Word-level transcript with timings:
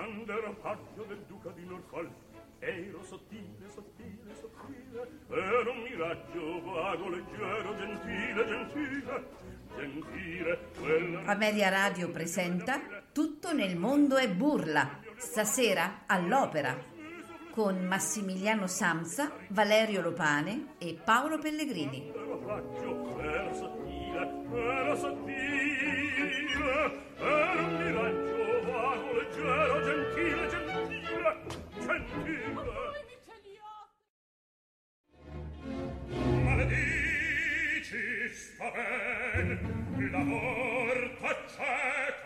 quando 0.00 0.32
era 0.32 0.50
paggio 0.50 1.04
del 1.06 1.22
duca 1.28 1.50
di 1.50 1.64
Norfolk 1.66 2.10
Ero 2.60 3.02
sottile, 3.04 3.68
sottile, 3.72 4.34
sottile 4.40 5.08
ero 5.28 5.72
un 5.72 5.82
miraggio 5.82 6.62
vago, 6.62 7.08
leggero, 7.10 7.76
gentile, 7.76 8.46
gentile 8.46 9.26
Gentile 9.76 10.58
quella... 10.78 11.24
Ameria 11.24 11.68
Radio 11.68 12.10
presenta 12.10 12.80
Tutto 13.12 13.52
nel 13.52 13.76
mondo 13.76 14.16
è 14.16 14.28
burla 14.30 15.00
Stasera 15.16 16.04
all'opera 16.06 16.88
con 17.50 17.84
Massimiliano 17.84 18.68
Samsa, 18.68 19.32
Valerio 19.48 20.00
Lopane 20.00 20.74
e 20.78 20.96
Paolo 21.04 21.36
Pellegrini. 21.38 22.12
Era 23.18 23.52
sottile, 23.52 24.30
era 24.54 24.94
sottile, 24.94 26.40
era 27.18 27.69
fa 38.60 38.70
ben, 38.76 39.58
lavor 40.12 40.98
tacet, 41.20 42.19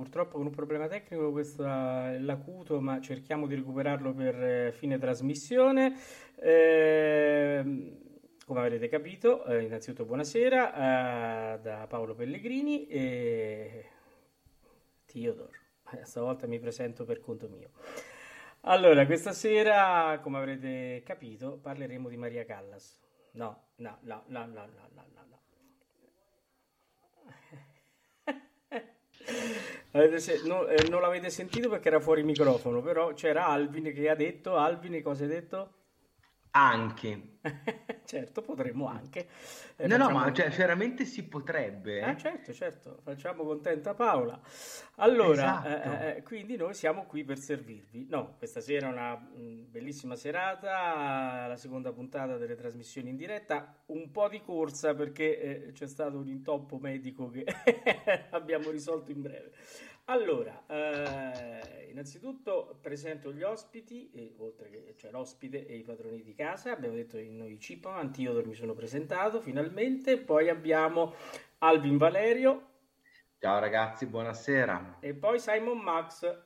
purtroppo 0.00 0.38
con 0.38 0.46
un 0.46 0.52
problema 0.54 0.88
tecnico, 0.88 1.30
questo 1.30 1.62
è 1.62 2.16
l'acuto, 2.20 2.80
ma 2.80 3.02
cerchiamo 3.02 3.46
di 3.46 3.54
recuperarlo 3.54 4.14
per 4.14 4.42
eh, 4.42 4.72
fine 4.72 4.96
trasmissione. 4.96 5.94
Ehm, 6.36 7.98
come 8.46 8.60
avrete 8.60 8.88
capito, 8.88 9.44
eh, 9.44 9.62
innanzitutto 9.62 10.06
buonasera 10.06 10.72
eh, 10.72 11.60
da 11.60 11.86
Paolo 11.86 12.14
Pellegrini 12.14 12.86
e 12.86 13.90
Theodore. 15.04 15.58
Eh, 15.92 16.06
stavolta 16.06 16.46
mi 16.46 16.58
presento 16.58 17.04
per 17.04 17.20
conto 17.20 17.46
mio. 17.50 17.68
Allora, 18.62 19.04
questa 19.04 19.32
sera, 19.32 20.18
come 20.22 20.38
avrete 20.38 21.02
capito, 21.04 21.58
parleremo 21.58 22.08
di 22.08 22.16
Maria 22.16 22.46
Callas. 22.46 22.98
No, 23.32 23.72
no, 23.76 23.98
no, 24.00 24.24
no, 24.28 24.46
no, 24.46 24.66
no, 24.66 24.88
no, 24.94 25.24
no. 25.28 25.39
No. 30.44 30.66
Eh, 30.66 30.88
non 30.88 31.00
l'avete 31.00 31.30
sentito 31.30 31.68
perché 31.68 31.88
era 31.88 32.00
fuori 32.00 32.22
microfono, 32.22 32.80
però 32.80 33.12
c'era 33.14 33.46
Alvin 33.46 33.92
che 33.92 34.08
ha 34.08 34.14
detto, 34.14 34.56
Alvin, 34.56 35.02
cosa 35.02 35.24
hai 35.24 35.28
detto? 35.28 35.72
Anche. 36.52 37.28
Certo, 38.10 38.42
potremmo 38.42 38.86
anche. 38.88 39.28
Eh, 39.76 39.86
No, 39.86 39.96
no, 39.96 40.06
facciamo... 40.06 40.24
ma 40.24 40.32
cioè, 40.32 40.50
veramente 40.50 41.04
si 41.04 41.22
potrebbe. 41.28 42.02
Ah, 42.02 42.10
eh. 42.10 42.16
certo, 42.16 42.52
certo, 42.52 42.98
facciamo 43.02 43.44
contenta 43.44 43.94
Paola. 43.94 44.40
Allora, 44.96 45.64
Esatto. 45.64 45.68
eh, 45.68 46.16
eh, 46.16 46.22
quindi 46.22 46.56
noi 46.56 46.74
siamo 46.74 47.04
qui 47.06 47.22
per 47.24 47.38
servirvi. 47.38 48.06
No, 48.10 48.34
questa 48.36 48.60
sera 48.60 48.88
è 48.88 48.90
una 48.92 49.14
mh, 49.14 49.70
bellissima 49.70 50.16
serata, 50.16 51.46
la 51.46 51.56
seconda 51.56 51.92
puntata 51.92 52.36
delle 52.36 52.56
trasmissioni 52.56 53.10
in 53.10 53.16
diretta, 53.16 53.80
un 53.86 54.10
po' 54.10 54.28
di 54.28 54.40
corsa 54.42 54.94
perché 54.94 55.68
eh, 55.68 55.72
c'è 55.72 55.86
stato 55.86 56.18
un 56.18 56.26
intoppo 56.26 56.78
medico 56.78 57.30
che 57.30 57.44
abbiamo 58.30 58.70
risolto 58.70 59.12
in 59.12 59.22
breve. 59.22 59.52
Allora, 60.10 60.64
eh, 60.66 61.86
innanzitutto 61.88 62.78
presento 62.80 63.32
gli 63.32 63.44
ospiti, 63.44 64.10
e, 64.12 64.34
oltre 64.38 64.68
che 64.68 64.94
cioè 64.96 65.12
l'ospite 65.12 65.64
e 65.64 65.76
i 65.76 65.82
padroni 65.84 66.22
di 66.24 66.34
casa. 66.34 66.72
Abbiamo 66.72 66.96
detto 66.96 67.16
che 67.16 67.28
noi 67.28 67.60
Cipaman, 67.60 68.10
Theodore 68.10 68.46
mi 68.46 68.54
sono 68.54 68.74
presentato 68.74 69.40
finalmente. 69.40 70.18
Poi 70.18 70.48
abbiamo 70.48 71.14
Alvin 71.58 71.96
Valerio 71.96 72.70
Ciao 73.38 73.60
ragazzi, 73.60 74.06
buonasera. 74.06 74.98
e 74.98 75.14
poi 75.14 75.38
Simon 75.38 75.78
Max. 75.78 76.38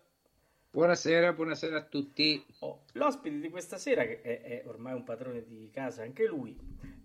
Buonasera, 0.71 1.33
buonasera 1.33 1.79
a 1.79 1.83
tutti. 1.85 2.45
Oh, 2.61 2.85
l'ospite 2.93 3.41
di 3.41 3.49
questa 3.49 3.79
sera, 3.79 4.05
che 4.05 4.21
è, 4.21 4.43
è 4.43 4.63
ormai 4.67 4.93
un 4.93 5.05
padrone 5.05 5.43
di 5.43 5.71
casa 5.73 6.03
anche 6.03 6.27
lui, 6.27 6.55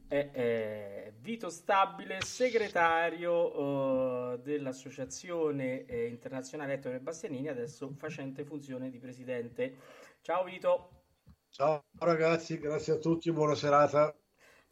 è, 0.10 0.32
è 0.32 1.14
Vito 1.20 1.50
Stabile, 1.50 2.20
segretario 2.22 4.34
eh, 4.34 4.40
dell'Associazione 4.40 5.86
eh, 5.86 6.08
Internazionale 6.08 6.74
Ettore 6.74 7.00
Bastianini, 7.00 7.48
adesso 7.48 7.94
facente 7.96 8.44
funzione 8.44 8.90
di 8.90 8.98
presidente. 8.98 9.76
Ciao 10.22 10.44
Vito. 10.44 10.90
Ciao 11.52 11.84
ragazzi, 12.00 12.58
grazie 12.58 12.94
a 12.94 12.98
tutti, 12.98 13.32
buona 13.32 13.56
serata. 13.56 14.14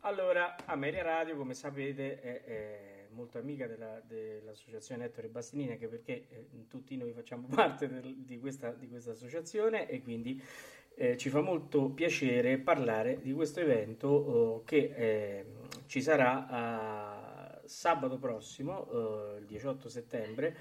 Allora, 0.01 0.55
Ameria 0.65 1.03
Radio, 1.03 1.37
come 1.37 1.53
sapete, 1.53 2.19
è, 2.19 2.43
è 2.43 3.07
molto 3.11 3.37
amica 3.37 3.67
della- 3.67 4.01
dell'associazione 4.05 5.05
Ettore 5.05 5.27
Bastianini, 5.27 5.71
anche 5.71 5.87
perché 5.87 6.27
eh, 6.29 6.47
tutti 6.67 6.97
noi 6.97 7.13
facciamo 7.13 7.47
parte 7.53 7.87
del- 7.87 8.23
di 8.23 8.39
questa, 8.39 8.71
di 8.71 8.87
questa 8.87 9.11
associazione 9.11 9.87
e 9.87 10.01
quindi 10.01 10.41
eh, 10.99 11.15
ci 11.15 11.29
fa 11.29 11.41
molto 11.41 11.89
piacere 11.91 12.57
parlare 12.57 13.19
di 13.21 13.31
questo 13.31 13.59
evento 13.59 14.07
oh, 14.07 14.63
che 14.63 14.93
eh, 14.95 15.45
ci 15.85 16.01
sarà 16.01 17.61
eh, 17.61 17.67
sabato 17.67 18.17
prossimo, 18.17 19.35
eh, 19.35 19.39
il 19.39 19.45
18 19.45 19.89
settembre, 19.89 20.57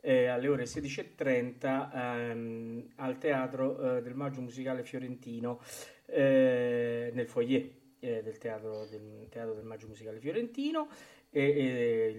eh, 0.00 0.26
alle 0.26 0.48
ore 0.48 0.64
16.30 0.64 1.90
ehm, 1.94 2.88
al 2.96 3.18
Teatro 3.18 3.96
eh, 3.96 4.02
del 4.02 4.14
Maggio 4.14 4.40
Musicale 4.40 4.82
Fiorentino 4.82 5.60
eh, 6.06 7.10
nel 7.14 7.28
foyer 7.28 7.70
eh, 8.00 8.22
del 8.22 8.38
teatro 8.38 8.86
del, 8.86 9.26
Teatro 9.28 9.54
del 9.54 9.64
Maggio 9.64 9.86
Musicale 9.86 10.20
Fiorentino 10.20 10.88
e, 11.30 11.42
e 11.42 12.16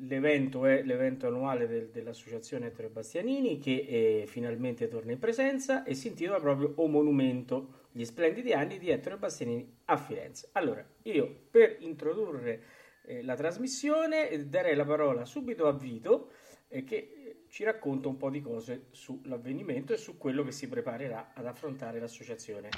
l'evento 0.00 0.66
è 0.66 0.82
l'evento 0.82 1.26
annuale 1.26 1.66
del- 1.66 1.88
dell'associazione 1.90 2.66
Ettore 2.66 2.88
Bastianini 2.88 3.58
che 3.58 3.86
eh, 3.88 4.24
finalmente 4.26 4.88
torna 4.88 5.12
in 5.12 5.18
presenza 5.18 5.84
e 5.84 5.94
si 5.94 6.08
intitola 6.08 6.38
proprio 6.38 6.72
O 6.76 6.86
Monumento, 6.86 7.80
gli 7.92 8.04
splendidi 8.04 8.52
anni 8.52 8.78
di 8.78 8.88
Ettore 8.88 9.16
Bastianini 9.16 9.78
a 9.86 9.96
Firenze. 9.96 10.48
Allora, 10.52 10.84
io 11.02 11.46
per 11.50 11.76
introdurre 11.80 12.62
eh, 13.04 13.22
la 13.22 13.34
trasmissione 13.34 14.30
eh, 14.30 14.44
darei 14.46 14.76
la 14.76 14.84
parola 14.84 15.24
subito 15.24 15.66
a 15.66 15.72
Vito 15.72 16.30
eh, 16.68 16.84
che 16.84 17.44
ci 17.48 17.64
racconta 17.64 18.08
un 18.08 18.16
po' 18.16 18.30
di 18.30 18.40
cose 18.40 18.86
sull'avvenimento 18.92 19.92
e 19.92 19.98
su 19.98 20.16
quello 20.16 20.42
che 20.42 20.52
si 20.52 20.68
preparerà 20.68 21.32
ad 21.34 21.46
affrontare 21.46 22.00
l'associazione. 22.00 22.70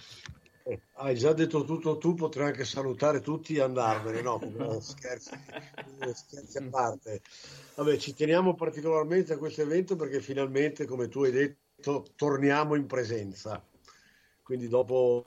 Hai 0.94 1.14
già 1.14 1.34
detto 1.34 1.64
tutto 1.64 1.98
tu, 1.98 2.14
potrei 2.14 2.46
anche 2.46 2.64
salutare 2.64 3.20
tutti 3.20 3.54
e 3.54 3.60
andarmene, 3.60 4.22
no? 4.22 4.40
Eh, 4.40 4.80
Scherzi, 4.80 5.34
eh, 6.00 6.14
scherzi 6.14 6.58
a 6.58 6.68
parte. 6.70 7.20
Vabbè, 7.76 7.98
ci 7.98 8.14
teniamo 8.14 8.54
particolarmente 8.54 9.34
a 9.34 9.38
questo 9.38 9.60
evento 9.60 9.94
perché 9.96 10.20
finalmente, 10.20 10.86
come 10.86 11.08
tu 11.08 11.22
hai 11.24 11.32
detto, 11.32 12.06
torniamo 12.16 12.76
in 12.76 12.86
presenza. 12.86 13.62
Quindi 14.42 14.68
dopo 14.68 15.22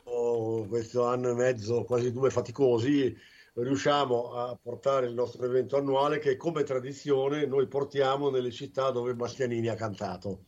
questo 0.68 1.06
anno 1.06 1.30
e 1.30 1.34
mezzo, 1.34 1.84
quasi 1.84 2.12
due 2.12 2.30
faticosi, 2.32 3.16
riusciamo 3.54 4.34
a 4.34 4.56
portare 4.56 5.08
il 5.08 5.14
nostro 5.14 5.46
evento 5.46 5.78
annuale 5.78 6.20
che 6.20 6.36
come 6.38 6.64
tradizione 6.64 7.46
noi 7.46 7.68
portiamo 7.68 8.30
nelle 8.30 8.52
città 8.52 8.90
dove 8.92 9.14
Bastianini 9.16 9.68
ha 9.68 9.76
cantato. 9.76 10.46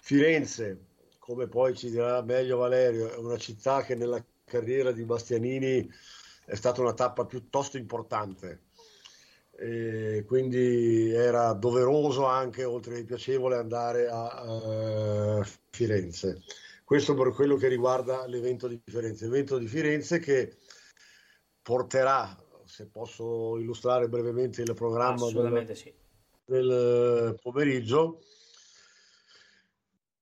Firenze, 0.00 0.87
come 1.28 1.46
poi 1.46 1.76
ci 1.76 1.90
dirà 1.90 2.22
meglio 2.22 2.56
Valerio, 2.56 3.12
è 3.12 3.16
una 3.18 3.36
città 3.36 3.82
che 3.82 3.94
nella 3.94 4.24
carriera 4.46 4.92
di 4.92 5.04
Bastianini 5.04 5.86
è 6.46 6.54
stata 6.54 6.80
una 6.80 6.94
tappa 6.94 7.26
piuttosto 7.26 7.76
importante. 7.76 8.62
E 9.50 10.24
quindi 10.26 11.10
era 11.12 11.52
doveroso 11.52 12.24
anche, 12.24 12.64
oltre 12.64 12.94
che 12.94 13.04
piacevole, 13.04 13.56
andare 13.56 14.08
a, 14.08 15.40
eh, 15.40 15.46
Firenze. 15.68 16.44
Questo 16.82 17.12
per 17.12 17.34
quello 17.34 17.56
che 17.56 17.68
riguarda 17.68 18.26
l'evento 18.26 18.66
di 18.66 18.80
Firenze. 18.82 19.26
L'evento 19.26 19.58
di 19.58 19.66
Firenze 19.66 20.20
che 20.20 20.56
porterà, 21.60 22.34
se 22.64 22.86
posso 22.86 23.58
illustrare 23.58 24.08
brevemente 24.08 24.62
il 24.62 24.72
programma 24.72 25.30
del, 25.30 25.76
sì. 25.76 25.92
del 26.46 27.38
pomeriggio, 27.42 28.22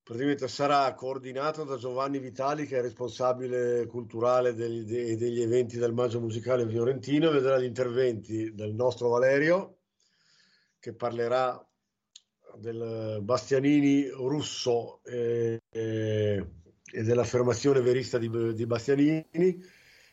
praticamente 0.07 0.47
sarà 0.47 0.95
coordinato 0.95 1.65
da 1.65 1.77
Giovanni 1.77 2.21
Vitali, 2.21 2.65
che 2.65 2.79
è 2.79 2.81
responsabile 2.81 3.87
culturale 3.89 4.55
degli, 4.55 4.83
de- 4.85 5.17
degli 5.17 5.41
eventi 5.43 5.79
del 5.79 5.93
Maggio 5.93 6.21
Musicale 6.21 6.69
Fiorentino, 6.69 7.29
e 7.29 7.33
vedrà 7.33 7.59
gli 7.59 7.65
interventi 7.65 8.55
del 8.55 8.73
nostro 8.73 9.09
Valerio, 9.09 9.79
che 10.79 10.95
parlerà 10.95 11.61
del 12.55 13.19
Bastianini 13.21 14.09
russo 14.11 15.03
eh, 15.03 15.61
eh, 15.71 16.47
e 16.93 17.03
dell'affermazione 17.03 17.81
verista 17.81 18.17
di, 18.17 18.55
di 18.55 18.65
Bastianini, 18.65 19.61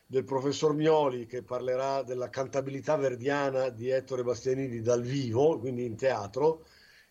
del 0.06 0.24
professor 0.24 0.74
Mioli 0.74 1.24
che 1.26 1.44
parlerà 1.44 2.02
della 2.02 2.30
cantabilità 2.30 2.96
verdiana 2.96 3.68
di 3.68 3.90
Ettore 3.90 4.24
Bastianini 4.24 4.80
dal 4.80 5.02
vivo, 5.02 5.56
quindi 5.60 5.84
in 5.84 5.94
teatro, 5.94 6.64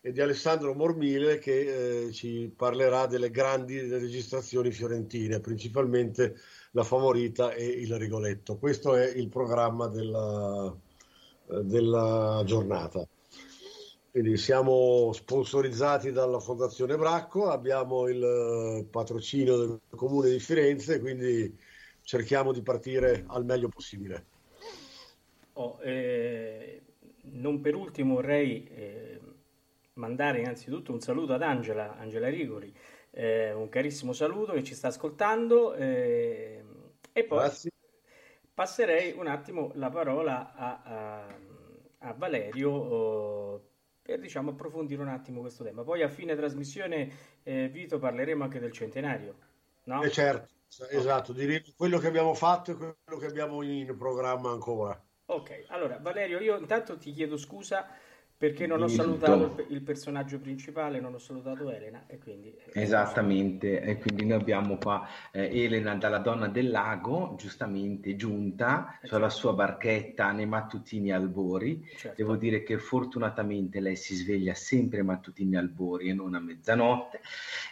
e 0.06 0.12
di 0.12 0.20
Alessandro 0.20 0.74
Mormile 0.74 1.38
che 1.38 2.08
eh, 2.08 2.12
ci 2.12 2.52
parlerà 2.54 3.06
delle 3.06 3.30
grandi 3.30 3.80
registrazioni 3.80 4.70
fiorentine, 4.70 5.40
principalmente 5.40 6.36
La 6.72 6.82
Favorita 6.82 7.54
e 7.54 7.64
Il 7.64 7.96
Rigoletto. 7.96 8.58
Questo 8.58 8.96
è 8.96 9.06
il 9.06 9.30
programma 9.30 9.86
della, 9.86 10.76
eh, 11.48 11.62
della 11.62 12.42
giornata. 12.44 13.08
Quindi 14.10 14.36
siamo 14.36 15.10
sponsorizzati 15.14 16.12
dalla 16.12 16.38
Fondazione 16.38 16.98
Bracco, 16.98 17.48
abbiamo 17.48 18.06
il 18.06 18.22
eh, 18.22 18.84
patrocinio 18.84 19.56
del 19.56 19.80
Comune 19.88 20.28
di 20.28 20.38
Firenze, 20.38 21.00
quindi 21.00 21.56
cerchiamo 22.02 22.52
di 22.52 22.60
partire 22.60 23.24
al 23.28 23.46
meglio 23.46 23.68
possibile. 23.70 24.26
Oh, 25.54 25.78
eh, 25.80 26.82
non 27.22 27.62
per 27.62 27.74
ultimo 27.74 28.16
vorrei 28.16 28.68
eh, 28.68 29.20
mandare 29.94 30.40
innanzitutto 30.40 30.92
un 30.92 31.00
saluto 31.00 31.34
ad 31.34 31.42
Angela, 31.42 31.96
Angela 31.96 32.28
Rigoli, 32.28 32.74
eh, 33.10 33.52
un 33.52 33.68
carissimo 33.68 34.12
saluto 34.12 34.52
che 34.52 34.64
ci 34.64 34.74
sta 34.74 34.88
ascoltando 34.88 35.74
eh, 35.74 36.64
e 37.12 37.24
poi 37.24 37.38
Grazie. 37.38 37.70
passerei 38.52 39.12
un 39.16 39.26
attimo 39.26 39.70
la 39.74 39.90
parola 39.90 40.54
a, 40.54 40.82
a- 40.82 41.36
a 42.06 42.12
Valerio 42.12 42.70
oh, 42.70 43.68
per 44.02 44.20
diciamo 44.20 44.50
approfondire 44.50 45.00
un 45.00 45.08
attimo 45.08 45.40
questo 45.40 45.64
tema. 45.64 45.82
Poi 45.82 46.02
a 46.02 46.08
fine 46.08 46.36
trasmissione, 46.36 47.10
eh, 47.42 47.68
Vito, 47.68 47.98
parleremo 47.98 48.44
anche 48.44 48.58
del 48.58 48.72
centenario, 48.72 49.34
no? 49.84 50.02
E 50.02 50.10
certo, 50.10 50.52
esatto, 50.90 51.32
diremo 51.32 51.64
quello 51.76 51.98
che 51.98 52.08
abbiamo 52.08 52.34
fatto 52.34 52.72
e 52.72 52.74
quello 52.74 53.18
che 53.18 53.26
abbiamo 53.26 53.62
in 53.62 53.96
programma 53.96 54.50
ancora. 54.50 55.02
Ok, 55.26 55.64
allora 55.68 55.96
Valerio, 55.98 56.38
io 56.40 56.58
intanto 56.58 56.98
ti 56.98 57.12
chiedo 57.12 57.38
scusa 57.38 57.88
perché 58.36 58.66
non 58.66 58.82
ho 58.82 58.86
Dimmi 58.86 58.98
salutato 58.98 59.64
il, 59.68 59.80
personaggio 59.82 60.38
principale, 60.38 61.00
non 61.00 61.14
ho 61.14 61.18
salutato 61.18 61.70
Elena 61.70 62.04
e 62.06 62.18
quindi... 62.18 62.54
eh, 62.72 62.82
Esattamente, 62.82 63.80
e 63.80 63.96
quindi 63.98 64.26
noi 64.26 64.38
abbiamo 64.40 64.76
qua 64.76 65.08
eh, 65.30 65.62
Elena 65.62 65.94
dalla 65.94 66.18
Donna 66.18 66.48
del 66.48 66.70
Lago, 66.70 67.34
giustamente 67.38 68.16
giunta 68.16 68.98
Eh, 69.00 69.06
sulla 69.06 69.28
certo. 69.28 69.36
sua 69.36 69.52
barchetta 69.54 70.32
nei 70.32 70.46
mattutini 70.46 71.12
albori. 71.12 71.86
certo. 71.96 72.16
Devo 72.22 72.36
dire 72.36 72.62
che 72.62 72.76
fortunatamente 72.78 73.80
lei 73.80 73.96
si 73.96 74.14
sveglia 74.14 74.54
sempre 74.54 74.98
ai 74.98 75.04
mattutini 75.04 75.56
albori 75.56 76.08
e 76.08 76.12
non 76.14 76.34
a 76.34 76.40
mezzanotte. 76.40 77.20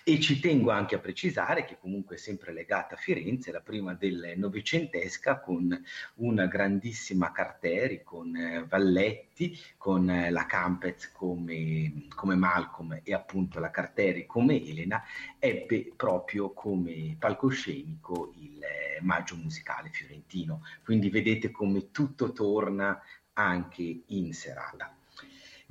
E 0.04 0.20
ci 0.20 0.40
tengo 0.40 0.70
anche 0.70 0.94
a 0.94 0.98
precisare 1.00 1.64
che 1.64 1.76
comunque 1.78 2.16
è 2.16 2.18
sempre 2.18 2.52
legata 2.52 2.94
a 2.94 2.98
Firenze, 2.98 3.52
la 3.52 3.60
prima 3.60 3.94
del 3.94 4.34
Novecentesca, 4.36 5.40
con 5.40 5.82
una 6.16 6.46
grandissima 6.46 7.30
Carteri, 7.32 8.02
con 8.02 8.34
eh, 8.36 8.64
Valletti, 8.68 9.31
con 9.76 10.08
eh, 10.10 10.30
la 10.30 10.46
Campez 10.46 11.10
come, 11.12 12.06
come 12.14 12.34
Malcolm 12.34 13.00
e 13.02 13.14
appunto 13.14 13.58
la 13.58 13.70
Carteri 13.70 14.26
come 14.26 14.62
Elena, 14.62 15.02
ebbe 15.38 15.92
proprio 15.96 16.52
come 16.52 17.16
palcoscenico 17.18 18.32
il 18.36 18.62
eh, 18.62 19.00
Maggio 19.02 19.36
Musicale 19.36 19.90
Fiorentino. 19.90 20.62
Quindi 20.84 21.10
vedete 21.10 21.50
come 21.50 21.90
tutto 21.90 22.32
torna 22.32 23.00
anche 23.34 24.02
in 24.06 24.32
serata. 24.32 24.94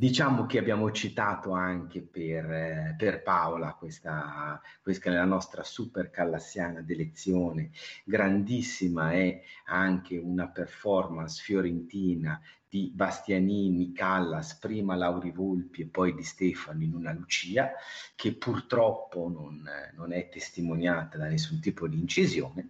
Diciamo 0.02 0.48
che 0.48 0.58
abbiamo 0.58 0.90
citato 0.90 1.52
anche 1.52 2.02
per, 2.02 2.52
eh, 2.52 2.96
per 2.98 3.22
Paola 3.22 3.76
questa, 3.76 4.60
questa 4.82 5.12
è 5.12 5.14
la 5.14 5.26
nostra 5.26 5.62
super 5.64 6.10
callassiana 6.10 6.82
d'elezione, 6.82 7.70
grandissima 8.04 9.12
è 9.12 9.44
anche 9.66 10.18
una 10.18 10.48
performance 10.48 11.44
fiorentina 11.44 12.42
di 12.68 12.92
Bastianini, 12.92 13.94
Callas, 13.94 14.56
prima 14.56 14.96
Lauri 14.96 15.30
Volpi 15.30 15.84
e 15.84 15.86
poi 15.86 16.16
di 16.16 16.24
Stefano 16.24 16.82
in 16.82 16.96
una 16.96 17.14
Lucia, 17.14 17.72
che 18.16 18.34
purtroppo 18.34 19.30
non, 19.30 19.70
non 19.94 20.14
è 20.14 20.30
testimoniata 20.30 21.20
da 21.20 21.28
nessun 21.28 21.60
tipo 21.60 21.88
di 21.88 22.00
incisione, 22.00 22.70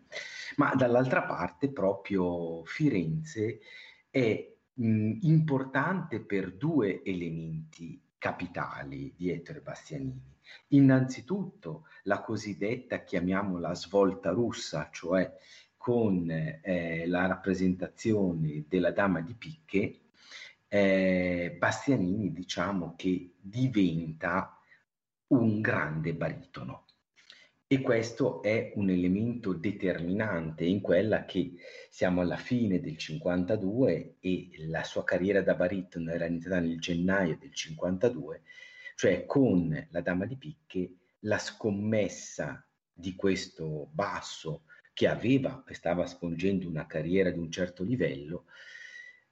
ma 0.57 0.75
dall'altra 0.75 1.23
parte 1.23 1.71
proprio 1.71 2.65
Firenze 2.65 3.61
è 4.09 4.51
mh, 4.81 5.19
importante 5.21 6.19
per 6.19 6.53
due 6.53 7.01
elementi 7.03 8.00
capitali 8.17 9.13
di 9.15 9.29
Ettore 9.29 9.61
Bastianini. 9.61 10.29
Innanzitutto 10.69 11.85
la 12.03 12.21
cosiddetta, 12.21 13.03
chiamiamola 13.03 13.73
svolta 13.75 14.31
russa, 14.31 14.89
cioè 14.91 15.31
con 15.77 16.29
eh, 16.29 17.07
la 17.07 17.25
rappresentazione 17.25 18.65
della 18.67 18.91
Dama 18.91 19.21
di 19.21 19.33
Picche, 19.33 20.00
eh, 20.67 21.55
Bastianini 21.57 22.31
diciamo 22.31 22.93
che 22.95 23.33
diventa 23.39 24.57
un 25.27 25.61
grande 25.61 26.13
baritono. 26.13 26.85
E 27.71 27.79
questo 27.79 28.43
è 28.43 28.73
un 28.75 28.89
elemento 28.89 29.53
determinante 29.53 30.65
in 30.65 30.81
quella 30.81 31.23
che 31.23 31.53
siamo 31.89 32.19
alla 32.19 32.35
fine 32.35 32.81
del 32.81 32.97
52 32.97 34.17
e 34.19 34.49
la 34.67 34.83
sua 34.83 35.05
carriera 35.05 35.41
da 35.41 35.55
baritono 35.55 36.11
era 36.11 36.25
iniziata 36.25 36.59
nel 36.59 36.81
gennaio 36.81 37.37
del 37.39 37.53
52, 37.53 38.41
cioè 38.97 39.25
con 39.25 39.87
la 39.89 40.01
Dama 40.01 40.25
di 40.25 40.35
Picche 40.35 40.95
la 41.19 41.37
scommessa 41.37 42.61
di 42.91 43.15
questo 43.15 43.87
basso 43.93 44.63
che 44.91 45.07
aveva 45.07 45.63
e 45.65 45.73
stava 45.73 46.05
spongendo 46.05 46.67
una 46.67 46.85
carriera 46.85 47.31
di 47.31 47.39
un 47.39 47.49
certo 47.49 47.85
livello 47.85 48.47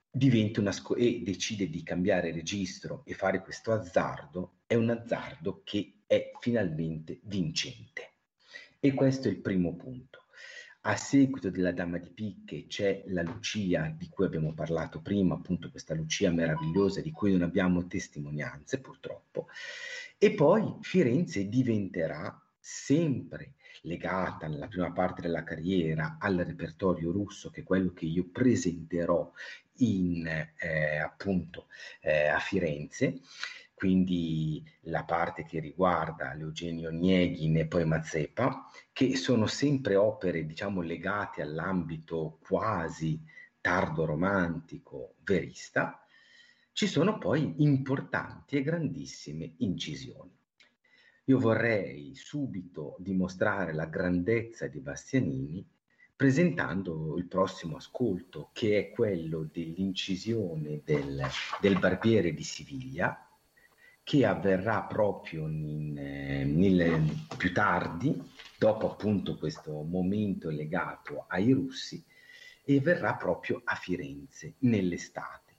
diventa 0.10 0.62
una 0.62 0.72
sco- 0.72 0.96
e 0.96 1.24
decide 1.26 1.68
di 1.68 1.84
cambiare 1.84 2.32
registro 2.32 3.04
e 3.06 3.14
fare 3.16 3.42
questo 3.42 3.74
azzardo, 3.74 4.60
è 4.66 4.76
un 4.76 4.92
azzardo 4.92 5.62
che 5.66 6.04
è 6.08 6.32
finalmente 6.40 7.20
vincente. 7.24 8.09
E 8.82 8.94
questo 8.94 9.28
è 9.28 9.32
il 9.32 9.42
primo 9.42 9.76
punto. 9.76 10.24
A 10.84 10.96
seguito 10.96 11.50
della 11.50 11.74
Dama 11.74 11.98
di 11.98 12.10
Picche 12.12 12.66
c'è 12.68 13.04
la 13.08 13.22
Lucia 13.24 13.94
di 13.94 14.08
cui 14.08 14.24
abbiamo 14.24 14.54
parlato 14.54 15.02
prima, 15.02 15.36
appunto 15.36 15.70
questa 15.70 15.94
Lucia 15.94 16.32
meravigliosa 16.32 17.02
di 17.02 17.12
cui 17.12 17.34
non 17.34 17.42
abbiamo 17.42 17.88
testimonianze 17.88 18.80
purtroppo. 18.80 19.48
E 20.18 20.34
poi 20.34 20.78
Firenze 20.80 21.50
diventerà 21.50 22.42
sempre 22.58 23.56
legata 23.82 24.48
nella 24.48 24.68
prima 24.68 24.94
parte 24.94 25.22
della 25.22 25.44
carriera 25.44 26.16
al 26.18 26.38
repertorio 26.38 27.12
russo, 27.12 27.50
che 27.50 27.62
è 27.62 27.66
quello 27.66 27.92
che 27.92 28.06
io 28.06 28.30
presenterò 28.32 29.30
in, 29.80 30.26
eh, 30.26 30.98
appunto 30.98 31.68
eh, 32.00 32.28
a 32.28 32.40
Firenze, 32.40 33.20
quindi 33.80 34.62
la 34.82 35.06
parte 35.06 35.46
che 35.46 35.62
riguarda 35.62 36.34
l'Eugenio 36.34 36.90
Nieghin 36.90 37.56
e 37.60 37.66
poi 37.66 37.86
Mazzepa, 37.86 38.70
che 38.92 39.16
sono 39.16 39.48
sempre 39.48 39.96
opere, 39.96 40.46
diciamo, 40.46 40.82
legate 40.82 41.42
all'ambito 41.42 42.40
quasi 42.42 43.24
tardo 43.62 44.04
romantico 44.04 45.16
verista, 45.24 46.06
ci 46.74 46.88
sono 46.88 47.18
poi 47.20 47.64
importanti 47.64 48.58
e 48.58 48.64
grandissime 48.64 49.54
incisioni. 49.60 50.38
Io 51.24 51.40
vorrei 51.40 52.14
subito 52.16 52.98
dimostrare 53.00 53.72
la 53.72 53.86
grandezza 53.86 54.68
di 54.68 54.82
Bastianini 54.82 55.66
presentando 56.18 57.18
il 57.18 57.28
prossimo 57.28 57.78
ascolto, 57.78 58.50
che 58.52 58.78
è 58.78 58.90
quello 58.92 59.48
dell'incisione 59.50 60.82
del, 60.84 61.26
del 61.62 61.80
Barbiere 61.80 62.34
di 62.34 62.44
Siviglia, 62.44 63.24
che 64.10 64.26
avverrà 64.26 64.82
proprio 64.82 65.48
in, 65.48 65.96
eh, 65.96 66.44
nel, 66.44 67.28
più 67.38 67.54
tardi, 67.54 68.20
dopo 68.58 68.90
appunto 68.90 69.38
questo 69.38 69.84
momento 69.84 70.50
legato 70.50 71.26
ai 71.28 71.52
russi, 71.52 72.04
e 72.64 72.80
verrà 72.80 73.14
proprio 73.14 73.62
a 73.64 73.76
Firenze 73.76 74.56
nell'estate, 74.62 75.54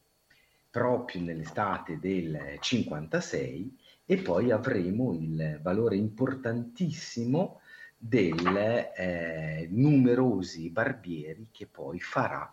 proprio 0.69 1.23
nell'estate 1.23 2.01
del 2.01 2.57
56, 2.59 3.79
e 4.05 4.17
poi 4.17 4.51
avremo 4.51 5.13
il 5.13 5.61
valore 5.63 5.95
importantissimo 5.95 7.61
del 7.97 8.91
eh, 8.97 9.69
numerosi 9.71 10.71
barbieri 10.71 11.51
che 11.53 11.69
poi 11.69 12.01
farà 12.01 12.53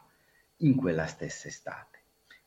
in 0.58 0.75
quella 0.75 1.08
stessa 1.08 1.48
estate. 1.48 1.97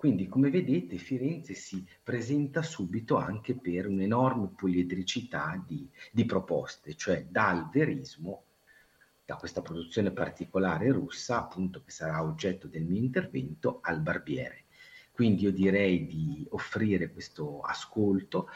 Quindi, 0.00 0.28
come 0.28 0.49
vedete, 0.49 0.97
Firenze 0.97 1.52
si 1.52 1.87
presenta 2.02 2.62
subito 2.62 3.19
anche 3.19 3.54
per 3.54 3.87
un'enorme 3.87 4.49
poliedricità 4.57 5.62
di, 5.66 5.87
di 6.11 6.25
proposte, 6.25 6.95
cioè 6.95 7.26
dal 7.28 7.69
verismo, 7.69 8.45
da 9.26 9.37
questa 9.37 9.61
produzione 9.61 10.11
particolare 10.11 10.90
russa, 10.90 11.40
appunto 11.40 11.83
che 11.85 11.90
sarà 11.90 12.23
oggetto 12.23 12.66
del 12.66 12.87
mio 12.87 12.99
intervento, 12.99 13.80
al 13.83 14.00
barbiere. 14.00 14.64
Quindi 15.12 15.42
io 15.42 15.52
direi 15.52 16.07
di 16.07 16.47
offrire 16.49 17.12
questo 17.12 17.61
ascolto. 17.61 18.49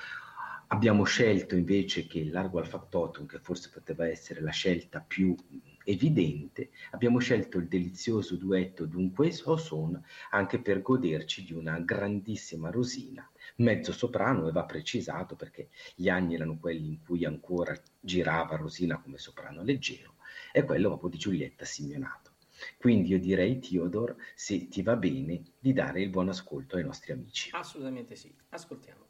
Abbiamo 0.68 1.04
scelto 1.04 1.56
invece 1.56 2.06
che 2.06 2.20
il 2.20 2.30
largo 2.30 2.58
al 2.58 2.66
factotum, 2.66 3.26
che 3.26 3.38
forse 3.38 3.68
poteva 3.68 4.08
essere 4.08 4.40
la 4.40 4.50
scelta 4.50 5.04
più 5.06 5.36
evidente, 5.84 6.70
abbiamo 6.90 7.18
scelto 7.18 7.58
il 7.58 7.68
delizioso 7.68 8.36
duetto 8.36 8.86
Dunque 8.86 9.32
o 9.44 9.56
son 9.56 10.02
anche 10.30 10.60
per 10.60 10.82
goderci 10.82 11.44
di 11.44 11.52
una 11.52 11.78
grandissima 11.80 12.70
Rosina, 12.70 13.28
mezzo 13.56 13.92
soprano 13.92 14.48
e 14.48 14.52
va 14.52 14.64
precisato 14.64 15.36
perché 15.36 15.68
gli 15.94 16.08
anni 16.08 16.34
erano 16.34 16.58
quelli 16.58 16.86
in 16.86 17.02
cui 17.02 17.24
ancora 17.24 17.78
girava 18.00 18.56
Rosina 18.56 18.98
come 18.98 19.18
soprano 19.18 19.62
leggero 19.62 20.14
e 20.52 20.64
quello 20.64 20.88
proprio 20.88 21.10
di 21.10 21.18
Giulietta 21.18 21.64
Simeonato. 21.64 22.32
Quindi 22.78 23.10
io 23.10 23.18
direi, 23.18 23.58
Theodor, 23.58 24.16
se 24.34 24.68
ti 24.68 24.82
va 24.82 24.96
bene, 24.96 25.42
di 25.58 25.72
dare 25.72 26.02
il 26.02 26.08
buon 26.08 26.28
ascolto 26.28 26.76
ai 26.76 26.84
nostri 26.84 27.12
amici. 27.12 27.50
Assolutamente 27.52 28.14
sì, 28.14 28.34
ascoltiamo. 28.50 29.02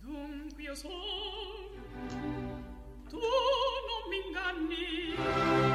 Dunque 0.00 0.62
io 0.62 0.74
son, 0.74 0.90
tu 3.08 3.18
non 3.18 4.08
mi 4.10 4.26
inganni. 4.26 5.03
Dunque 5.16 5.73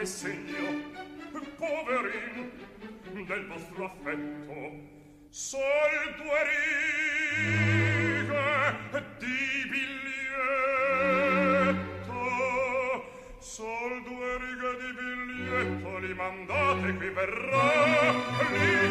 che 0.00 0.06
segno 0.06 0.80
poverin 1.58 2.50
del 3.26 3.46
vostro 3.48 3.84
affetto. 3.84 4.54
Sol 5.28 6.14
due 6.16 6.42
righe 6.48 8.32
di 9.18 9.68
biglietto 9.68 10.00
sol 13.40 14.02
due 14.04 14.38
righe 14.38 14.72
di 14.80 14.90
biglietto 14.96 15.90
li 15.98 16.14
mandate 16.14 16.94
qui 16.96 17.10
verrà 17.10 18.12
li 18.52 18.89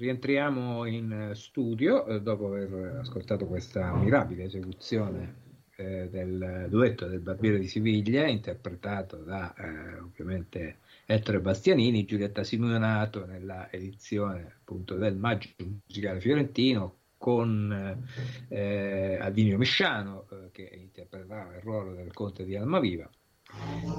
rientriamo 0.00 0.86
in 0.86 1.12
eh, 1.12 1.34
studio 1.34 2.06
eh, 2.06 2.22
dopo 2.22 2.46
aver 2.46 3.00
ascoltato 3.00 3.46
questa 3.46 3.94
mirabile 3.94 4.44
esecuzione 4.44 5.48
eh, 5.76 6.08
del 6.10 6.66
duetto 6.70 7.06
del 7.06 7.20
Barbiere 7.20 7.58
di 7.58 7.68
Siviglia, 7.68 8.26
interpretato 8.26 9.16
da 9.18 9.54
eh, 9.54 9.98
ovviamente 9.98 10.78
Ettore 11.04 11.40
Bastianini, 11.40 12.06
Giulietta 12.06 12.42
Simonato 12.42 13.26
nella 13.26 13.70
edizione 13.70 14.54
appunto 14.60 14.96
del 14.96 15.16
Maggio 15.16 15.50
Musicale 15.86 16.20
Fiorentino 16.20 16.96
con 17.18 18.06
eh, 18.48 19.18
Adinio 19.20 19.58
Misciano 19.58 20.26
eh, 20.30 20.50
che 20.50 20.70
interpretava 20.80 21.54
il 21.56 21.60
ruolo 21.60 21.92
del 21.92 22.12
conte 22.14 22.44
di 22.44 22.56
Almaviva 22.56 23.10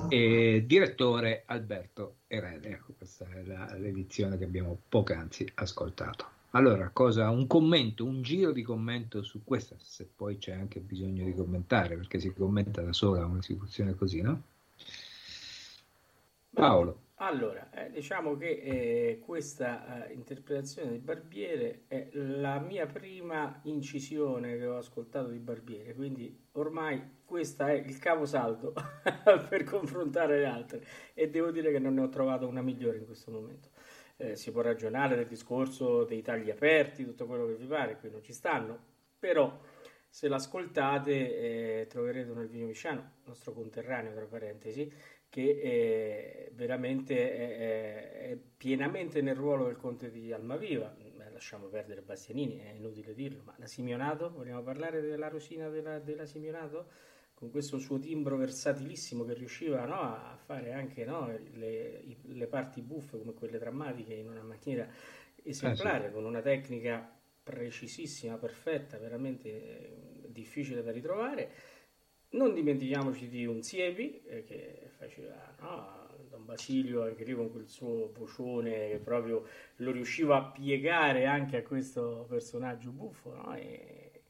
e 0.10 0.64
direttore 0.66 1.44
Alberto 1.46 2.18
Erede. 2.28 2.70
Ecco, 2.70 2.94
questa 2.98 3.26
è 3.30 3.44
la, 3.44 3.76
l'edizione 3.78 4.38
che 4.38 4.44
abbiamo 4.44 4.78
poc'anzi 4.90 5.50
ascoltato. 5.56 6.40
Allora, 6.52 6.90
cosa, 6.90 7.30
un 7.30 7.48
commento, 7.48 8.04
un 8.04 8.22
giro 8.22 8.52
di 8.52 8.62
commento 8.62 9.24
su 9.24 9.42
questa, 9.44 9.76
se 9.80 10.10
poi 10.14 10.38
c'è 10.38 10.52
anche 10.52 10.82
bisogno 10.82 11.24
di 11.24 11.34
commentare, 11.34 11.96
perché 11.96 12.20
si 12.20 12.34
commenta 12.34 12.82
da 12.82 12.92
sola 12.92 13.26
un'esecuzione 13.26 13.96
così, 13.96 14.22
no? 14.22 14.42
Paolo. 16.54 17.00
Allora, 17.24 17.70
eh, 17.70 17.92
diciamo 17.92 18.36
che 18.36 18.50
eh, 18.50 19.20
questa 19.24 20.08
eh, 20.08 20.14
interpretazione 20.14 20.90
di 20.90 20.98
Barbiere 20.98 21.84
è 21.86 22.10
la 22.14 22.58
mia 22.58 22.88
prima 22.88 23.60
incisione 23.66 24.58
che 24.58 24.66
ho 24.66 24.78
ascoltato 24.78 25.28
di 25.28 25.38
Barbiere, 25.38 25.94
quindi 25.94 26.36
ormai 26.54 27.20
questo 27.24 27.64
è 27.64 27.74
il 27.74 28.00
caposaldo 28.00 28.74
per 29.48 29.64
confrontare 29.66 30.40
le 30.40 30.46
altre 30.48 30.84
e 31.14 31.30
devo 31.30 31.52
dire 31.52 31.72
che 31.72 31.78
non 31.78 31.94
ne 31.94 32.02
ho 32.02 32.10
trovato 32.10 32.48
una 32.48 32.64
migliore 32.64 32.98
in 32.98 33.06
questo 33.06 33.30
momento. 33.30 33.70
Eh, 34.18 34.36
si 34.36 34.52
può 34.52 34.62
ragionare 34.62 35.16
del 35.16 35.28
discorso 35.28 36.04
dei 36.06 36.24
tagli 36.24 36.50
aperti, 36.50 37.06
tutto 37.06 37.28
quello 37.28 37.46
che 37.46 37.54
vi 37.54 37.68
pare, 37.68 37.98
qui 37.98 38.10
non 38.10 38.24
ci 38.24 38.34
stanno, 38.34 38.80
però 39.20 39.60
se 40.10 40.28
l'ascoltate 40.28 41.82
eh, 41.82 41.88
troverete 41.88 42.32
un 42.32 42.40
Elvino 42.40 42.66
Misciano, 42.66 43.12
nostro 43.26 43.54
conterraneo 43.54 44.12
tra 44.12 44.26
parentesi, 44.26 44.92
che 45.32 45.62
è 45.62 46.52
veramente 46.56 47.16
è, 47.16 48.32
è, 48.32 48.38
pienamente 48.58 49.22
nel 49.22 49.36
ruolo 49.36 49.66
del 49.66 49.78
conte 49.78 50.12
di 50.12 50.34
Almaviva. 50.34 50.94
Lasciamo 51.32 51.68
perdere 51.68 52.02
Bastianini, 52.02 52.60
è 52.60 52.72
inutile 52.72 53.14
dirlo, 53.16 53.42
ma 53.46 53.56
la 53.58 53.66
Simionato, 53.66 54.30
vogliamo 54.30 54.62
parlare 54.62 55.00
della 55.00 55.30
Rosina 55.30 55.70
della, 55.70 56.00
della 56.00 56.26
Simionato? 56.26 56.90
Con 57.34 57.50
questo 57.50 57.80
suo 57.80 57.98
timbro 57.98 58.36
versatilissimo 58.36 59.24
che 59.24 59.34
riusciva 59.34 59.86
no, 59.86 60.02
a 60.02 60.38
fare 60.38 60.74
anche 60.74 61.06
no, 61.06 61.34
le, 61.54 62.04
le, 62.22 62.48
parti 62.48 62.82
buffe 62.82 63.18
come 63.18 63.34
quelle 63.34 63.58
drammatiche 63.58 64.14
in 64.14 64.28
una 64.28 64.44
maniera 64.44 64.88
esemplare, 65.42 66.04
eh 66.04 66.08
sì. 66.10 66.14
con 66.14 66.26
una 66.26 66.42
tecnica 66.42 67.20
precisissima, 67.42 68.38
perfetta, 68.38 69.00
veramente 69.00 69.50
eh, 69.50 70.28
difficile 70.28 70.84
da 70.84 70.92
ritrovare 70.92 71.52
non 72.32 72.54
dimentichiamoci 72.54 73.28
di 73.28 73.46
un 73.46 73.62
Siepi 73.62 74.22
eh, 74.26 74.44
che 74.44 74.90
faceva 74.98 75.36
no, 75.60 76.08
Don 76.30 76.46
Basilio 76.46 77.04
anche 77.04 77.24
lì 77.24 77.34
con 77.34 77.52
quel 77.52 77.68
suo 77.68 78.12
vocione 78.18 78.90
che 78.90 79.02
proprio 79.04 79.46
lo 79.78 79.92
riusciva 79.92 80.38
a 80.38 80.44
piegare 80.44 81.26
anche 81.26 81.58
a 81.58 81.64
questo 81.64 82.26
personaggio 82.30 82.92
buffo 82.92 83.34
no? 83.34 83.56
e, 83.56 84.24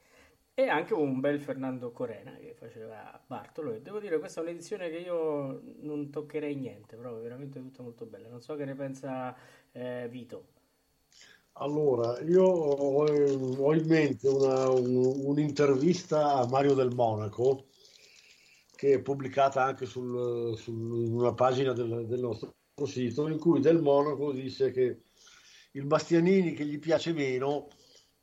e, 0.54 0.68
anche 0.68 0.94
un 0.94 1.20
bel 1.20 1.40
Fernando 1.40 1.92
Corena 1.92 2.32
che 2.38 2.56
faceva 2.58 3.22
Bartolo 3.28 3.74
e 3.74 3.82
devo 3.82 4.00
dire 4.00 4.18
questa 4.18 4.40
è 4.40 4.44
un'edizione 4.44 4.90
che 4.90 4.98
io 4.98 5.62
non 5.82 6.10
toccherei 6.10 6.56
niente 6.56 6.96
proprio 6.96 7.22
veramente 7.22 7.60
tutta 7.60 7.84
molto 7.84 8.06
bella 8.06 8.30
non 8.30 8.42
so 8.42 8.56
che 8.56 8.66
ne 8.66 8.76
pensa 8.76 9.36
eh, 9.72 10.08
Vito 10.10 10.60
allora, 11.56 12.18
io 12.22 12.44
ho, 12.46 13.04
ho 13.06 13.74
in 13.76 13.86
mente 13.86 14.28
una, 14.28 14.70
un, 14.70 14.96
un'intervista 15.26 16.36
a 16.36 16.48
Mario 16.48 16.74
del 16.74 16.96
Monaco 16.96 17.66
che 18.82 18.94
è 18.94 19.00
pubblicata 19.00 19.64
anche 19.64 19.86
su 19.86 20.02
una 20.02 21.36
pagina 21.36 21.72
del, 21.72 22.08
del, 22.08 22.20
nostro 22.20 22.56
sito, 22.88 23.28
in 23.28 23.38
cui 23.38 23.60
Del 23.60 23.80
Monaco 23.80 24.32
dice 24.32 24.72
che 24.72 25.02
il 25.74 25.86
Bastianini 25.86 26.54
che 26.54 26.66
gli 26.66 26.80
piace 26.80 27.14
meno 27.14 27.68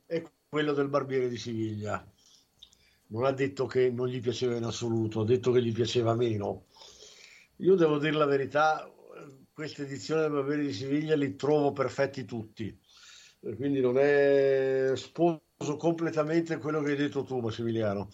è 0.05 0.21
quello 0.49 0.73
del 0.73 0.89
Barbiere 0.89 1.29
di 1.29 1.37
Siviglia. 1.37 2.05
Non 3.11 3.25
ha 3.25 3.31
detto 3.31 3.67
che 3.67 3.89
non 3.93 4.09
gli 4.09 4.21
piaceva 4.21 4.57
in 4.57 4.65
assoluto, 4.65 5.21
ha 5.21 5.25
detto 5.25 5.53
che 5.53 5.63
gli 5.63 5.73
piaceva 5.73 6.17
meno. 6.17 6.65
Io 7.59 7.77
devo 7.77 7.99
dire 7.99 8.17
la 8.17 8.27
verità, 8.27 8.93
questa 9.53 9.83
edizione 9.83 10.23
del 10.23 10.33
Barbiere 10.33 10.63
di 10.63 10.73
Siviglia 10.73 11.15
li 11.15 11.37
trovo 11.37 11.71
perfetti 11.71 12.25
tutti, 12.25 12.77
quindi 13.55 13.79
non 13.79 13.97
è 13.97 14.91
sposo 14.97 15.77
completamente 15.79 16.59
quello 16.59 16.83
che 16.83 16.91
hai 16.91 16.97
detto 16.97 17.23
tu, 17.23 17.39
Massimiliano. 17.39 18.09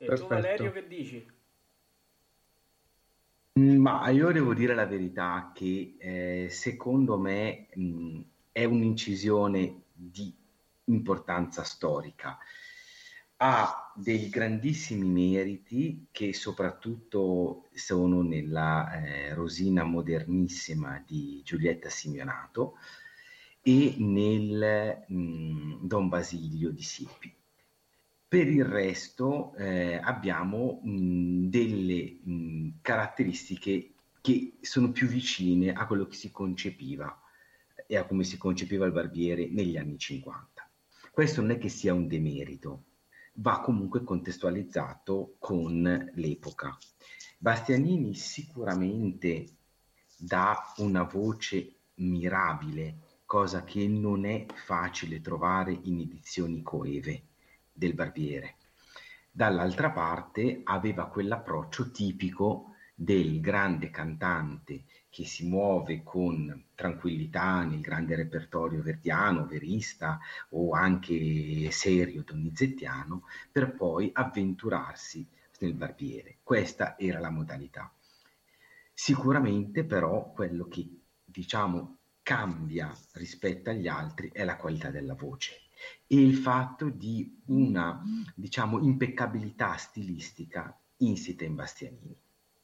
E 0.00 0.06
Perfetto. 0.06 0.28
tu 0.28 0.34
Valerio 0.34 0.72
che 0.72 0.86
dici? 0.86 1.26
Mm, 3.58 3.80
ma 3.80 4.08
io 4.10 4.30
devo 4.30 4.54
dire 4.54 4.74
la 4.74 4.86
verità 4.86 5.50
che 5.52 5.96
eh, 5.98 6.48
secondo 6.50 7.18
me 7.18 7.66
mh, 7.74 7.82
mm, 7.82 8.20
è 8.52 8.64
un'incisione 8.64 9.82
di 9.92 10.32
importanza 10.84 11.64
storica. 11.64 12.38
Ha 13.40 13.92
dei 13.96 14.28
grandissimi 14.28 15.08
meriti 15.08 16.06
che 16.12 16.32
soprattutto 16.32 17.68
sono 17.72 18.22
nella 18.22 19.02
eh, 19.02 19.34
Rosina 19.34 19.82
modernissima 19.82 21.02
di 21.04 21.40
Giulietta 21.44 21.88
Simeonato 21.88 22.74
e 23.62 23.96
nel 23.98 25.04
mh, 25.08 25.14
mm, 25.14 25.86
Don 25.86 26.08
Basilio 26.08 26.70
di 26.70 26.82
Siepi. 26.82 27.37
Per 28.28 28.46
il 28.46 28.66
resto 28.66 29.54
eh, 29.54 29.94
abbiamo 29.94 30.82
mh, 30.84 31.48
delle 31.48 32.18
mh, 32.22 32.68
caratteristiche 32.82 33.94
che 34.20 34.58
sono 34.60 34.92
più 34.92 35.06
vicine 35.06 35.72
a 35.72 35.86
quello 35.86 36.06
che 36.06 36.14
si 36.14 36.30
concepiva 36.30 37.22
e 37.86 37.96
a 37.96 38.04
come 38.04 38.24
si 38.24 38.36
concepiva 38.36 38.84
il 38.84 38.92
barbiere 38.92 39.48
negli 39.48 39.78
anni 39.78 39.96
50. 39.96 40.70
Questo 41.10 41.40
non 41.40 41.52
è 41.52 41.58
che 41.58 41.70
sia 41.70 41.94
un 41.94 42.06
demerito, 42.06 42.84
va 43.36 43.62
comunque 43.62 44.04
contestualizzato 44.04 45.36
con 45.38 46.10
l'epoca. 46.14 46.76
Bastianini 47.38 48.14
sicuramente 48.14 49.56
dà 50.18 50.74
una 50.76 51.04
voce 51.04 51.76
mirabile, 51.94 53.22
cosa 53.24 53.64
che 53.64 53.88
non 53.88 54.26
è 54.26 54.44
facile 54.52 55.22
trovare 55.22 55.78
in 55.84 56.00
edizioni 56.00 56.60
coeve 56.60 57.27
del 57.78 57.94
barbiere. 57.94 58.56
Dall'altra 59.30 59.90
parte 59.90 60.62
aveva 60.64 61.06
quell'approccio 61.06 61.92
tipico 61.92 62.74
del 62.92 63.40
grande 63.40 63.88
cantante 63.88 64.82
che 65.08 65.24
si 65.24 65.46
muove 65.46 66.02
con 66.02 66.64
tranquillità 66.74 67.62
nel 67.62 67.80
grande 67.80 68.16
repertorio 68.16 68.82
verdiano, 68.82 69.46
verista 69.46 70.18
o 70.50 70.72
anche 70.72 71.70
serio 71.70 72.24
donizettiano, 72.24 73.22
per 73.52 73.76
poi 73.76 74.10
avventurarsi 74.12 75.24
nel 75.60 75.74
barbiere. 75.74 76.38
Questa 76.42 76.98
era 76.98 77.20
la 77.20 77.30
modalità. 77.30 77.92
Sicuramente 78.92 79.84
però 79.84 80.32
quello 80.32 80.66
che 80.66 80.84
diciamo 81.24 81.98
cambia 82.24 82.92
rispetto 83.12 83.70
agli 83.70 83.86
altri 83.86 84.30
è 84.32 84.42
la 84.42 84.56
qualità 84.56 84.90
della 84.90 85.14
voce 85.14 85.67
e 86.06 86.20
il 86.20 86.34
fatto 86.34 86.88
di 86.88 87.42
una, 87.46 88.02
diciamo, 88.34 88.80
impeccabilità 88.80 89.76
stilistica 89.76 90.76
insita 90.98 91.44
in 91.44 91.54
Bastianini. 91.54 92.16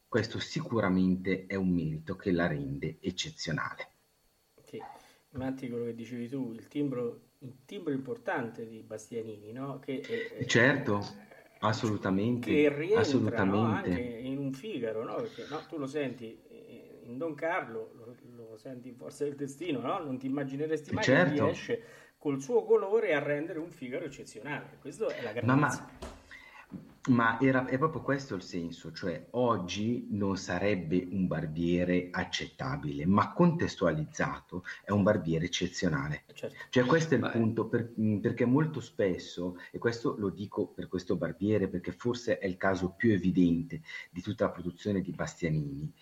Questo 0.09 0.39
sicuramente 0.39 1.47
è 1.47 1.55
un 1.55 1.71
merito 1.71 2.17
che 2.17 2.31
la 2.31 2.47
rende 2.47 2.99
eccezionale. 3.01 3.89
Sì, 4.63 4.81
Matti, 5.31 5.69
quello 5.69 5.85
che 5.87 5.95
dicevi 5.95 6.29
tu, 6.29 6.53
il 6.53 6.69
timbro, 6.69 7.21
il 7.41 7.65
timbro 7.65 7.93
importante 7.93 8.67
di 8.67 8.83
Bastianini, 8.83 9.53
no? 9.53 9.79
Che 9.81 10.01
è, 10.39 10.45
certo, 10.45 11.05
assolutamente. 11.61 12.51
Che 12.51 12.75
rientra 12.75 13.01
assolutamente. 13.01 13.59
No? 13.59 13.75
anche 13.75 14.01
in 14.01 14.39
un 14.39 14.53
Figaro, 14.53 15.05
no? 15.05 15.17
Perché 15.17 15.47
no, 15.51 15.61
tu 15.69 15.79
lo 15.79 15.87
senti 15.87 16.41
in 17.07 17.19
Don 17.19 17.35
Carlo, 17.35 17.93
lo, 17.97 18.17
lo 18.37 18.57
senti 18.57 18.89
in 18.89 18.97
Forza 18.97 19.25
del 19.25 19.35
Destino, 19.35 19.81
no? 19.81 19.99
Non 19.99 20.19
ti 20.19 20.27
immagineresti 20.27 20.93
mai 20.93 21.05
certo. 21.05 21.35
che 21.35 21.43
riesce 21.43 21.83
col 22.25 22.41
suo 22.41 22.65
colore 22.65 23.13
a 23.15 23.19
rendere 23.19 23.59
un 23.59 23.71
Figaro 23.71 24.07
eccezionale. 24.07 24.79
Questa 24.81 25.09
è 25.09 25.23
la 25.23 25.33
grandezza. 25.33 25.91
Ma, 27.11 27.15
ma 27.15 27.39
era, 27.39 27.67
è 27.67 27.77
proprio 27.77 28.01
questo 28.01 28.35
il 28.35 28.41
senso, 28.41 28.93
cioè 28.93 29.27
oggi 29.33 30.07
non 30.09 30.39
sarebbe 30.39 31.07
un 31.11 31.27
barbiere 31.27 32.09
accettabile, 32.11 33.05
ma 33.05 33.35
contestualizzato 33.35 34.65
è 34.83 34.91
un 34.91 35.03
barbiere 35.03 35.45
eccezionale. 35.45 36.25
Certo. 36.33 36.57
Cioè 36.71 36.87
questo 36.87 37.13
è 37.13 37.19
il 37.19 37.25
ma 37.25 37.29
punto, 37.29 37.67
per, 37.67 37.93
perché 38.23 38.47
molto 38.47 38.81
spesso, 38.81 39.59
e 39.71 39.77
questo 39.77 40.17
lo 40.17 40.31
dico 40.31 40.69
per 40.69 40.89
questo 40.89 41.17
barbiere 41.17 41.69
perché 41.69 41.93
forse 41.93 42.39
è 42.39 42.47
il 42.47 42.57
caso 42.57 42.95
più 42.97 43.13
evidente 43.13 43.83
di 44.11 44.23
tutta 44.23 44.47
la 44.47 44.51
produzione 44.51 45.03
di 45.03 45.11
Bastianini, 45.11 45.93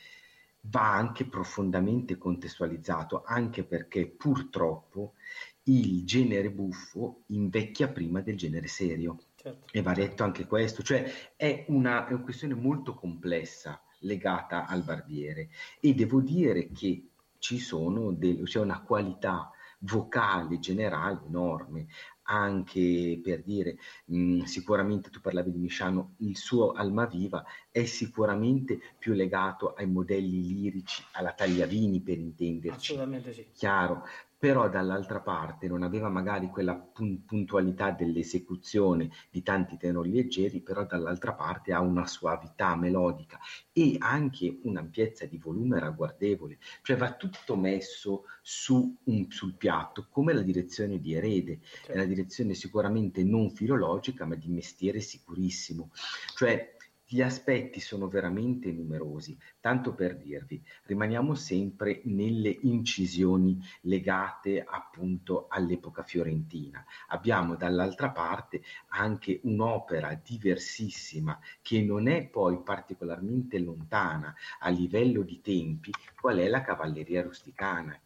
va 0.67 0.95
anche 0.95 1.25
profondamente 1.25 2.17
contestualizzato, 2.17 3.23
anche 3.25 3.65
perché 3.65 4.07
purtroppo 4.07 5.15
il 5.65 6.05
genere 6.05 6.51
buffo 6.51 7.23
invecchia 7.27 7.89
prima 7.89 8.21
del 8.21 8.37
genere 8.37 8.67
serio. 8.67 9.19
Certo. 9.37 9.67
E 9.71 9.83
va 9.83 9.93
detto 9.93 10.25
anche 10.25 10.47
questo, 10.47 10.83
cioè 10.83 11.11
è 11.37 11.65
una, 11.69 12.07
è 12.07 12.13
una 12.13 12.23
questione 12.23 12.55
molto 12.55 12.95
complessa 12.95 13.81
legata 14.01 14.67
al 14.67 14.83
barbiere. 14.83 15.51
E 15.81 15.95
devo 15.95 16.21
dire 16.21 16.71
che 16.71 17.09
ci 17.39 17.59
sono 17.59 18.13
del, 18.13 18.43
c'è 18.45 18.61
una 18.61 18.83
qualità 18.83 19.51
vocale 19.81 20.59
generale 20.59 21.21
enorme. 21.27 21.87
Anche 22.25 23.21
per 23.23 23.43
dire 23.43 23.77
mh, 24.07 24.43
sicuramente 24.45 25.11
tu 25.11 25.21
parlavi 25.21 25.51
di 25.51 25.59
Misciano 25.59 26.15
il 26.19 26.37
suo 26.37 26.71
Almaviva 26.71 27.45
è 27.69 27.85
sicuramente 27.85 28.79
più 28.97 29.13
legato 29.13 29.75
ai 29.75 29.89
modelli 29.89 30.41
lirici 30.47 31.03
alla 31.13 31.33
Tagliavini 31.33 32.01
per 32.01 32.19
intenderci. 32.19 32.93
Assolutamente 32.93 33.33
sì. 33.33 33.49
Chiaro 33.53 34.05
però 34.43 34.69
dall'altra 34.69 35.21
parte 35.21 35.69
non 35.69 35.85
aveva 35.85 36.09
magari 36.09 36.49
quella 36.49 36.75
puntualità 36.75 37.93
dell'esecuzione 37.93 39.09
di 39.31 39.41
tanti 39.45 39.77
tenori 39.77 40.11
leggeri, 40.11 40.61
però 40.61 40.85
dall'altra 40.85 41.33
parte 41.33 41.73
ha 41.73 41.79
una 41.79 42.09
suavità 42.09 42.75
melodica 42.75 43.39
e 43.73 43.95
anche 44.01 44.59
un'ampiezza 44.65 45.27
di 45.27 45.39
volume 45.39 45.79
ragguardevole, 45.79 46.59
cioè 46.83 46.97
va 46.97 47.13
tutto 47.13 47.55
messo 47.55 48.25
su 48.43 48.97
un, 49.05 49.31
sul 49.31 49.55
piatto, 49.55 50.09
come 50.11 50.33
la 50.33 50.43
direzione 50.43 50.99
di 50.99 51.15
Erede, 51.15 51.61
certo. 51.63 51.93
è 51.93 51.95
una 51.95 52.07
direzione 52.07 52.55
sicuramente 52.55 53.23
non 53.23 53.49
filologica, 53.53 54.27
ma 54.27 54.35
di 54.35 54.49
mestiere 54.49 54.99
sicurissimo, 54.99 55.93
cioè 56.35 56.75
gli 57.13 57.21
aspetti 57.21 57.79
sono 57.79 58.09
veramente 58.09 58.73
numerosi, 58.73 59.37
tanto 59.61 59.93
per 59.93 60.17
dirvi, 60.17 60.63
rimaniamo 60.85 61.35
sempre 61.35 62.01
nelle 62.05 62.57
incisioni 62.63 63.61
legate 63.83 64.65
appunto 64.67 65.45
all'epoca 65.51 66.03
fiorentina. 66.05 66.83
Abbiamo 67.09 67.55
dall'altra 67.55 68.09
parte 68.09 68.63
anche 68.89 69.41
un'opera 69.43 70.19
diversissima 70.25 71.39
che 71.61 71.83
non 71.83 72.09
è 72.09 72.27
poi 72.27 72.63
particolarmente 72.63 73.59
lontana 73.59 74.35
a 74.61 74.71
livello 74.71 75.21
di 75.21 75.43
tempi, 75.43 75.91
qual 76.19 76.39
è 76.39 76.49
la 76.49 76.63
cavalleria 76.63 77.21
rusticana. 77.21 78.01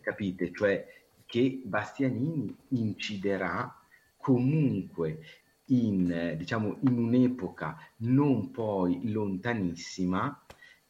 Capite? 0.00 0.52
Cioè 0.52 0.86
che 1.26 1.60
Bastianini 1.64 2.56
inciderà 2.68 3.76
comunque 4.18 5.18
in, 5.72 6.34
diciamo, 6.36 6.78
in 6.82 6.98
un'epoca 6.98 7.78
non 7.98 8.50
poi 8.50 9.10
lontanissima, 9.10 10.44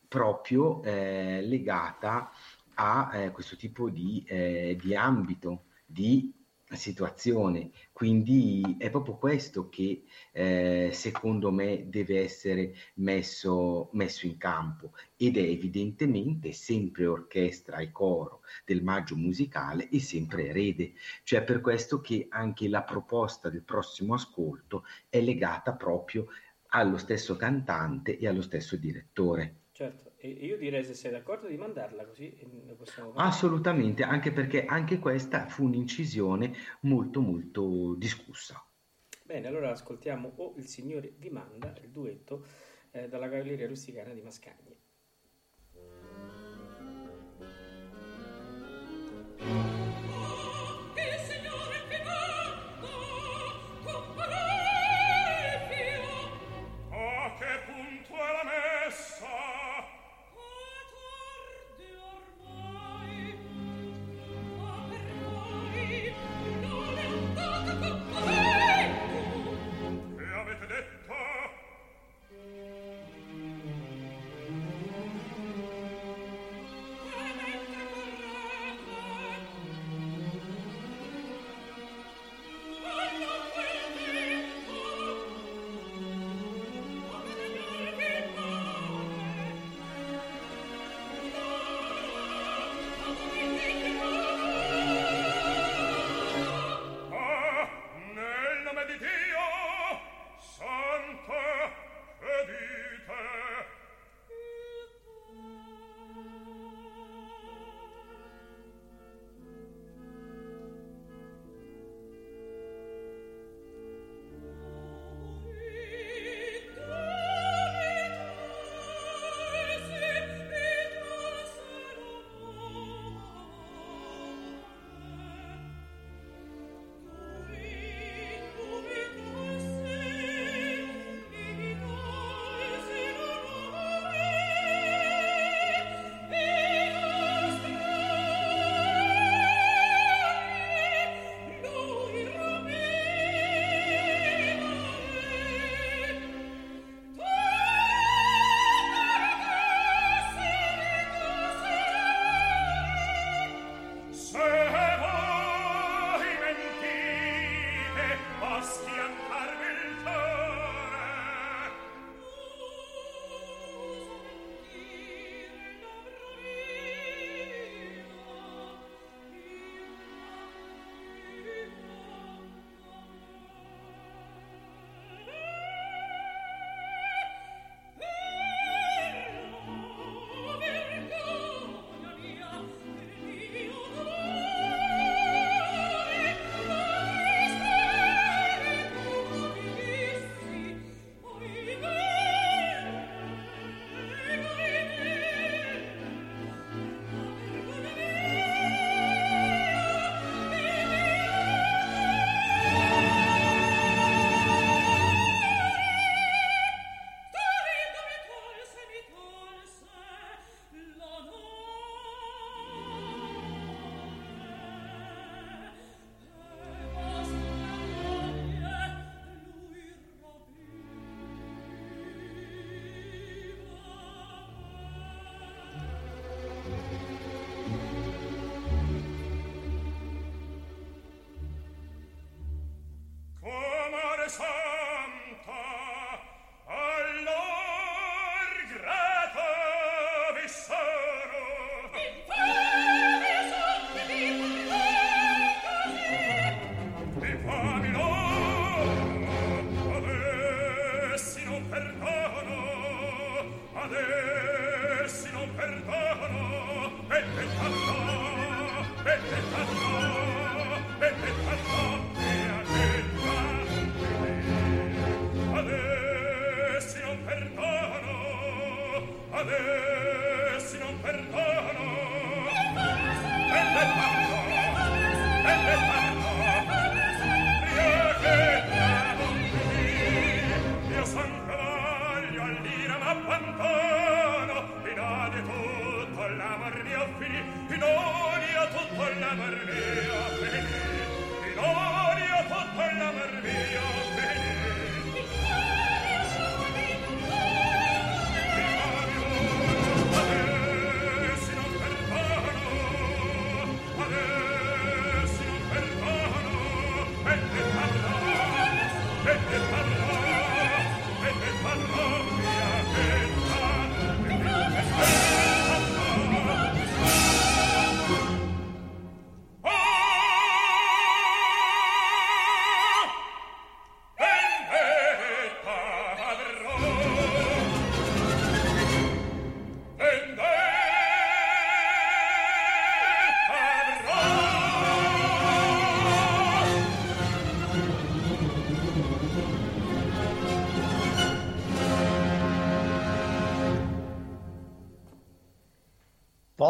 proprio 0.08 0.82
eh, 0.82 1.40
legata 1.42 2.30
a 2.74 3.10
eh, 3.14 3.30
questo 3.30 3.56
tipo 3.56 3.88
di, 3.90 4.24
eh, 4.26 4.76
di 4.80 4.94
ambito, 4.94 5.64
di 5.86 6.32
situazione. 6.76 7.70
Quindi 7.92 8.76
è 8.78 8.90
proprio 8.90 9.16
questo 9.16 9.68
che 9.68 10.04
eh, 10.32 10.90
secondo 10.92 11.50
me 11.50 11.88
deve 11.88 12.20
essere 12.20 12.74
messo, 12.94 13.90
messo, 13.92 14.26
in 14.26 14.36
campo 14.38 14.92
ed 15.16 15.36
è 15.36 15.42
evidentemente 15.42 16.52
sempre 16.52 17.06
orchestra 17.06 17.78
e 17.78 17.92
coro 17.92 18.42
del 18.64 18.82
maggio 18.82 19.16
musicale 19.16 19.88
e 19.88 20.00
sempre 20.00 20.48
erede. 20.48 20.92
Cioè 21.22 21.42
per 21.42 21.60
questo 21.60 22.00
che 22.00 22.26
anche 22.28 22.68
la 22.68 22.82
proposta 22.82 23.50
del 23.50 23.62
prossimo 23.62 24.14
ascolto 24.14 24.84
è 25.08 25.20
legata 25.20 25.72
proprio 25.74 26.26
allo 26.68 26.98
stesso 26.98 27.36
cantante 27.36 28.18
e 28.18 28.26
allo 28.26 28.42
stesso 28.42 28.76
direttore. 28.76 29.56
Certo. 29.72 30.11
E 30.24 30.28
io 30.28 30.56
direi 30.56 30.84
se 30.84 30.94
sei 30.94 31.10
d'accordo 31.10 31.48
di 31.48 31.56
mandarla 31.56 32.04
così 32.06 32.32
parlare. 32.94 33.28
Assolutamente, 33.28 34.04
anche 34.04 34.30
perché 34.30 34.64
anche 34.64 35.00
questa 35.00 35.46
fu 35.46 35.64
un'incisione 35.64 36.52
molto 36.82 37.20
molto 37.20 37.96
discussa. 37.96 38.64
Bene, 39.24 39.48
allora 39.48 39.72
ascoltiamo 39.72 40.32
O 40.36 40.54
il 40.58 40.68
Signore 40.68 41.14
vi 41.16 41.28
manda, 41.28 41.74
il 41.82 41.90
duetto 41.90 42.46
eh, 42.92 43.08
dalla 43.08 43.28
Cavalleria 43.28 43.66
Rusticana 43.66 44.12
di 44.12 44.20
Mascagni. 44.20 44.71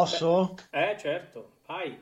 Posso? 0.03 0.55
Eh, 0.71 0.97
certo, 0.97 1.59
vai. 1.65 1.97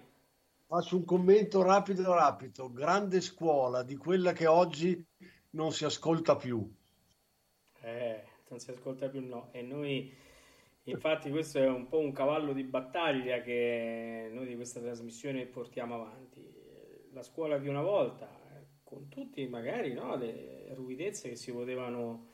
Faccio 0.66 0.96
un 0.96 1.06
commento 1.06 1.62
rapido 1.62 2.12
rapido. 2.16 2.72
Grande 2.72 3.22
scuola 3.22 3.84
di 3.84 3.96
quella 3.96 4.34
che 4.34 4.48
oggi 4.48 5.06
non 5.52 5.72
si 5.72 5.86
ascolta 5.86 6.36
più. 6.36 6.68
Eh, 7.82 8.24
non 8.50 8.58
si 8.58 8.72
ascolta 8.72 9.08
più 9.08 9.24
no. 9.24 9.50
E 9.52 9.62
noi, 9.62 10.12
infatti, 10.86 11.30
questo 11.30 11.60
è 11.60 11.68
un 11.68 11.88
po' 11.88 12.00
un 12.00 12.12
cavallo 12.12 12.54
di 12.54 12.64
battaglia 12.64 13.40
che 13.42 14.30
noi 14.32 14.48
di 14.48 14.56
questa 14.56 14.80
trasmissione 14.80 15.46
portiamo 15.46 15.94
avanti. 15.94 16.44
La 17.12 17.22
scuola 17.22 17.60
di 17.60 17.68
una 17.68 17.84
volta, 17.84 18.28
con 18.84 19.10
tutti 19.10 19.46
magari 19.48 19.94
no, 19.94 20.16
le 20.16 20.74
ruvidezze 20.74 21.30
che 21.30 21.36
si 21.36 21.52
potevano 21.52 22.30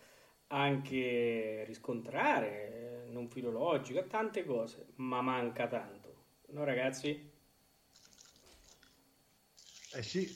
anche 0.47 1.65
riscontrare, 1.65 2.86
non 3.17 3.27
filologica, 3.29 4.03
tante 4.03 4.45
cose, 4.45 4.85
ma 4.97 5.21
manca 5.21 5.67
tanto. 5.67 6.15
No, 6.49 6.63
ragazzi? 6.63 7.31
Eh 9.93 10.03
sì, 10.03 10.27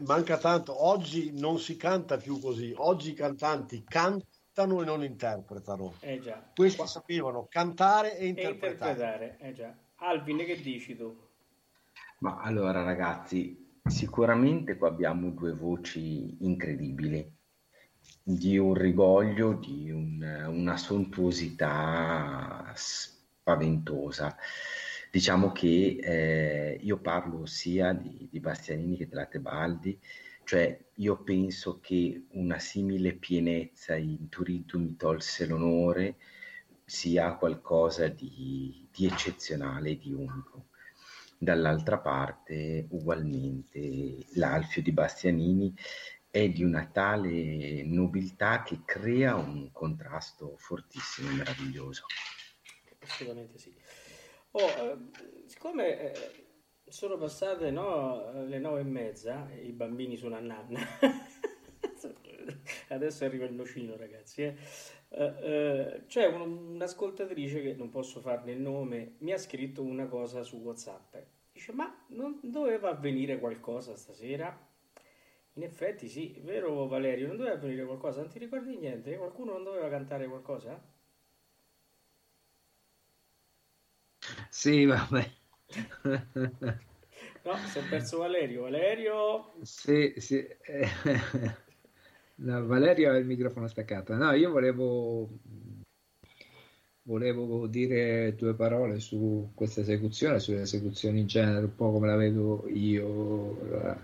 manca 0.00 0.36
tanto. 0.36 0.84
Oggi 0.84 1.32
non 1.32 1.58
si 1.58 1.76
canta 1.76 2.18
più 2.18 2.38
così. 2.38 2.74
Oggi 2.76 3.10
i 3.10 3.14
cantanti 3.14 3.82
cantano 3.84 4.82
e 4.82 4.84
non 4.84 5.02
interpretano. 5.02 5.94
Eh 6.00 6.20
già. 6.20 6.42
Questi 6.54 6.76
Qua- 6.78 6.86
sapevano 6.86 7.46
cantare 7.48 8.16
e 8.18 8.26
E 8.26 8.28
interpretare. 8.28 8.90
interpretare, 8.92 9.38
eh 9.40 9.52
già. 9.52 9.74
Alvin, 9.96 10.38
che 10.44 10.60
dici 10.60 10.94
tu? 10.94 11.24
Ma 12.18 12.40
allora 12.40 12.82
ragazzi, 12.82 13.80
sicuramente 13.86 14.76
qua 14.76 14.88
abbiamo 14.88 15.30
due 15.30 15.52
voci 15.52 16.36
incredibili, 16.44 17.35
di 18.28 18.58
un 18.58 18.74
rigoglio, 18.74 19.52
di 19.54 19.90
un- 19.90 20.46
una 20.48 20.76
sontuosità 20.76 22.72
spaventosa. 22.74 24.36
Diciamo 25.10 25.52
che 25.52 25.98
eh, 26.02 26.78
io 26.82 26.98
parlo 26.98 27.46
sia 27.46 27.92
di, 27.92 28.28
di 28.30 28.40
Bastianini 28.40 28.96
che 28.96 29.06
della 29.08 29.26
Tebaldi, 29.26 29.98
cioè 30.44 30.76
io 30.96 31.22
penso 31.22 31.78
che 31.80 32.26
una 32.32 32.58
simile 32.58 33.14
pienezza 33.14 33.94
in 33.96 34.28
Turiddu 34.28 34.78
mi 34.80 34.96
tolse 34.96 35.46
l'onore 35.46 36.16
sia 36.84 37.34
qualcosa 37.36 38.08
di, 38.08 38.88
di 38.92 39.06
eccezionale, 39.06 39.96
di 39.96 40.12
unico. 40.12 40.66
Dall'altra 41.38 41.98
parte, 41.98 42.86
ugualmente, 42.90 44.24
l'Alfio 44.34 44.82
di 44.82 44.92
Bastianini 44.92 45.74
è 46.36 46.50
di 46.50 46.62
una 46.62 46.86
tale 46.92 47.82
nobiltà 47.84 48.62
che 48.62 48.80
crea 48.84 49.36
un 49.36 49.70
contrasto 49.72 50.54
fortissimo 50.58 51.30
e 51.30 51.34
meraviglioso. 51.34 52.04
Assolutamente 53.00 53.58
sì. 53.58 53.74
Oh, 54.50 54.60
eh, 54.60 54.96
siccome 55.46 56.12
eh, 56.12 56.44
sono 56.86 57.16
passate 57.16 57.70
no, 57.70 58.44
le 58.44 58.58
nove 58.58 58.80
e 58.80 58.84
mezza, 58.84 59.48
i 59.62 59.72
bambini 59.72 60.18
sono 60.18 60.36
a 60.36 60.40
nanna. 60.40 60.78
Adesso 62.88 63.24
arriva 63.24 63.46
il 63.46 63.54
nocino, 63.54 63.96
ragazzi. 63.96 64.42
eh. 64.42 64.54
Eh, 65.08 65.24
eh, 65.40 66.04
c'è 66.06 66.26
un- 66.26 66.74
un'ascoltatrice 66.74 67.62
che 67.62 67.72
non 67.74 67.88
posso 67.88 68.20
farne 68.20 68.52
il 68.52 68.60
nome, 68.60 69.14
mi 69.18 69.32
ha 69.32 69.38
scritto 69.38 69.82
una 69.82 70.06
cosa 70.06 70.42
su 70.42 70.56
WhatsApp. 70.58 71.16
Dice: 71.52 71.72
Ma 71.72 72.04
non 72.08 72.38
doveva 72.42 72.90
avvenire 72.90 73.38
qualcosa 73.38 73.96
stasera? 73.96 74.65
In 75.56 75.64
effetti, 75.64 76.08
sì, 76.08 76.40
vero 76.42 76.86
Valerio, 76.86 77.26
non 77.26 77.36
doveva 77.36 77.56
avvenire 77.56 77.84
qualcosa? 77.84 78.20
Non 78.20 78.30
ti 78.30 78.38
ricordi 78.38 78.76
niente? 78.78 79.16
Qualcuno 79.16 79.52
non 79.54 79.64
doveva 79.64 79.88
cantare 79.88 80.28
qualcosa? 80.28 80.80
Sì, 84.50 84.84
vabbè. 84.84 85.30
No, 87.44 87.66
si 87.66 87.78
è 87.78 87.86
perso 87.86 88.18
Valerio. 88.18 88.62
Valerio, 88.62 89.54
Sì, 89.62 90.14
sì. 90.18 90.46
no, 92.36 92.66
Valerio 92.66 93.10
ha 93.12 93.16
il 93.16 93.26
microfono 93.26 93.66
staccato. 93.68 94.14
No, 94.14 94.32
io 94.32 94.50
volevo, 94.50 95.28
volevo 97.06 97.66
dire 97.66 98.34
due 98.34 98.54
parole 98.54 98.98
su 98.98 99.50
questa 99.54 99.80
esecuzione, 99.80 100.40
sulle 100.40 100.62
esecuzioni 100.62 101.20
in 101.20 101.26
genere, 101.26 101.64
un 101.64 101.74
po' 101.74 101.92
come 101.92 102.08
la 102.08 102.16
vedo 102.16 102.66
io. 102.68 103.96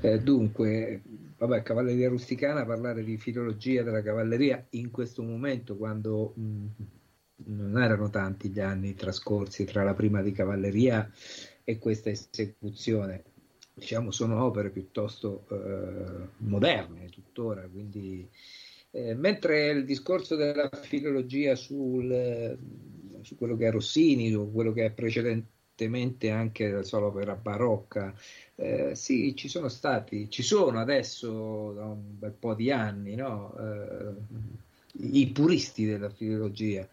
Eh, 0.00 0.20
dunque, 0.20 1.02
vabbè, 1.38 1.62
cavalleria 1.62 2.08
rusticana, 2.08 2.64
parlare 2.64 3.04
di 3.04 3.16
filologia 3.16 3.82
della 3.82 4.02
cavalleria 4.02 4.64
in 4.70 4.90
questo 4.90 5.22
momento, 5.22 5.76
quando 5.76 6.32
mh, 6.34 6.66
non 7.44 7.80
erano 7.80 8.10
tanti 8.10 8.50
gli 8.50 8.60
anni 8.60 8.94
trascorsi 8.94 9.64
tra 9.64 9.84
la 9.84 9.94
prima 9.94 10.20
di 10.20 10.32
cavalleria 10.32 11.08
e 11.64 11.78
questa 11.78 12.10
esecuzione 12.10 13.22
diciamo, 13.74 14.10
sono 14.10 14.44
opere 14.44 14.70
piuttosto 14.70 15.46
eh, 15.50 16.28
moderne 16.38 17.08
tuttora, 17.08 17.62
quindi 17.70 18.28
eh, 18.92 19.14
mentre 19.14 19.70
il 19.70 19.84
discorso 19.84 20.36
della 20.36 20.68
filologia 20.70 21.54
sul, 21.54 22.12
eh, 22.12 22.58
su 23.22 23.36
quello 23.36 23.56
che 23.56 23.66
è 23.66 23.70
Rossini, 23.70 24.30
su 24.30 24.50
quello 24.52 24.72
che 24.72 24.84
è 24.84 24.90
precedentemente 24.90 26.30
anche 26.30 26.70
la 26.70 26.82
sola 26.82 27.06
opera 27.06 27.34
barocca, 27.34 28.14
eh, 28.54 28.94
sì, 28.94 29.34
ci 29.34 29.48
sono 29.48 29.68
stati, 29.68 30.28
ci 30.28 30.42
sono 30.42 30.78
adesso 30.78 31.72
da 31.72 31.86
un 31.86 32.18
bel 32.18 32.32
po' 32.38 32.54
di 32.54 32.70
anni, 32.70 33.14
no? 33.14 33.54
Eh, 33.58 34.14
i 34.94 35.26
puristi 35.28 35.86
della 35.86 36.10
filologia. 36.10 36.86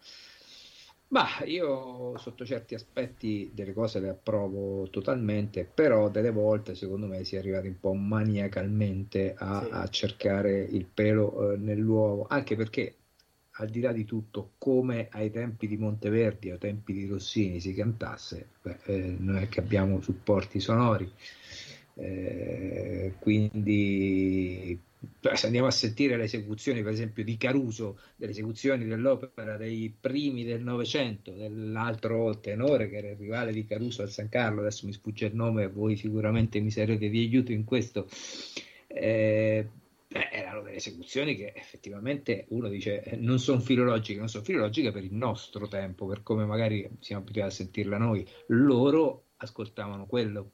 Ma 1.10 1.26
io 1.44 2.16
sotto 2.18 2.44
certi 2.46 2.74
aspetti 2.74 3.50
delle 3.52 3.72
cose 3.72 3.98
le 3.98 4.10
approvo 4.10 4.88
totalmente, 4.90 5.64
però 5.64 6.08
delle 6.08 6.30
volte 6.30 6.74
secondo 6.76 7.06
me 7.08 7.24
si 7.24 7.34
è 7.34 7.38
arrivati 7.40 7.66
un 7.66 7.80
po' 7.80 7.92
maniacalmente 7.94 9.34
a, 9.36 9.60
Sì. 9.64 9.68
a 9.72 9.88
cercare 9.88 10.60
il 10.62 10.86
pelo 10.86 11.52
eh, 11.52 11.56
nell'uovo, 11.56 12.26
anche 12.28 12.54
perché 12.54 12.94
al 13.54 13.68
di 13.70 13.80
là 13.80 13.92
di 13.92 14.04
tutto, 14.04 14.52
come 14.58 15.08
ai 15.10 15.30
tempi 15.32 15.66
di 15.66 15.76
Monteverdi, 15.76 16.50
ai 16.50 16.58
tempi 16.58 16.92
di 16.92 17.06
Rossini 17.06 17.58
si 17.60 17.74
cantasse, 17.74 18.48
beh, 18.62 18.78
eh, 18.84 19.16
non 19.18 19.36
è 19.36 19.48
che 19.48 19.58
abbiamo 19.60 20.00
supporti 20.00 20.60
sonori, 20.60 21.10
eh, 21.94 23.14
quindi 23.18 24.78
se 25.34 25.46
andiamo 25.46 25.66
a 25.66 25.70
sentire 25.70 26.16
le 26.16 26.24
esecuzioni, 26.24 26.82
per 26.82 26.92
esempio, 26.92 27.24
di 27.24 27.36
Caruso, 27.36 27.98
delle 28.16 28.32
esecuzioni 28.32 28.84
dell'opera 28.84 29.56
dei 29.56 29.94
primi 29.98 30.44
del 30.44 30.62
Novecento, 30.62 31.32
dell'altro 31.32 32.38
tenore 32.40 32.88
che 32.88 32.96
era 32.96 33.08
il 33.08 33.16
rivale 33.16 33.52
di 33.52 33.64
Caruso 33.64 34.02
al 34.02 34.10
San 34.10 34.28
Carlo, 34.28 34.60
adesso 34.60 34.86
mi 34.86 34.92
sfugge 34.92 35.26
il 35.26 35.34
nome, 35.34 35.68
voi 35.68 35.96
sicuramente 35.96 36.60
mi 36.60 36.70
sarete 36.70 37.08
di 37.08 37.20
aiuto 37.20 37.52
in 37.52 37.64
questo. 37.64 38.08
Eh, 38.86 39.68
erano 40.12 40.62
delle 40.62 40.76
esecuzioni 40.76 41.36
che 41.36 41.52
effettivamente 41.54 42.46
uno 42.48 42.68
dice 42.68 43.02
eh, 43.02 43.16
non 43.16 43.38
sono 43.38 43.60
filologiche, 43.60 44.18
non 44.18 44.28
sono 44.28 44.42
filologiche 44.42 44.90
per 44.90 45.04
il 45.04 45.14
nostro 45.14 45.68
tempo, 45.68 46.06
per 46.06 46.22
come 46.22 46.44
magari 46.44 46.88
siamo 46.98 47.22
abituati 47.22 47.48
a 47.48 47.54
sentirla 47.54 47.96
noi, 47.96 48.26
loro 48.48 49.26
ascoltavano 49.36 50.06
quello 50.06 50.50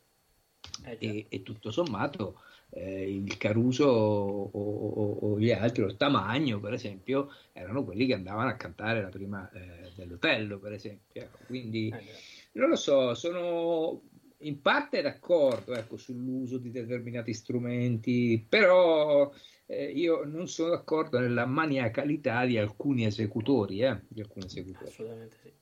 eh, 0.84 0.96
e, 1.00 1.26
e, 1.28 1.42
tutto 1.42 1.70
sommato 1.70 2.40
eh, 2.70 3.14
il 3.14 3.36
Caruso 3.36 3.86
o, 3.86 4.50
o, 4.50 5.12
o, 5.20 5.38
gli 5.38 5.50
altri, 5.50 5.82
lo 5.82 5.96
Tamagno 5.96 6.60
per 6.60 6.72
esempio, 6.72 7.30
erano 7.52 7.84
quelli 7.84 8.06
che 8.06 8.14
andavano 8.14 8.48
a 8.48 8.56
cantare 8.56 9.02
la 9.02 9.08
prima 9.08 9.48
eh, 9.50 9.92
dell'Otello 9.94 10.58
per 10.58 10.72
esempio. 10.72 11.22
Ecco, 11.22 11.38
quindi 11.46 11.88
eh, 11.88 12.04
non 12.52 12.68
lo 12.68 12.76
so, 12.76 13.14
sono 13.14 14.02
in 14.40 14.60
parte 14.60 15.00
d'accordo 15.00 15.74
ecco, 15.74 15.96
sull'uso 15.96 16.58
di 16.58 16.70
determinati 16.70 17.32
strumenti, 17.32 18.44
però 18.46 19.32
eh, 19.66 19.90
io 19.90 20.24
non 20.24 20.48
sono 20.48 20.70
d'accordo 20.70 21.18
nella 21.18 21.46
maniacalità 21.46 22.44
di 22.44 22.58
alcuni 22.58 23.06
esecutori. 23.06 23.80
Eh, 23.80 24.00
di 24.08 24.20
alcuni 24.20 24.46
esecutori. 24.46 24.86
Assolutamente 24.86 25.36
sì. 25.42 25.52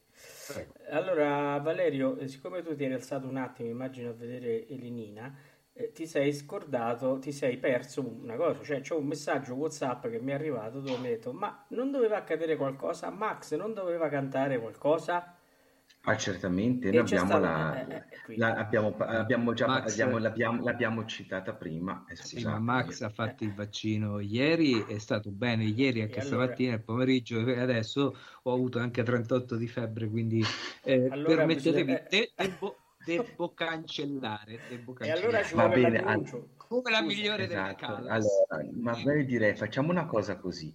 Ecco. 0.56 0.74
Allora, 0.90 1.58
Valerio, 1.58 2.18
eh, 2.18 2.28
siccome 2.28 2.62
tu 2.62 2.74
ti 2.76 2.84
eri 2.84 2.94
alzato 2.94 3.26
un 3.26 3.36
attimo, 3.36 3.68
immagino 3.68 4.10
a 4.10 4.12
vedere 4.12 4.66
Elenina, 4.68 5.34
eh, 5.76 5.90
ti 5.92 6.06
sei 6.06 6.32
scordato, 6.32 7.18
ti 7.18 7.32
sei 7.32 7.56
perso 7.56 8.00
una 8.00 8.36
cosa, 8.36 8.62
cioè 8.62 8.80
c'è 8.80 8.94
un 8.94 9.06
messaggio 9.06 9.54
WhatsApp 9.54 10.06
che 10.06 10.20
mi 10.20 10.30
è 10.30 10.34
arrivato 10.34 10.80
dove 10.80 10.98
mi 10.98 11.08
ha 11.08 11.10
detto 11.10 11.32
ma 11.32 11.64
non 11.70 11.90
doveva 11.90 12.16
accadere 12.16 12.56
qualcosa? 12.56 13.10
Max 13.10 13.54
non 13.56 13.74
doveva 13.74 14.08
cantare 14.08 14.60
qualcosa? 14.60 15.36
Ah, 16.06 16.16
certamente, 16.18 16.90
noi 16.90 16.98
abbiamo, 16.98 17.26
stato... 17.26 17.42
la, 17.42 17.86
eh, 17.86 17.94
eh, 18.28 18.36
la, 18.36 18.54
abbiamo, 18.56 18.94
abbiamo 18.98 19.54
già 19.54 19.66
Max... 19.66 19.90
abbiamo, 19.90 20.18
l'abbiamo, 20.18 20.62
l'abbiamo, 20.62 21.04
citata 21.06 21.54
prima. 21.54 22.04
Eh, 22.08 22.16
sì, 22.16 22.44
ma 22.44 22.58
Max 22.58 23.00
ha 23.00 23.08
fatto 23.08 23.42
il 23.42 23.54
vaccino 23.54 24.20
ieri, 24.20 24.84
è 24.84 24.98
stato 24.98 25.30
bene 25.30 25.64
ieri, 25.64 26.02
anche 26.02 26.20
allora... 26.20 26.44
stamattina, 26.44 26.74
il 26.74 26.82
pomeriggio 26.82 27.44
e 27.46 27.58
adesso 27.58 28.14
ho 28.42 28.52
avuto 28.52 28.78
anche 28.78 29.02
38 29.02 29.56
di 29.56 29.66
febbre, 29.66 30.08
quindi 30.08 30.44
eh, 30.82 31.08
allora 31.10 31.36
permettetemi, 31.36 31.84
bisogna... 31.84 32.06
de- 32.10 32.32
devo, 33.04 33.54
cancellare. 33.54 34.60
Devo 34.66 34.92
cancellare. 34.92 35.20
E 35.20 35.26
allora 35.26 35.42
ci 35.44 35.54
Va 35.54 35.68
bene, 35.68 36.22
come 36.56 36.90
la 36.90 37.02
migliore 37.02 37.44
esatto. 37.44 37.94
delle 37.94 38.08
Allora, 38.10 38.70
ma 38.72 39.22
direi 39.22 39.54
facciamo 39.54 39.90
una 39.90 40.06
cosa 40.06 40.36
così 40.36 40.74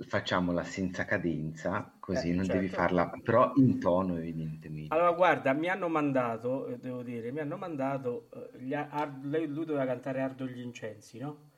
facciamola 0.00 0.64
senza 0.64 1.04
cadenza, 1.04 1.96
così 2.00 2.30
eh, 2.30 2.34
non 2.34 2.44
certo. 2.44 2.60
devi 2.60 2.72
farla, 2.72 3.10
però 3.22 3.52
in 3.56 3.78
tono 3.78 4.16
evidentemente. 4.16 4.94
Allora 4.94 5.12
guarda, 5.12 5.52
mi 5.52 5.68
hanno 5.68 5.88
mandato, 5.88 6.66
eh, 6.66 6.78
devo 6.78 7.02
dire, 7.02 7.30
mi 7.30 7.40
hanno 7.40 7.56
mandato, 7.56 8.28
eh, 8.58 8.74
Ar- 8.74 9.18
lui 9.22 9.64
doveva 9.64 9.84
cantare 9.84 10.20
Ardo 10.20 10.46
gli 10.46 10.60
incensi, 10.60 11.18
no? 11.18 11.50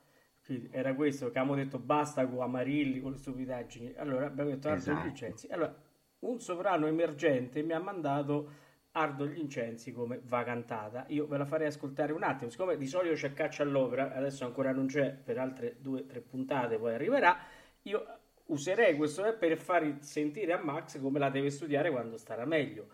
Quindi 0.44 0.68
era 0.72 0.94
questo 0.94 1.30
che 1.30 1.38
abbiamo 1.38 1.54
detto 1.54 1.78
basta 1.78 2.26
con 2.26 2.42
Amarilli, 2.42 3.00
con 3.00 3.12
le 3.12 3.18
stupidaggini. 3.18 3.94
Allora 3.96 4.26
abbiamo 4.26 4.50
detto 4.50 4.68
Ardo 4.68 4.80
esatto. 4.80 5.06
gli 5.06 5.06
incensi. 5.10 5.46
Allora, 5.48 5.74
un 6.20 6.40
sovrano 6.40 6.86
emergente 6.86 7.62
mi 7.62 7.72
ha 7.72 7.80
mandato 7.80 8.62
Ardo 8.96 9.26
gli 9.26 9.38
incensi 9.38 9.92
come 9.92 10.20
va 10.24 10.44
cantata. 10.44 11.04
Io 11.08 11.26
ve 11.26 11.36
la 11.38 11.44
farei 11.44 11.66
ascoltare 11.66 12.12
un 12.12 12.22
attimo, 12.22 12.48
siccome 12.50 12.76
di 12.76 12.86
solito 12.86 13.14
c'è 13.14 13.32
caccia 13.32 13.64
all'opera, 13.64 14.14
adesso 14.14 14.44
ancora 14.44 14.70
non 14.72 14.86
c'è, 14.86 15.12
per 15.12 15.38
altre 15.38 15.76
due 15.80 16.00
o 16.00 16.04
tre 16.04 16.20
puntate 16.20 16.78
poi 16.78 16.94
arriverà, 16.94 17.36
io 17.82 18.18
userei 18.46 18.94
questo 18.96 19.36
per 19.36 19.56
far 19.56 19.96
sentire 20.00 20.52
a 20.52 20.62
Max 20.62 21.00
come 21.00 21.18
la 21.18 21.28
deve 21.28 21.50
studiare 21.50 21.90
quando 21.90 22.16
starà 22.16 22.44
meglio, 22.44 22.86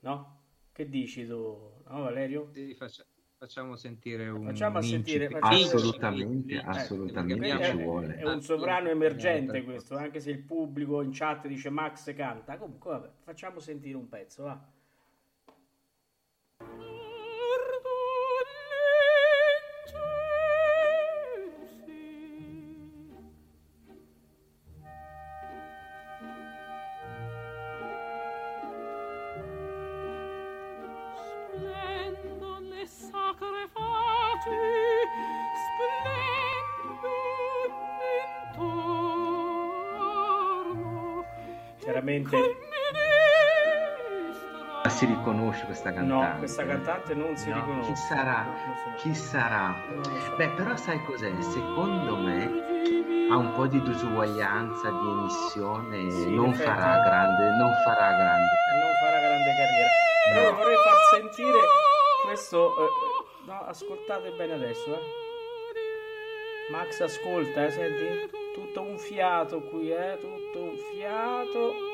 no? 0.00 0.40
Che 0.72 0.88
dici 0.90 1.26
tu, 1.26 1.72
no 1.88 2.02
Valerio? 2.02 2.50
Sì, 2.52 2.74
faccia, 2.74 3.06
facciamo 3.38 3.76
sentire 3.76 4.28
un 4.28 4.44
facciamo 4.44 4.82
sentire, 4.82 5.30
facciamo 5.30 5.54
assolutamente, 5.54 6.54
ecco, 6.54 6.68
assolutamente 6.68 7.48
eh, 7.48 7.64
ci 7.64 7.76
vuole. 7.76 8.16
È 8.16 8.24
un 8.24 8.42
sovrano 8.42 8.90
emergente 8.90 9.64
questo, 9.64 9.96
anche 9.96 10.20
se 10.20 10.32
il 10.32 10.40
pubblico 10.40 11.00
in 11.00 11.12
chat 11.12 11.46
dice 11.46 11.70
Max 11.70 12.14
canta, 12.14 12.58
comunque 12.58 12.90
vabbè, 12.90 13.08
facciamo 13.22 13.58
sentire 13.58 13.96
un 13.96 14.10
pezzo, 14.10 14.42
va. 14.42 14.74
Questa 45.86 45.92
cantante? 45.92 46.32
No, 46.32 46.38
questa 46.38 46.66
cantante 46.66 47.14
non 47.14 47.36
si 47.36 47.48
no. 47.50 47.54
riconosce. 47.56 47.92
Chi 47.92 47.96
sarà? 47.96 48.46
Chi 48.96 49.14
sarà? 49.14 49.74
Beh, 50.36 50.48
però 50.50 50.76
sai 50.76 51.02
cos'è? 51.04 51.32
Secondo 51.40 52.16
me 52.16 53.28
ha 53.30 53.36
un 53.36 53.52
po' 53.54 53.66
di 53.66 53.80
disuguaglianza 53.82 54.90
di 54.90 55.08
emissione, 55.08 56.10
sì, 56.10 56.34
non, 56.34 56.52
farà 56.54 57.02
grande, 57.02 57.56
non 57.56 57.72
farà 57.84 58.16
grande 58.16 58.50
Non 58.80 58.92
farà 59.00 59.20
grande 59.20 59.50
carriera. 59.54 59.88
Però 60.32 60.50
no. 60.50 60.56
vorrei 60.56 60.76
far 60.76 61.20
sentire 61.20 61.58
questo... 62.24 62.74
Eh, 62.76 63.46
no, 63.46 63.64
ascoltate 63.66 64.30
bene 64.30 64.54
adesso, 64.54 64.94
eh. 64.94 65.24
Max 66.70 67.00
ascolta, 67.00 67.64
eh, 67.64 67.70
senti? 67.70 68.30
Tutto 68.54 68.82
un 68.82 68.98
fiato 68.98 69.60
qui, 69.60 69.92
eh? 69.92 70.18
Tutto 70.20 70.62
un 70.62 70.76
fiato. 70.92 71.85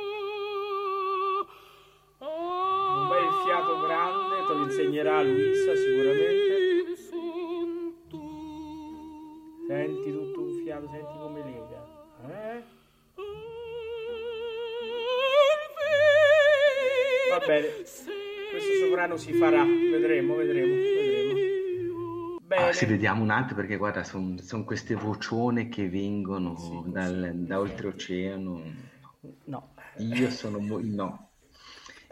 Fiato 3.45 3.81
grande, 3.81 4.47
te 4.47 4.53
lo 4.55 4.65
insegnerà 4.65 5.23
Luisa 5.23 5.77
sicuramente. 5.77 6.41
Senti 9.67 10.13
tutto 10.13 10.41
un 10.41 10.63
fiato, 10.65 10.89
senti 10.89 11.19
come 11.19 11.41
lega. 11.45 11.81
Eh? 12.29 12.63
Va 17.31 17.39
bene, 17.47 17.69
questo 17.77 18.73
sovrano 18.85 19.17
si 19.17 19.33
farà, 19.33 19.65
vedremo, 19.65 20.35
vedremo, 20.35 20.75
vedremo. 20.75 21.41
Ah, 22.55 22.73
se 22.73 22.85
vediamo 22.85 23.23
un 23.23 23.31
altro, 23.31 23.57
perché 23.57 23.77
guarda, 23.77 24.05
sono 24.05 24.37
son 24.39 24.65
queste 24.65 24.95
vocione 24.95 25.71
che 25.71 25.89
vengono 25.89 26.55
sì, 26.57 26.83
dal, 26.85 27.31
sì, 27.33 27.47
da 27.47 27.59
oltreoceano. 27.61 28.63
No. 29.45 29.75
Io 29.97 30.31
sono, 30.31 30.59
mo- 30.59 30.81
no. 30.83 31.32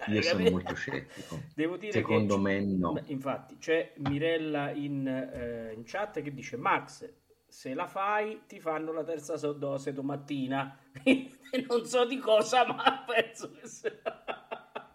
Io 0.07 0.19
eh, 0.19 0.23
sono 0.23 0.51
molto 0.51 0.75
scettico. 0.75 1.41
Devo 1.55 1.77
dire 1.77 1.93
Secondo 1.93 2.37
che, 2.37 2.41
me 2.41 2.61
no. 2.61 3.01
Infatti, 3.07 3.59
c'è 3.59 3.93
Mirella 3.99 4.71
in, 4.71 5.07
eh, 5.07 5.73
in, 5.75 5.83
chat 5.85 6.21
che 6.23 6.33
dice 6.33 6.57
Max, 6.57 7.13
se 7.47 7.75
la 7.75 7.87
fai 7.87 8.43
ti 8.47 8.61
fanno 8.61 8.93
la 8.93 9.05
terza 9.05 9.37
dose 9.53 9.93
domattina. 9.93 10.79
non 11.69 11.85
so 11.85 12.07
di 12.07 12.19
cosa, 12.19 12.67
ma 12.67 13.05
penso 13.07 13.51
che 13.53 13.67
sia... 13.67 13.93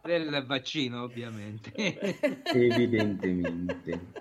Del 0.01 0.43
vaccino, 0.45 1.01
ovviamente. 1.01 1.71
Evidentemente. 2.53 4.11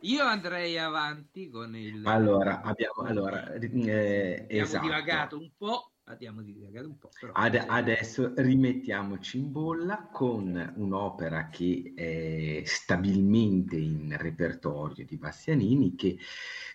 Io 0.00 0.24
andrei 0.24 0.76
avanti 0.78 1.48
con 1.48 1.76
il... 1.76 2.04
Allora, 2.06 2.60
abbiamo... 2.62 3.02
Allora, 3.08 3.52
eh, 3.54 3.56
abbiamo 3.56 4.36
esatto. 4.48 4.84
divagato 4.84 5.38
un 5.38 5.50
po', 5.56 5.91
abbiamo 6.04 6.42
divagato 6.42 6.88
un 6.88 6.98
po'. 6.98 7.10
Però... 7.18 7.32
Ad, 7.32 7.54
adesso 7.54 8.32
rimettiamoci 8.36 9.38
in 9.38 9.52
bolla 9.52 10.08
con 10.12 10.72
un'opera 10.76 11.48
che 11.48 11.92
è 11.94 12.62
stabilmente 12.64 13.76
in 13.76 14.16
repertorio 14.18 15.04
di 15.04 15.16
Bastianini, 15.16 15.94
che 15.94 16.18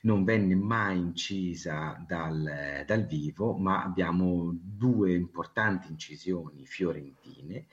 non 0.03 0.23
venne 0.23 0.55
mai 0.55 0.97
incisa 0.97 2.03
dal, 2.07 2.83
dal 2.85 3.05
vivo, 3.05 3.57
ma 3.57 3.83
abbiamo 3.83 4.51
due 4.53 5.13
importanti 5.13 5.89
incisioni 5.89 6.65
fiorentine 6.65 7.67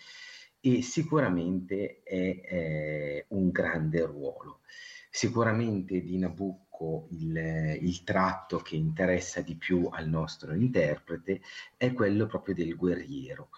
e 0.60 0.82
sicuramente 0.82 2.02
è, 2.02 2.40
è 2.40 3.24
un 3.28 3.50
grande 3.50 4.04
ruolo. 4.06 4.60
Sicuramente 5.10 6.00
di 6.00 6.18
Nabucco 6.18 6.63
il, 7.10 7.78
il, 7.80 8.02
tratto 8.04 8.58
che 8.58 8.76
interessa 8.76 9.40
di 9.40 9.54
più 9.56 9.88
al 9.90 10.08
nostro 10.08 10.54
interprete 10.54 11.40
è 11.76 11.92
quello 11.92 12.26
proprio 12.26 12.54
del 12.54 12.74
guerriero 12.76 13.50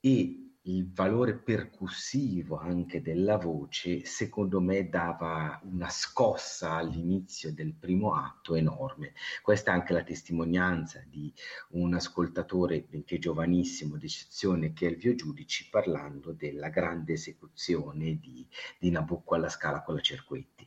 e 0.00 0.44
il 0.66 0.90
valore 0.90 1.34
percussivo 1.34 2.56
anche 2.56 3.02
della 3.02 3.36
voce, 3.36 4.06
secondo 4.06 4.60
me 4.62 4.88
dava 4.88 5.60
una 5.64 5.90
scossa 5.90 6.72
all'inizio 6.72 7.52
del 7.52 7.74
primo 7.74 8.14
atto 8.14 8.54
enorme. 8.54 9.12
Questa 9.42 9.70
è 9.70 9.74
anche 9.74 9.92
la 9.92 10.02
testimonianza 10.02 11.04
di 11.06 11.30
un 11.70 11.92
ascoltatore, 11.92 12.86
benché 12.88 13.18
giovanissimo, 13.18 13.98
d'eccezione, 13.98 14.72
che 14.72 14.86
è 14.86 14.90
Elvio 14.90 15.14
Giudici, 15.14 15.68
parlando 15.68 16.32
della 16.32 16.70
grande 16.70 17.12
esecuzione 17.12 18.18
di, 18.18 18.46
di 18.78 18.90
Nabucco 18.90 19.34
alla 19.34 19.50
scala 19.50 19.82
con 19.82 19.96
la 19.96 20.00
Cerquetti. 20.00 20.66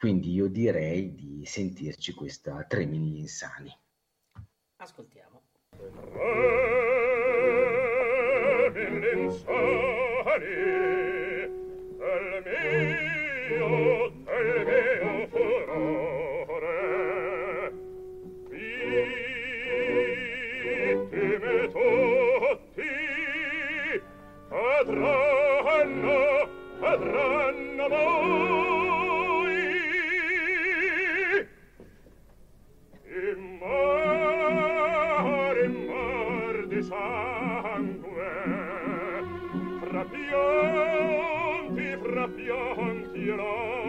Quindi 0.00 0.32
io 0.32 0.48
direi 0.48 1.14
di 1.14 1.44
sentirci 1.44 2.14
questa 2.14 2.64
Tremini 2.64 3.18
Insani. 3.18 3.70
Ascoltiamo. 4.76 5.42
Insani, 9.12 9.76
del 12.00 12.42
mio, 13.50 14.10
del 14.24 14.64
mio 14.64 15.26
furore. 15.28 16.72
Vittime 21.28 21.68
tutti, 21.68 22.92
cadranno, 24.48 26.18
cadranno 26.80 27.84
voi. 27.88 28.19
vogliono 43.30 43.79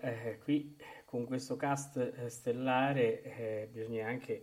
eh, 0.00 0.38
qui 0.42 0.76
con 1.04 1.24
questo 1.24 1.56
cast 1.56 1.96
eh, 1.96 2.28
stellare 2.28 3.22
eh, 3.22 3.68
bisogna 3.70 4.06
anche 4.06 4.42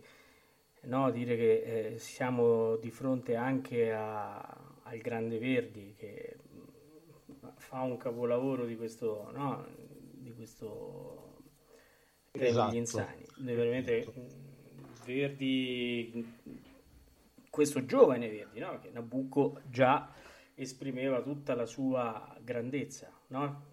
no, 0.82 1.10
dire 1.10 1.36
che 1.36 1.92
eh, 1.94 1.98
siamo 1.98 2.76
di 2.76 2.90
fronte 2.90 3.36
anche 3.36 3.92
a- 3.92 4.38
al 4.82 4.98
Grande 4.98 5.38
Verdi 5.38 5.94
che 5.96 6.36
mh, 7.40 7.48
fa 7.56 7.80
un 7.82 7.96
capolavoro 7.96 8.64
di 8.66 8.76
questo, 8.76 9.30
no, 9.32 9.66
di 10.12 10.32
questo 10.34 11.32
Esatto. 12.32 12.70
degli 12.70 12.78
Insani. 12.78 13.24
Veramente 13.38 14.06
mh, 14.06 15.04
Verdi, 15.04 16.10
mh, 16.14 16.58
questo 17.50 17.84
giovane 17.84 18.28
Verdi, 18.28 18.58
no? 18.58 18.78
che 18.80 18.90
Nabucco 18.90 19.60
già 19.70 20.12
esprimeva 20.54 21.22
tutta 21.22 21.54
la 21.54 21.66
sua 21.66 22.36
grandezza, 22.42 23.10
no? 23.28 23.72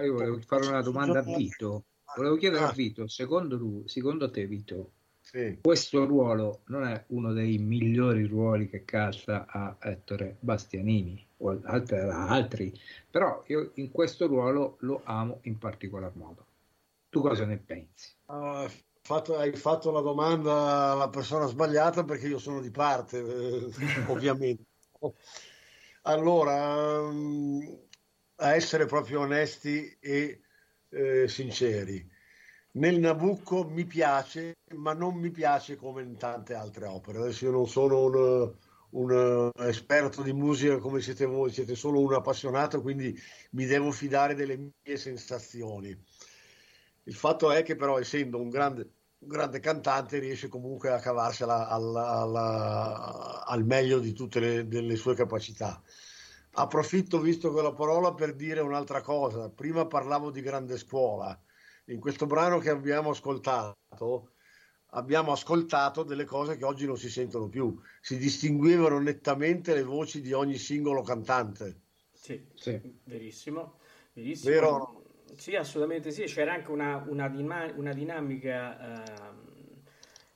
Ah, 0.00 0.04
Io 0.04 0.14
volevo 0.14 0.38
fare 0.38 0.66
una 0.66 0.80
domanda 0.80 1.18
a 1.18 1.22
Vito. 1.22 1.84
Volevo 2.16 2.36
chiedere 2.36 2.64
a. 2.64 2.72
Vito, 2.72 3.06
secondo, 3.06 3.56
lui, 3.56 3.86
secondo 3.86 4.30
te, 4.30 4.46
Vito, 4.46 4.92
Sì. 5.20 5.58
questo 5.60 6.06
ruolo 6.06 6.62
non 6.66 6.84
è 6.84 7.04
uno 7.08 7.34
dei 7.34 7.58
migliori 7.58 8.24
ruoli 8.26 8.68
che 8.68 8.84
calza 8.86 9.44
a 9.46 9.76
Ettore 9.78 10.36
Bastianini 10.40 11.22
o 11.38 11.60
altri, 11.64 11.98
altri, 11.98 12.80
però 13.10 13.44
io 13.46 13.72
in 13.74 13.90
questo 13.90 14.26
ruolo 14.26 14.76
lo 14.80 15.02
amo 15.04 15.40
in 15.42 15.58
particolar 15.58 16.12
modo. 16.14 16.46
Tu 17.10 17.20
cosa 17.20 17.44
ne 17.44 17.58
pensi? 17.58 18.14
Ah, 18.26 18.68
fatto, 19.02 19.36
hai 19.36 19.52
fatto 19.52 19.90
la 19.90 20.00
domanda 20.00 20.92
alla 20.92 21.10
persona 21.10 21.46
sbagliata 21.46 22.04
perché 22.04 22.26
io 22.26 22.38
sono 22.38 22.60
di 22.60 22.70
parte, 22.70 23.18
eh, 23.18 23.70
ovviamente. 24.08 24.64
Allora, 26.02 27.02
mm, 27.02 27.60
a 28.40 28.54
essere 28.54 28.86
proprio 28.86 29.20
onesti 29.20 29.96
e 30.00 30.40
eh, 30.88 31.28
sinceri, 31.28 32.08
nel 32.72 32.98
Nabucco 33.00 33.64
mi 33.64 33.84
piace, 33.84 34.58
ma 34.76 34.92
non 34.92 35.16
mi 35.16 35.30
piace 35.30 35.76
come 35.76 36.02
in 36.02 36.16
tante 36.16 36.54
altre 36.54 36.86
opere. 36.86 37.18
Adesso 37.18 37.46
io 37.46 37.50
non 37.50 37.68
sono 37.68 38.04
un, 38.04 38.52
un 38.90 39.50
esperto 39.58 40.22
di 40.22 40.32
musica 40.32 40.78
come 40.78 41.00
siete 41.00 41.26
voi, 41.26 41.50
siete 41.50 41.74
solo 41.74 42.00
un 42.00 42.14
appassionato, 42.14 42.80
quindi 42.80 43.18
mi 43.52 43.66
devo 43.66 43.90
fidare 43.90 44.34
delle 44.34 44.56
mie 44.56 44.96
sensazioni. 44.96 45.96
Il 47.04 47.14
fatto 47.14 47.50
è 47.50 47.62
che 47.62 47.74
però 47.74 47.98
essendo 47.98 48.40
un 48.40 48.48
grande, 48.48 48.88
un 49.18 49.28
grande 49.28 49.58
cantante 49.58 50.18
riesce 50.18 50.48
comunque 50.48 50.90
a 50.90 51.00
cavarsela 51.00 51.68
alla, 51.68 52.08
alla, 52.08 53.44
al 53.46 53.64
meglio 53.64 53.98
di 53.98 54.12
tutte 54.12 54.38
le, 54.38 54.68
delle 54.68 54.94
sue 54.96 55.14
capacità. 55.14 55.82
Approfitto, 56.52 57.20
visto 57.20 57.52
quella 57.52 57.72
parola, 57.72 58.12
per 58.12 58.34
dire 58.34 58.60
un'altra 58.60 59.00
cosa. 59.00 59.50
Prima 59.50 59.86
parlavo 59.86 60.30
di 60.30 60.40
grande 60.40 60.78
scuola. 60.78 61.38
In 61.86 62.00
questo 62.00 62.26
brano 62.26 62.58
che 62.58 62.70
abbiamo 62.70 63.10
ascoltato, 63.10 64.32
abbiamo 64.90 65.32
ascoltato 65.32 66.02
delle 66.02 66.24
cose 66.24 66.56
che 66.56 66.64
oggi 66.64 66.86
non 66.86 66.96
si 66.96 67.08
sentono 67.08 67.48
più. 67.48 67.78
Si 68.00 68.16
distinguevano 68.16 68.98
nettamente 68.98 69.74
le 69.74 69.84
voci 69.84 70.20
di 70.20 70.32
ogni 70.32 70.56
singolo 70.56 71.02
cantante. 71.02 71.82
Sì, 72.12 72.44
sì. 72.54 72.80
verissimo. 73.04 73.78
verissimo. 74.12 74.52
Vero? 74.52 75.04
Sì, 75.36 75.54
assolutamente 75.54 76.10
sì. 76.10 76.24
C'era 76.24 76.54
anche 76.54 76.70
una, 76.70 77.04
una, 77.08 77.72
una 77.76 77.92
dinamica 77.92 79.04
eh, 79.04 79.49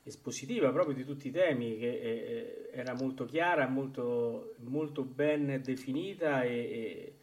espositiva 0.05 0.71
proprio 0.71 0.95
di 0.95 1.05
tutti 1.05 1.29
i 1.29 1.31
temi 1.31 1.79
che 1.79 1.89
eh, 1.89 2.71
era 2.73 2.95
molto 2.95 3.25
chiara, 3.25 3.67
molto, 3.67 4.55
molto 4.59 5.03
ben 5.03 5.61
definita 5.63 6.43
e, 6.43 6.51
e, 6.51 7.19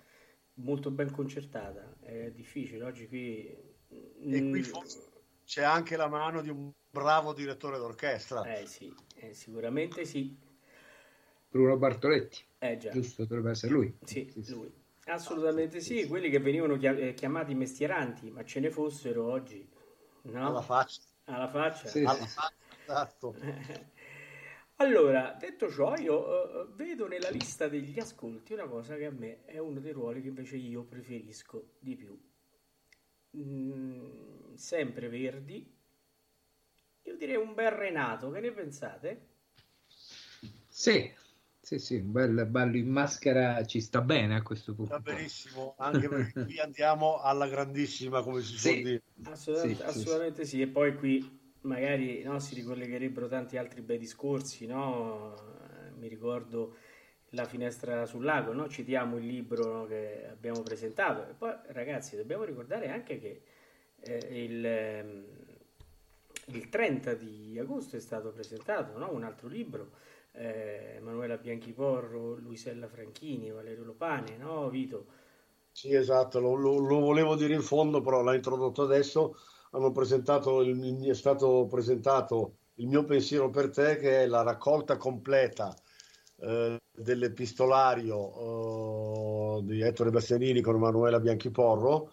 molto 0.55 0.91
ben 0.91 1.11
concertata. 1.11 1.95
È 2.01 2.32
difficile 2.32 2.84
oggi 2.84 3.07
qui. 3.07 3.69
E 3.88 4.17
qui 4.19 4.59
mm, 4.59 4.61
forse 4.61 5.09
c'è 5.45 5.63
anche 5.63 5.97
la 5.97 6.07
mano 6.07 6.41
di 6.41 6.49
un 6.49 6.71
bravo 6.89 7.34
direttore 7.34 7.77
d'orchestra. 7.77 8.43
Eh 8.43 8.65
sì, 8.65 8.93
eh, 9.15 9.34
sicuramente 9.34 10.05
sì. 10.05 10.36
Bruno 11.49 11.77
Bartoletti. 11.77 12.41
Eh 12.57 12.77
già. 12.77 12.91
Giusto, 12.91 13.25
dovrebbe 13.25 13.51
essere 13.51 13.73
lui. 13.73 13.93
Sì, 14.03 14.32
sì 14.41 14.53
lui. 14.53 14.71
Assolutamente 15.05 15.82
sì, 15.82 16.07
quelli 16.07 16.29
che 16.29 16.39
venivano 16.39 16.75
eh, 16.75 17.13
chiamati 17.13 17.53
mestieranti, 17.53 18.29
ma 18.29 18.45
ce 18.45 18.59
ne 18.61 18.69
fossero 18.69 19.29
oggi. 19.29 19.67
No? 20.23 20.47
Alla 20.47 20.61
faccia. 20.61 21.01
Alla 21.25 21.47
faccia. 21.49 21.88
Sì, 21.88 21.99
Alla 21.99 22.13
faccia, 22.13 22.53
esatto. 22.92 23.36
Allora, 24.78 25.38
detto 25.39 25.70
ciò, 25.70 25.96
io 25.96 26.64
uh, 26.64 26.76
vedo 26.76 27.08
nella 27.08 27.30
lista 27.30 27.68
degli 27.68 28.00
ascolti 28.00 28.54
una 28.54 28.68
cosa 28.68 28.96
che 28.96 29.06
a 29.06 29.12
me 29.12 29.46
è 29.46 29.60
uno 29.60 29.80
dei 29.80 29.92
ruoli 29.92 30.22
che 30.22 30.30
invece 30.30 30.56
io 30.58 30.84
preferisco 30.84 31.74
di 31.80 31.96
più. 31.96 32.20
Mm, 33.38 34.56
sempre 34.56 35.08
Verdi, 35.08 35.80
io 37.04 37.16
direi 37.16 37.36
un 37.36 37.54
bel 37.54 37.72
Renato, 37.72 38.32
che 38.32 38.39
ne 38.39 38.52
pensate? 38.52 39.28
Sì, 40.68 41.14
sì, 41.62 41.78
sì, 41.78 41.96
un 41.98 42.12
bel 42.12 42.46
ballo 42.48 42.76
in 42.76 42.89
maschera 42.89 43.64
ci 43.66 43.82
sta 43.82 44.02
bene 44.02 44.36
a 44.36 44.42
questo 44.42 44.74
punto. 44.74 44.94
Va 44.94 45.00
benissimo, 45.00 45.76
anche 45.78 46.10
perché 46.10 46.44
qui 46.44 46.60
andiamo 46.60 47.20
alla 47.20 47.48
grandissima, 47.48 48.24
come 48.24 48.42
si 48.42 48.58
sì. 48.58 48.82
dire. 48.82 49.04
Assolutamente, 49.24 49.82
sì, 49.84 49.88
assolutamente 49.88 50.44
sì, 50.44 50.50
sì. 50.58 50.62
E 50.62 50.68
poi 50.68 50.96
qui 50.96 51.39
magari 51.62 52.24
no, 52.24 52.39
si 52.39 52.55
ricollegherebbero 52.55 53.28
tanti 53.28 53.57
altri 53.57 53.82
bei 53.82 53.97
discorsi, 53.97 54.66
no? 54.66 55.36
Mi 55.97 56.07
ricordo 56.07 56.76
la 57.32 57.45
finestra 57.45 58.05
sul 58.05 58.24
lago, 58.24 58.53
no? 58.53 58.68
citiamo 58.68 59.18
il 59.18 59.26
libro 59.26 59.72
no, 59.72 59.86
che 59.86 60.28
abbiamo 60.30 60.62
presentato. 60.62 61.30
E 61.30 61.34
poi, 61.34 61.53
ragazzi, 61.68 62.16
dobbiamo 62.16 62.43
ricordare 62.43 62.89
anche 62.89 63.20
che 63.20 63.41
eh, 63.99 64.43
il, 64.43 64.66
ehm, 64.66 65.26
il, 66.47 66.70
30 66.70 67.14
di 67.14 67.57
agosto 67.59 67.95
è 67.95 67.99
stato 67.99 68.32
presentato 68.32 68.97
no? 68.97 69.12
un 69.14 69.24
altro 69.24 69.47
libro, 69.47 69.91
eh, 70.34 70.99
Manuela 71.01 71.38
Bianchiporro, 71.38 72.36
Luisella 72.36 72.88
Franchini, 72.88 73.51
Valerio 73.51 73.84
Lopane, 73.84 74.38
no 74.38 74.70
Vito? 74.70 75.20
Sì, 75.72 75.93
esatto, 75.93 76.39
lo, 76.39 76.55
lo, 76.55 76.80
lo 76.80 76.99
volevo 76.99 77.36
dire 77.36 77.53
in 77.53 77.62
fondo, 77.62 78.01
però 78.01 78.22
l'ha 78.22 78.36
introdotto 78.36 78.84
adesso. 78.84 79.38
Presentato, 79.93 80.61
il, 80.61 81.07
è 81.07 81.13
stato 81.13 81.65
presentato 81.69 82.57
il 82.76 82.88
mio 82.88 83.05
pensiero 83.05 83.49
per 83.49 83.69
te, 83.69 83.97
che 83.97 84.24
è 84.24 84.28
la 84.28 84.43
raccolta 84.43 84.97
completa 84.97 85.74
eh, 86.41 86.78
dell'epistolario 86.91 89.59
eh, 89.59 89.63
di 89.63 89.82
Ettore 89.82 90.09
Bastianini 90.09 90.59
con 90.59 90.78
Manuela 90.78 91.22
Bianchiporro, 91.22 92.11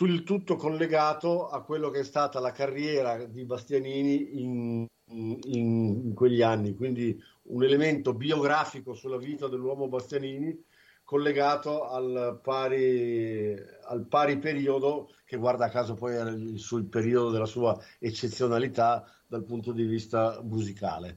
il 0.00 0.22
tutto 0.22 0.54
collegato 0.54 1.48
a 1.48 1.62
quello 1.62 1.90
che 1.90 1.98
è 2.00 2.04
stata 2.04 2.38
la 2.38 2.52
carriera 2.52 3.24
di 3.24 3.44
Bastianini 3.44 4.40
in, 4.40 4.86
in, 5.06 5.38
in 5.46 6.14
quegli 6.14 6.42
anni, 6.42 6.76
quindi 6.76 7.20
un 7.48 7.64
elemento 7.64 8.14
biografico 8.14 8.94
sulla 8.94 9.18
vita 9.18 9.48
dell'uomo 9.48 9.88
Bastianini 9.88 10.64
collegato 11.08 11.88
al 11.88 12.38
pari, 12.42 13.56
al 13.84 14.04
pari 14.06 14.36
periodo 14.36 15.14
che 15.24 15.38
guarda 15.38 15.70
caso 15.70 15.94
poi 15.94 16.58
sul 16.58 16.84
periodo 16.84 17.30
della 17.30 17.46
sua 17.46 17.82
eccezionalità 17.98 19.10
dal 19.26 19.42
punto 19.42 19.72
di 19.72 19.84
vista 19.84 20.38
musicale. 20.42 21.16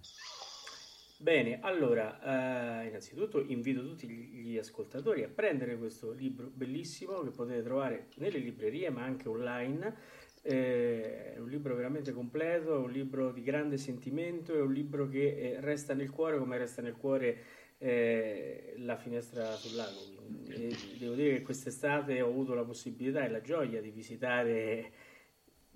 Bene, 1.18 1.60
allora, 1.60 2.22
eh, 2.22 2.88
innanzitutto 2.88 3.44
invito 3.46 3.82
tutti 3.82 4.08
gli 4.08 4.58
ascoltatori 4.58 5.24
a 5.24 5.28
prendere 5.28 5.78
questo 5.78 6.14
libro 6.14 6.50
bellissimo 6.54 7.20
che 7.24 7.32
potete 7.32 7.62
trovare 7.62 8.08
nelle 8.16 8.40
librerie 8.40 8.90
ma 8.92 9.04
anche 9.04 9.28
online. 9.28 9.94
Eh, 10.42 11.34
è 11.34 11.38
un 11.38 11.50
libro 11.50 11.76
veramente 11.76 12.14
completo, 12.14 12.76
è 12.76 12.80
un 12.80 12.92
libro 12.92 13.34
di 13.34 13.44
grande 13.44 13.76
sentimento, 13.76 14.54
è 14.54 14.62
un 14.62 14.72
libro 14.72 15.10
che 15.10 15.36
eh, 15.36 15.58
resta 15.60 15.94
nel 15.94 16.10
cuore 16.10 16.40
come 16.40 16.58
resta 16.58 16.82
nel 16.82 16.96
cuore 16.96 17.60
eh, 17.84 18.76
la 18.78 18.96
finestra 18.96 19.56
sul 19.56 19.76
lago. 19.76 20.00
Quindi, 20.16 20.98
devo 21.00 21.16
dire 21.16 21.38
che 21.38 21.42
quest'estate 21.42 22.22
ho 22.22 22.28
avuto 22.28 22.54
la 22.54 22.64
possibilità 22.64 23.26
e 23.26 23.30
la 23.30 23.42
gioia 23.42 23.82
di 23.82 23.90
visitare 23.90 24.92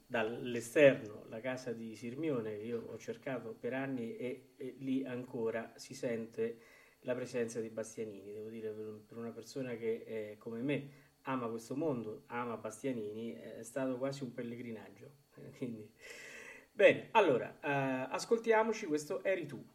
dall'esterno 0.06 1.26
la 1.30 1.40
casa 1.40 1.74
di 1.74 1.96
Sirmione 1.96 2.58
che 2.58 2.64
io 2.64 2.86
ho 2.86 2.98
cercato 3.00 3.56
per 3.60 3.74
anni 3.74 4.16
e, 4.18 4.54
e, 4.56 4.76
lì 4.78 5.04
ancora 5.04 5.74
si 5.78 5.96
sente 5.96 6.60
la 7.00 7.16
presenza 7.16 7.60
di 7.60 7.70
Bastianini. 7.70 8.32
Devo 8.32 8.50
dire, 8.50 8.70
per 8.70 9.18
una 9.18 9.32
persona 9.32 9.76
che 9.76 10.04
eh, 10.06 10.36
come 10.38 10.62
me 10.62 10.90
ama 11.24 11.48
questo 11.48 11.76
mondo, 11.76 12.26
ama 12.28 12.56
Bastianini, 12.58 13.34
è 13.34 13.64
stato 13.64 13.98
quasi 13.98 14.22
un 14.22 14.32
pellegrinaggio. 14.32 15.10
Quindi, 15.58 15.90
bene, 16.72 17.08
allora, 17.12 17.58
eh, 17.62 18.08
ascoltiamoci 18.12 18.86
questo 18.86 19.24
Eri 19.24 19.48
tu. 19.48 19.74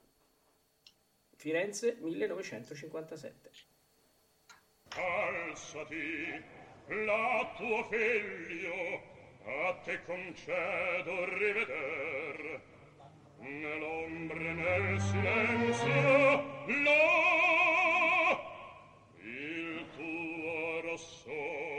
Firenze 1.41 1.97
1957. 2.03 3.51
Alzati, 4.95 6.45
la 6.89 7.55
tuo 7.57 7.83
figlio 7.85 9.01
a 9.47 9.73
te 9.83 10.03
concedo 10.05 11.25
riveder 11.39 12.61
nell'ombre 13.39 14.53
nel 14.53 15.01
silenzio 15.01 16.69
là 16.85 17.09
il 19.17 19.87
tuo 19.97 20.81
rossore 20.83 21.70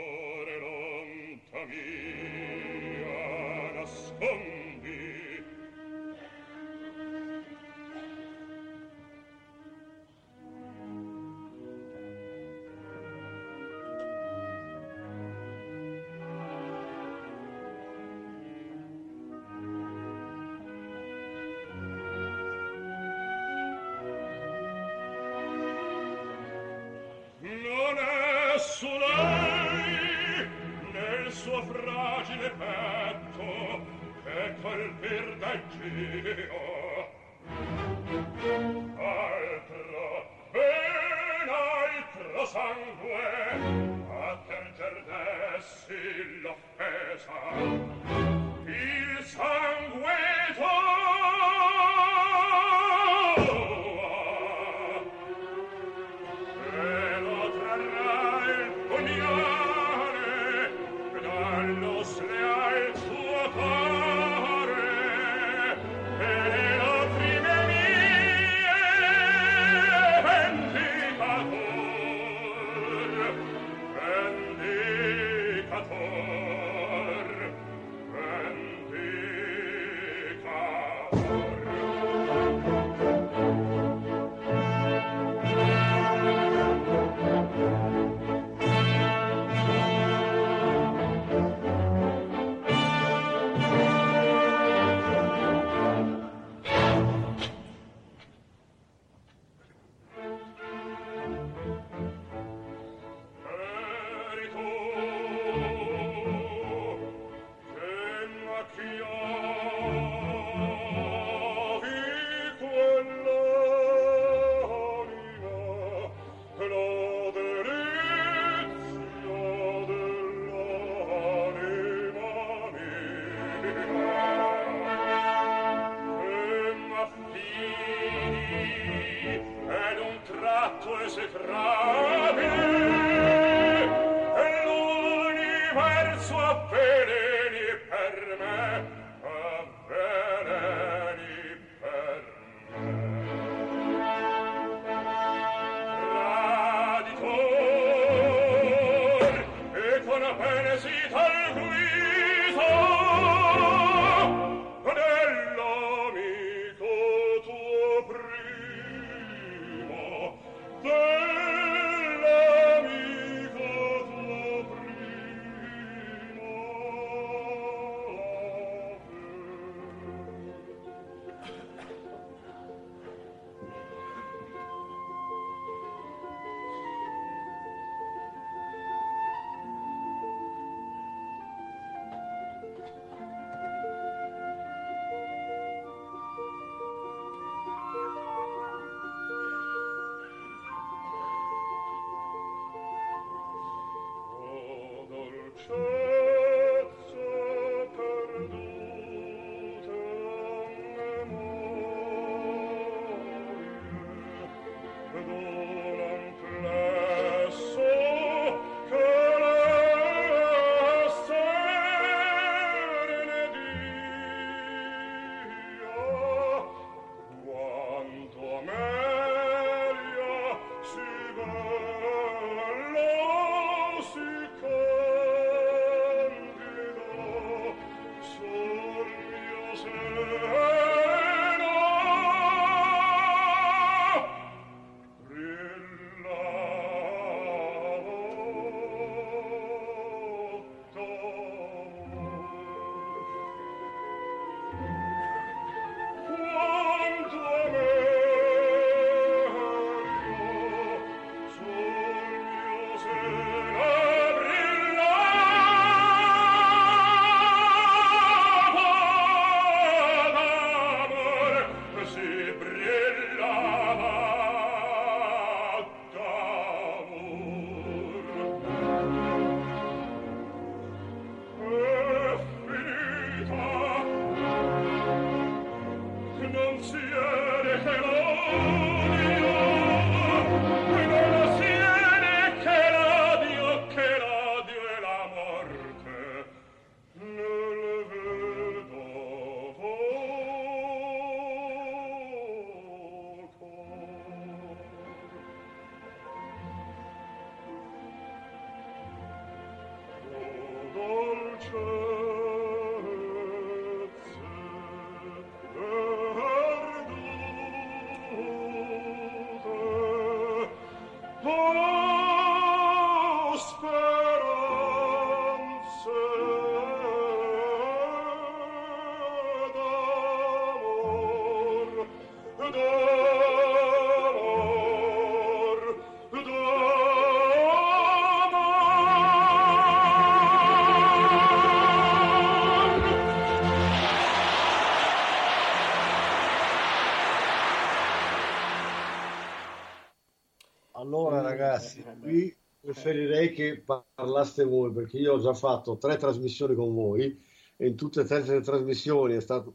preferirei 342.92 343.52
che 343.52 343.82
parlaste 343.82 344.64
voi 344.64 344.92
perché 344.92 345.18
io 345.18 345.34
ho 345.34 345.40
già 345.40 345.54
fatto 345.54 345.96
tre 345.96 346.16
trasmissioni 346.16 346.74
con 346.74 346.94
voi 346.94 347.40
e 347.76 347.86
in 347.86 347.96
tutte 347.96 348.20
e 348.20 348.24
tre 348.24 348.42
le 348.44 348.60
trasmissioni 348.60 349.34
è 349.34 349.40
stato 349.40 349.74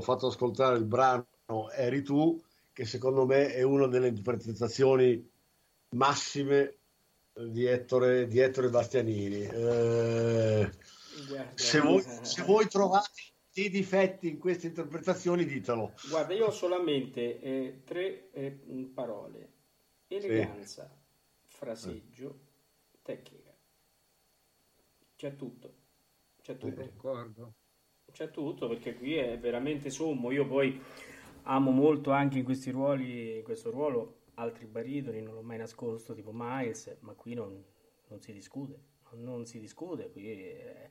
fatto 0.00 0.28
ascoltare 0.28 0.78
il 0.78 0.84
brano 0.84 1.26
Eri 1.80 2.02
tu 2.02 2.40
che 2.72 2.84
secondo 2.84 3.26
me 3.26 3.52
è 3.52 3.62
una 3.62 3.86
delle 3.86 4.08
interpretazioni 4.08 5.28
massime 5.90 6.76
di 7.34 7.64
Ettore, 7.64 8.26
di 8.26 8.38
Ettore 8.38 8.68
Bastianini. 8.68 9.42
Eh, 9.42 10.70
se, 11.54 11.80
voi, 11.80 12.02
se, 12.22 12.42
voi, 12.42 12.66
trovate 12.68 13.22
dei 13.52 13.68
difetti 13.68 14.28
in 14.28 14.38
queste 14.38 14.68
interpretazioni, 14.68 15.44
ditelo. 15.44 15.92
Guarda, 16.08 16.34
io 16.34 16.46
ho 16.46 16.50
solamente 16.50 17.40
eh, 17.40 17.82
tre 17.84 18.30
eh, 18.32 18.50
parole: 18.94 19.52
eleganza, 20.08 20.88
sì 20.88 20.98
fraseggio, 21.60 22.38
tecnica. 23.02 23.54
C'è 25.14 25.36
tutto. 25.36 25.74
C'è 26.40 26.56
tutto. 26.56 26.82
D'accordo. 26.82 27.54
C'è 28.10 28.30
tutto 28.30 28.66
perché 28.66 28.94
qui 28.94 29.16
è 29.16 29.38
veramente 29.38 29.90
sommo. 29.90 30.30
Io 30.30 30.46
poi 30.46 30.80
amo 31.44 31.70
molto 31.70 32.10
anche 32.10 32.38
in 32.38 32.44
questi 32.44 32.70
ruoli, 32.70 33.36
in 33.36 33.42
questo 33.42 33.70
ruolo, 33.70 34.22
altri 34.34 34.66
baritoni, 34.66 35.20
non 35.20 35.34
l'ho 35.34 35.42
mai 35.42 35.58
nascosto, 35.58 36.14
tipo 36.14 36.30
Miles, 36.32 36.96
ma 37.00 37.12
qui 37.12 37.34
non, 37.34 37.62
non 38.08 38.20
si 38.20 38.32
discute. 38.32 38.88
Non 39.12 39.44
si 39.44 39.58
discute, 39.58 40.08
qui 40.12 40.30
è, 40.30 40.88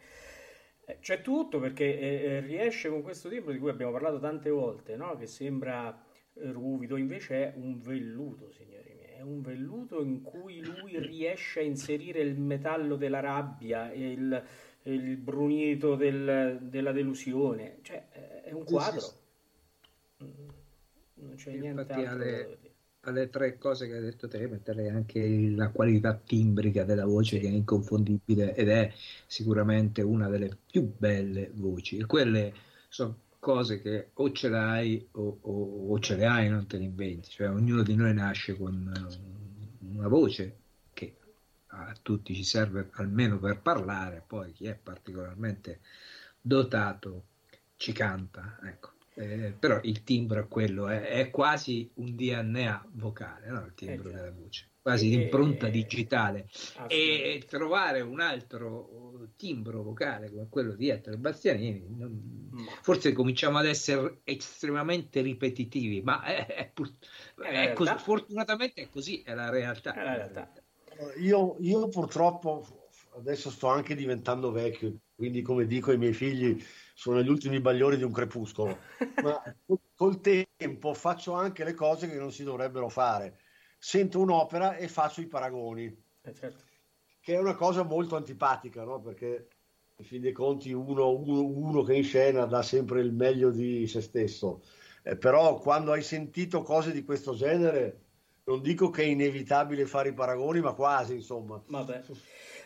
c'è 1.00 1.22
tutto 1.22 1.58
perché 1.60 1.98
eh, 1.98 2.40
riesce 2.42 2.90
con 2.90 3.02
questo 3.02 3.30
timbro 3.30 3.54
di 3.54 3.60
cui 3.60 3.70
abbiamo 3.70 3.94
parlato 3.94 4.20
tante 4.20 4.50
volte, 4.50 4.98
no? 4.98 5.16
che 5.16 5.26
sembra 5.26 5.98
ruvido, 6.34 6.98
invece 6.98 7.54
è 7.54 7.54
un 7.56 7.80
velluto, 7.80 8.52
signori 8.52 8.90
è 9.20 9.22
un 9.22 9.42
velluto 9.42 10.02
in 10.02 10.22
cui 10.22 10.64
lui 10.64 10.98
riesce 10.98 11.60
a 11.60 11.64
inserire 11.64 12.22
il 12.22 12.40
metallo 12.40 12.96
della 12.96 13.20
rabbia 13.20 13.92
e 13.92 14.12
il, 14.12 14.44
il 14.84 15.18
brunito 15.18 15.96
del, 15.96 16.60
della 16.62 16.94
delusione. 16.94 17.80
Cioè, 17.82 18.42
è 18.44 18.52
un 18.54 18.64
quadro. 18.64 19.02
Non 20.20 21.36
c'è 21.36 21.52
niente 21.52 21.82
Infatti 21.82 21.94
altro 21.94 22.14
alle, 22.14 22.60
alle 23.02 23.30
tre 23.30 23.58
cose 23.58 23.88
che 23.88 23.96
hai 23.96 24.02
detto 24.02 24.28
te, 24.28 24.48
metterei 24.48 24.90
anche 24.90 25.50
la 25.56 25.70
qualità 25.70 26.16
timbrica 26.16 26.84
della 26.84 27.06
voce 27.06 27.38
sì. 27.38 27.42
che 27.42 27.48
è 27.48 27.52
inconfondibile 27.52 28.56
ed 28.56 28.70
è 28.70 28.92
sicuramente 29.28 30.02
una 30.02 30.28
delle 30.28 30.58
più 30.70 30.92
belle 30.98 31.52
voci. 31.54 31.98
E 31.98 32.06
quelle 32.06 32.54
sono 32.90 33.28
cose 33.40 33.82
che 33.82 34.10
o 34.14 34.32
ce 34.32 34.50
l'hai 34.50 35.08
o, 35.12 35.40
o, 35.42 35.92
o, 35.92 36.00
ce 36.00 36.16
le 36.16 36.26
hai, 36.26 36.50
non 36.50 36.68
te 36.68 36.78
le 36.78 36.84
inventi. 36.84 37.30
Cioè, 37.30 37.50
ognuno 37.50 37.84
di 37.84 37.96
noi 37.96 38.14
nasce 38.14 38.58
con 38.58 38.92
una 39.80 40.08
voce 40.08 40.58
che 40.94 41.16
a 41.68 41.96
tutti 42.02 42.36
ci 42.36 42.44
serve 42.44 42.90
almeno 42.94 43.40
per 43.40 43.62
parlare, 43.62 44.24
poi 44.26 44.52
chi 44.52 44.66
è 44.66 44.76
particolarmente 44.76 45.80
dotato 46.42 47.24
ci 47.78 47.94
canta. 47.94 48.60
Ecco. 48.64 48.98
Eh, 49.20 49.54
però 49.60 49.82
il 49.84 50.04
timbro 50.04 50.40
è 50.40 50.48
quello, 50.48 50.88
è, 50.88 51.02
è 51.02 51.30
quasi 51.30 51.92
un 51.96 52.16
DNA 52.16 52.88
vocale, 52.94 53.50
no? 53.50 53.66
il 53.66 53.74
timbro 53.74 54.10
eh, 54.10 54.14
della 54.14 54.32
voce 54.32 54.70
quasi 54.82 55.10
l'impronta 55.10 55.68
eh, 55.68 55.72
digitale 55.72 56.48
e 56.88 57.44
trovare 57.46 58.00
un 58.00 58.22
altro 58.22 59.28
timbro 59.36 59.84
vocale 59.84 60.30
come 60.32 60.48
quello 60.50 60.74
di 60.74 60.88
Ettore 60.88 61.18
Bastianini 61.18 61.86
non... 61.90 62.66
forse 62.82 63.12
cominciamo 63.12 63.58
ad 63.58 63.66
essere 63.66 64.22
estremamente 64.24 65.20
ripetitivi 65.20 66.02
ma 66.02 66.24
è, 66.24 66.46
è, 66.48 66.72
pur... 66.74 66.90
è 67.44 67.74
così, 67.74 67.94
fortunatamente 67.98 68.84
è 68.84 68.90
così 68.90 69.22
è 69.22 69.34
la 69.34 69.50
realtà, 69.50 69.94
è 69.94 70.04
la 70.04 70.16
realtà. 70.16 70.52
Io, 71.20 71.58
io 71.60 71.90
purtroppo 71.90 72.66
adesso 73.18 73.50
sto 73.50 73.68
anche 73.68 73.96
diventando 73.96 74.50
vecchio 74.52 74.96
quindi 75.14 75.42
come 75.42 75.66
dico 75.66 75.92
ai 75.92 75.98
miei 75.98 76.14
figli 76.14 76.64
sono 77.00 77.22
gli 77.22 77.30
ultimi 77.30 77.62
bagliori 77.62 77.98
di 77.98 78.04
un 78.04 78.12
crepuscolo 78.12 78.78
ma 79.24 79.42
col 79.96 80.20
tempo 80.22 80.94
faccio 80.94 81.34
anche 81.34 81.64
le 81.64 81.74
cose 81.74 82.10
che 82.10 82.18
non 82.18 82.32
si 82.32 82.44
dovrebbero 82.44 82.90
fare 82.90 83.40
sento 83.80 84.20
un'opera 84.20 84.76
e 84.76 84.88
faccio 84.88 85.22
i 85.22 85.28
paragoni. 85.28 85.86
Eh 86.22 86.34
certo. 86.34 86.64
Che 87.22 87.34
è 87.34 87.40
una 87.40 87.56
cosa 87.56 87.84
molto 87.84 88.16
antipatica, 88.16 88.84
no? 88.84 89.02
Perché 89.02 89.48
in 89.96 90.06
fin 90.06 90.22
dei 90.22 90.34
conti 90.34 90.72
uno, 90.72 91.10
uno, 91.10 91.42
uno, 91.44 91.84
che 91.84 91.96
in 91.96 92.04
scena 92.04 92.46
dà 92.46 92.62
sempre 92.62 93.02
il 93.02 93.14
meglio 93.14 93.50
di 93.50 93.88
se 93.88 94.02
stesso. 94.02 94.62
Eh, 95.02 95.18
però 95.18 95.58
quando 95.58 95.94
hai 95.94 96.04
sentito 96.04 96.62
cose 96.62 96.92
di 96.92 97.04
questo 97.04 97.34
genere, 97.34 98.09
non 98.50 98.62
dico 98.62 98.90
che 98.90 99.04
è 99.04 99.06
inevitabile 99.06 99.86
fare 99.86 100.10
i 100.10 100.14
paragoni, 100.14 100.60
ma 100.60 100.74
quasi, 100.74 101.14
insomma. 101.14 101.62
Vabbè. 101.68 102.02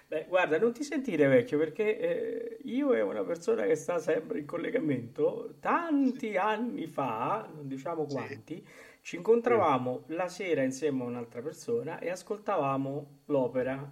Beh, 0.07 0.25
guarda, 0.27 0.57
non 0.59 0.73
ti 0.73 0.83
sentire 0.83 1.27
vecchio 1.27 1.57
perché 1.57 1.97
eh, 1.99 2.57
io 2.63 2.93
e 2.93 3.01
una 3.01 3.23
persona 3.23 3.63
che 3.65 3.75
sta 3.75 3.99
sempre 3.99 4.39
in 4.39 4.45
collegamento, 4.45 5.55
tanti 5.59 6.37
anni 6.37 6.87
fa, 6.87 7.49
non 7.53 7.67
diciamo 7.67 8.05
quanti, 8.05 8.65
ci 9.01 9.15
incontravamo 9.17 10.03
la 10.07 10.27
sera 10.29 10.61
insieme 10.61 11.01
a 11.03 11.05
un'altra 11.05 11.41
persona 11.41 11.99
e 11.99 12.09
ascoltavamo 12.09 13.21
l'opera 13.25 13.91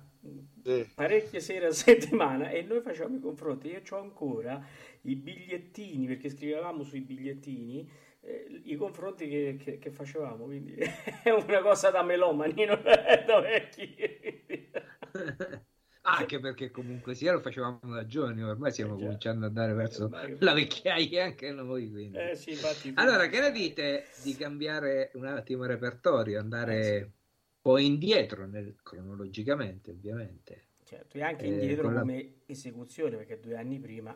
Sì. 0.64 0.88
parecchie 0.94 1.40
sere 1.40 1.66
a 1.68 1.72
settimana 1.74 2.50
e 2.50 2.62
noi 2.62 2.82
facevamo 2.82 3.18
i 3.18 3.20
confronti. 3.20 3.70
Io 3.70 3.82
ho 3.90 4.00
ancora 4.00 4.64
i 5.02 5.16
bigliettini 5.16 6.06
perché 6.08 6.30
scrivevamo 6.30 6.84
sui 6.84 7.02
bigliettini 7.02 7.90
eh, 8.22 8.62
i 8.66 8.76
confronti 8.76 9.28
che, 9.28 9.58
che- 9.60 9.78
che 9.80 9.92
facevamo, 9.92 10.46
quindi 10.46 10.76
è 11.24 11.30
una 11.32 11.62
cosa 11.62 11.90
da 11.92 12.04
melomani, 12.04 12.66
non 12.66 12.82
è 12.86 13.24
da 13.28 13.40
vecchi. 13.40 13.96
Anche 16.04 16.40
perché 16.40 16.72
comunque 16.72 17.14
sia 17.16 17.32
lo 17.34 17.42
facevamo 17.42 17.80
da 17.94 18.06
giovani, 18.08 18.42
ormai 18.44 18.72
stiamo 18.72 18.98
Eh 18.98 18.98
cominciando 18.98 19.46
ad 19.46 19.56
andare 19.56 19.74
verso 19.74 20.12
Ormai- 20.12 20.38
la 20.40 20.54
vecchiaia 20.54 21.26
anche 21.26 21.52
noi. 21.52 21.90
Eh 22.14 22.36
sì, 22.36 22.52
infatti. 22.52 22.90
Allora, 22.94 23.28
che 23.28 23.40
ne 23.40 23.52
dite 23.52 24.12
di 24.16 24.36
cambiare 24.36 25.12
un 25.16 25.26
attimo 25.26 25.64
il 25.64 25.70
repertorio, 25.70 26.40
andare 26.40 27.02
un 27.04 27.12
po' 27.62 27.78
indietro 27.78 28.48
nel- 28.48 28.76
cronologicamente, 28.82 29.92
ovviamente? 29.92 30.70
Certo, 30.84 31.18
e 31.18 31.24
anche 31.24 31.46
Eh, 31.46 31.48
indietro 31.48 31.90
con 31.90 31.94
la- 31.94 32.02
come 32.02 32.42
esecuzione, 32.46 33.16
perché 33.16 33.40
due 33.40 33.56
anni 33.56 33.80
prima... 33.80 34.16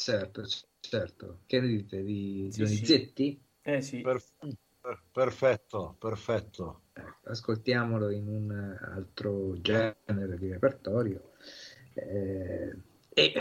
Certo, 0.00 0.42
certo. 0.80 1.40
Che 1.44 1.60
ne 1.60 1.66
dite 1.66 2.02
di 2.02 2.48
Sì, 2.50 2.64
sì. 2.64 2.64
Donizetti? 2.64 3.44
Eh 3.60 3.80
sì, 3.82 4.00
Per- 4.00 4.22
per- 4.80 5.02
perfetto, 5.12 5.96
perfetto. 5.98 6.84
Ecco, 6.94 7.28
ascoltiamolo 7.28 8.08
in 8.08 8.26
un 8.26 8.78
altro 8.80 9.60
genere 9.60 10.38
di 10.38 10.50
repertorio 10.52 11.32
eh, 11.92 12.74
e 13.10 13.32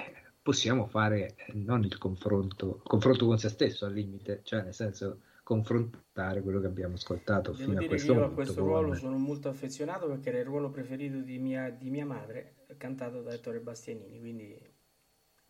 possiamo 0.41 0.87
fare 0.87 1.35
non 1.53 1.85
il 1.85 1.97
confronto, 1.97 2.81
confronto 2.83 3.25
con 3.25 3.39
se 3.39 3.47
stesso 3.47 3.85
al 3.85 3.93
limite, 3.93 4.41
cioè 4.43 4.63
nel 4.63 4.73
senso 4.73 5.21
confrontare 5.43 6.41
quello 6.41 6.59
che 6.59 6.67
abbiamo 6.67 6.95
ascoltato 6.95 7.53
devo 7.53 7.63
fino 7.63 7.77
a 7.77 7.79
dire 7.79 7.83
che 7.83 7.87
questo 7.87 8.11
io 8.11 8.17
a 8.17 8.21
momento 8.21 8.35
questo 8.35 8.61
ruolo 8.65 8.93
sono 8.95 9.17
molto 9.17 9.47
affezionato 9.47 10.07
perché 10.07 10.27
era 10.27 10.39
il 10.39 10.45
ruolo 10.45 10.69
preferito 10.69 11.19
di 11.21 11.39
mia, 11.39 11.69
di 11.69 11.89
mia 11.89 12.05
madre, 12.05 12.65
cantato 12.75 13.21
da 13.21 13.31
Ettore 13.31 13.61
Bastianini, 13.61 14.19
quindi 14.19 14.77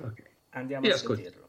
Ok. 0.02 0.38
Andiamo 0.52 0.86
E 0.86 0.92
a 0.92 0.96
ascolti. 0.96 1.24
sentirlo. 1.24 1.49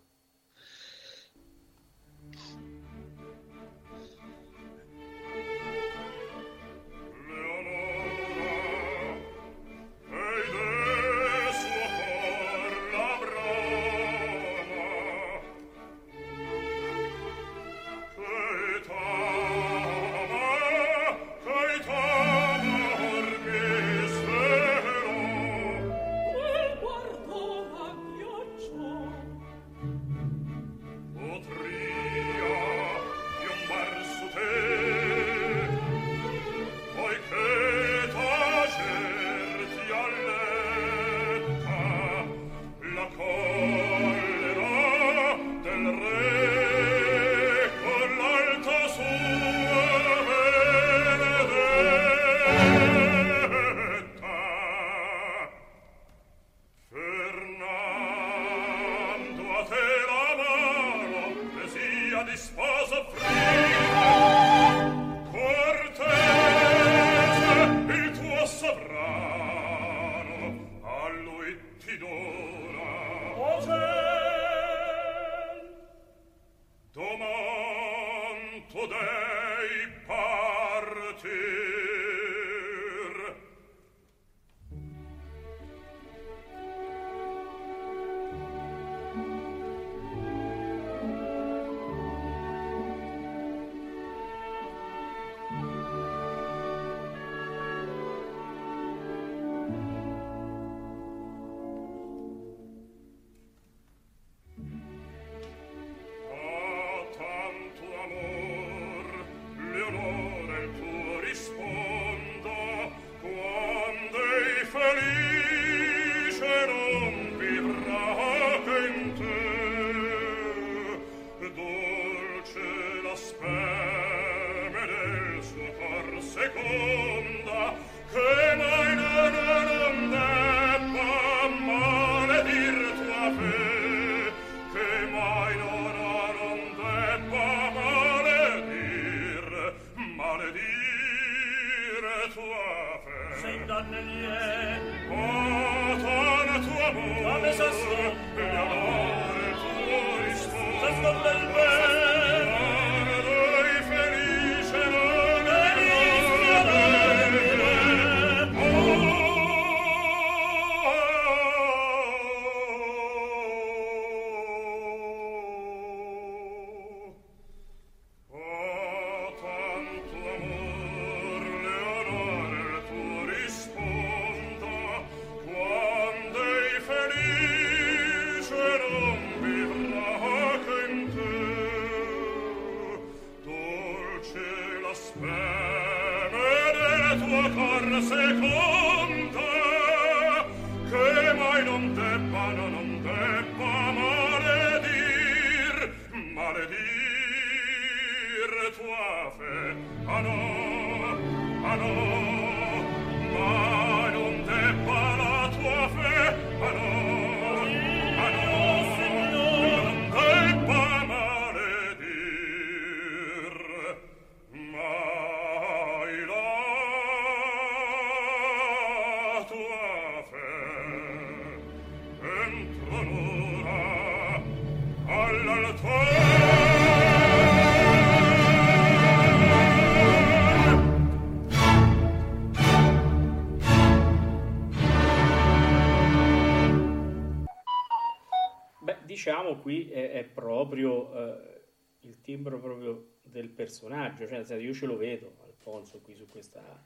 Diciamo 239.51 239.57
qui 239.61 239.91
è, 239.91 240.13
è 240.13 240.25
proprio 240.25 241.13
eh, 241.13 241.61
il 242.01 242.21
timbro 242.21 242.59
proprio 242.59 243.07
del 243.23 243.49
personaggio, 243.51 244.27
cioè 244.27 244.45
senso, 244.45 244.55
io 244.55 244.73
ce 244.73 244.87
lo 244.87 244.97
vedo, 244.97 245.37
Alfonso, 245.45 246.01
qui 246.01 246.15
su 246.15 246.27
questa... 246.27 246.83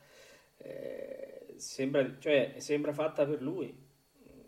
eh, 0.59 1.55
sembra, 1.57 2.19
cioè, 2.19 2.55
sembra 2.59 2.93
fatta 2.93 3.27
per 3.27 3.41
lui, 3.43 3.75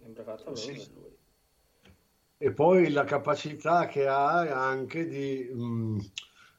sembra 0.00 0.24
fatta 0.24 0.50
proprio 0.50 0.54
Sì, 0.54 0.72
per 0.72 0.90
lui. 0.94 1.16
E 2.38 2.52
poi 2.52 2.90
la 2.90 3.04
capacità 3.04 3.86
che 3.86 4.06
ha 4.06 4.40
anche 4.68 5.06
di, 5.06 5.48
mh, 5.50 5.98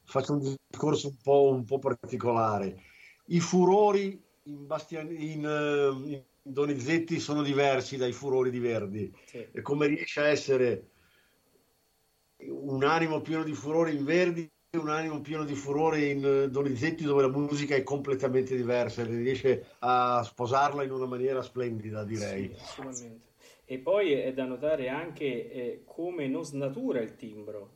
faccio 0.06 0.34
un 0.34 0.56
discorso 0.70 1.10
un 1.10 1.18
po', 1.22 1.50
un 1.52 1.66
po' 1.66 1.78
particolare, 1.80 2.82
i 3.28 3.40
furori 3.40 4.20
in, 4.44 4.66
Bastian- 4.66 5.12
in, 5.12 5.46
eh, 5.46 6.10
in 6.14 6.24
Donizetti 6.42 7.20
sono 7.20 7.44
diversi 7.44 7.98
dai 7.98 8.12
furori 8.12 8.50
di 8.50 8.60
Verdi 8.60 9.14
Sì. 9.26 9.46
e 9.52 9.62
come 9.62 9.86
riesce 9.88 10.22
a 10.22 10.28
essere 10.28 10.90
un 12.78 12.84
animo 12.84 13.22
pieno 13.22 13.44
di 13.44 13.54
furore 13.54 13.92
in 13.92 14.06
Verdi 14.06 14.48
e 14.70 14.78
un 14.78 14.90
animo 14.90 15.20
pieno 15.22 15.44
di 15.44 15.56
furore 15.56 16.06
in 16.06 16.24
eh, 16.24 16.50
Donizetti 16.50 17.04
dove 17.04 17.24
la 17.24 17.30
musica 17.30 17.76
è 17.76 17.82
completamente 17.82 18.56
diversa, 18.56 19.04
riesce 19.04 19.66
a 19.80 20.22
sposarla 20.22 20.84
in 20.84 20.92
una 20.92 21.08
maniera 21.08 21.42
splendida 21.42 22.04
direi. 22.04 22.54
Sì, 22.54 22.62
assolutamente. 22.62 23.26
E 23.66 23.80
poi 23.80 24.14
è 24.14 24.32
da 24.32 24.46
notare 24.46 24.90
anche 24.90 25.52
eh, 25.52 25.82
come 25.86 26.28
non 26.28 26.46
snatura 26.46 27.02
il 27.02 27.16
timbro, 27.16 27.72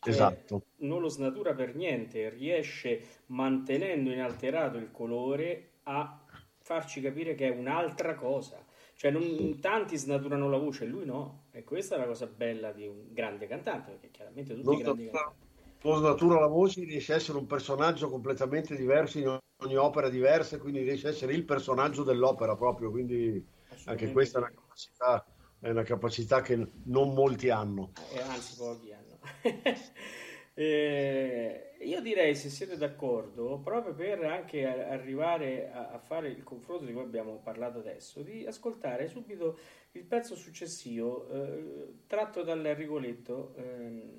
cioè 0.00 0.12
Esatto. 0.12 0.64
non 0.78 1.00
lo 1.00 1.08
snatura 1.08 1.54
per 1.54 1.76
niente, 1.76 2.28
riesce 2.28 3.00
mantenendo 3.26 4.10
inalterato 4.10 4.76
il 4.76 4.90
colore 4.90 5.70
a 5.84 6.20
farci 6.58 7.00
capire 7.00 7.34
che 7.34 7.46
è 7.46 7.56
un'altra 7.56 8.14
cosa. 8.14 8.62
Cioè, 9.02 9.10
non, 9.10 9.58
tanti 9.58 9.96
snaturano 9.96 10.48
la 10.48 10.58
voce, 10.58 10.84
lui 10.84 11.04
no. 11.04 11.46
E 11.50 11.64
questa 11.64 11.96
è 11.96 11.98
la 11.98 12.06
cosa 12.06 12.28
bella 12.28 12.70
di 12.70 12.86
un 12.86 13.12
grande 13.12 13.48
cantante, 13.48 13.90
perché 13.90 14.12
chiaramente 14.12 14.54
tutti 14.54 14.64
Non 14.64 14.76
i 14.76 14.82
grandi 14.82 15.02
snatura, 15.02 15.24
cantanti. 15.24 15.88
non 15.88 15.98
snatura 15.98 16.38
la 16.38 16.46
voce, 16.46 16.84
riesce 16.84 17.12
a 17.12 17.16
essere 17.16 17.38
un 17.38 17.46
personaggio 17.46 18.08
completamente 18.08 18.76
diverso 18.76 19.18
in 19.18 19.36
ogni 19.56 19.76
opera 19.76 20.08
diversa, 20.08 20.56
quindi 20.58 20.82
riesce 20.82 21.08
a 21.08 21.10
essere 21.10 21.34
il 21.34 21.44
personaggio 21.44 22.04
dell'opera 22.04 22.54
proprio, 22.54 22.92
quindi 22.92 23.44
anche 23.86 24.12
questa 24.12 24.38
è 24.38 24.42
una 24.42 24.52
capacità, 24.52 25.26
è 25.58 25.70
una 25.70 25.82
capacità 25.82 26.40
che 26.40 26.64
non 26.84 27.12
molti 27.12 27.50
hanno. 27.50 27.90
Eh, 28.12 28.20
anzi 28.20 28.54
pochi 28.56 28.92
hanno. 28.92 29.18
Eh, 30.64 31.76
io 31.80 32.00
direi, 32.00 32.34
se 32.36 32.48
siete 32.48 32.76
d'accordo, 32.76 33.58
proprio 33.58 33.94
per 33.94 34.22
anche 34.24 34.64
arrivare 34.64 35.70
a, 35.72 35.88
a 35.90 35.98
fare 35.98 36.28
il 36.28 36.44
confronto 36.44 36.84
di 36.84 36.92
cui 36.92 37.02
abbiamo 37.02 37.38
parlato 37.40 37.78
adesso, 37.78 38.22
di 38.22 38.46
ascoltare 38.46 39.08
subito 39.08 39.58
il 39.92 40.04
pezzo 40.04 40.36
successivo, 40.36 41.28
eh, 41.30 41.94
tratto 42.06 42.42
dal 42.42 42.62
Rigoletto. 42.62 43.54
ehm, 43.56 44.10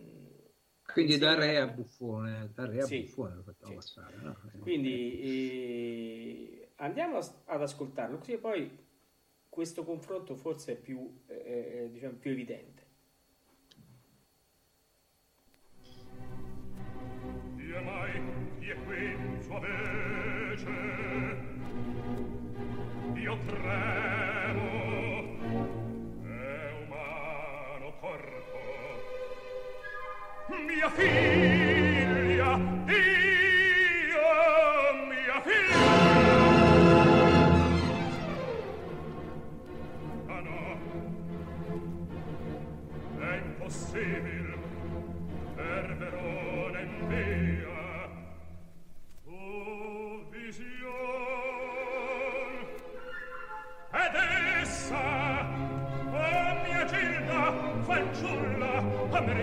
Quindi 0.86 1.18
da 1.18 1.34
re 1.36 1.58
a 1.58 1.68
buffone, 1.68 2.52
da 2.54 2.66
re 2.66 2.82
a 2.82 2.88
Sì, 2.88 3.06
buffone 3.06 3.36
lo 3.36 3.44
facciamo 3.44 3.72
sì. 3.72 3.76
passare, 3.76 4.18
no? 4.22 4.38
Quindi 4.60 5.20
eh, 5.22 6.70
andiamo 6.76 7.18
ad 7.46 7.62
ascoltarlo, 7.62 8.18
così 8.18 8.38
poi 8.38 8.70
questo 9.50 9.84
confronto 9.84 10.36
forse 10.36 10.74
è 10.74 10.76
più, 10.76 11.22
eh, 11.28 11.84
eh, 11.86 11.90
diciamo, 11.92 12.16
più 12.18 12.32
evidente. 12.32 12.73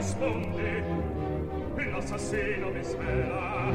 A 0.00 0.02
me 0.02 0.06
rispondi 0.06 1.90
l'assassino 1.90 2.70
mi 2.70 2.82
svela 2.82 3.40
ah! 3.54 3.70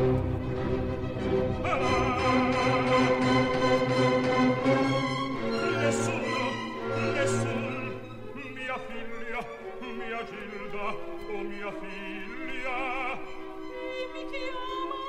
Nessuno, 5.81 6.43
nessun, 7.13 7.99
mia 8.33 8.77
figlia, 8.87 9.41
mia 9.81 10.21
Gilda, 10.25 10.87
o 11.29 11.37
mia 11.43 11.71
figlia. 11.79 12.79
mi 14.13 14.23
chiama 14.31 14.99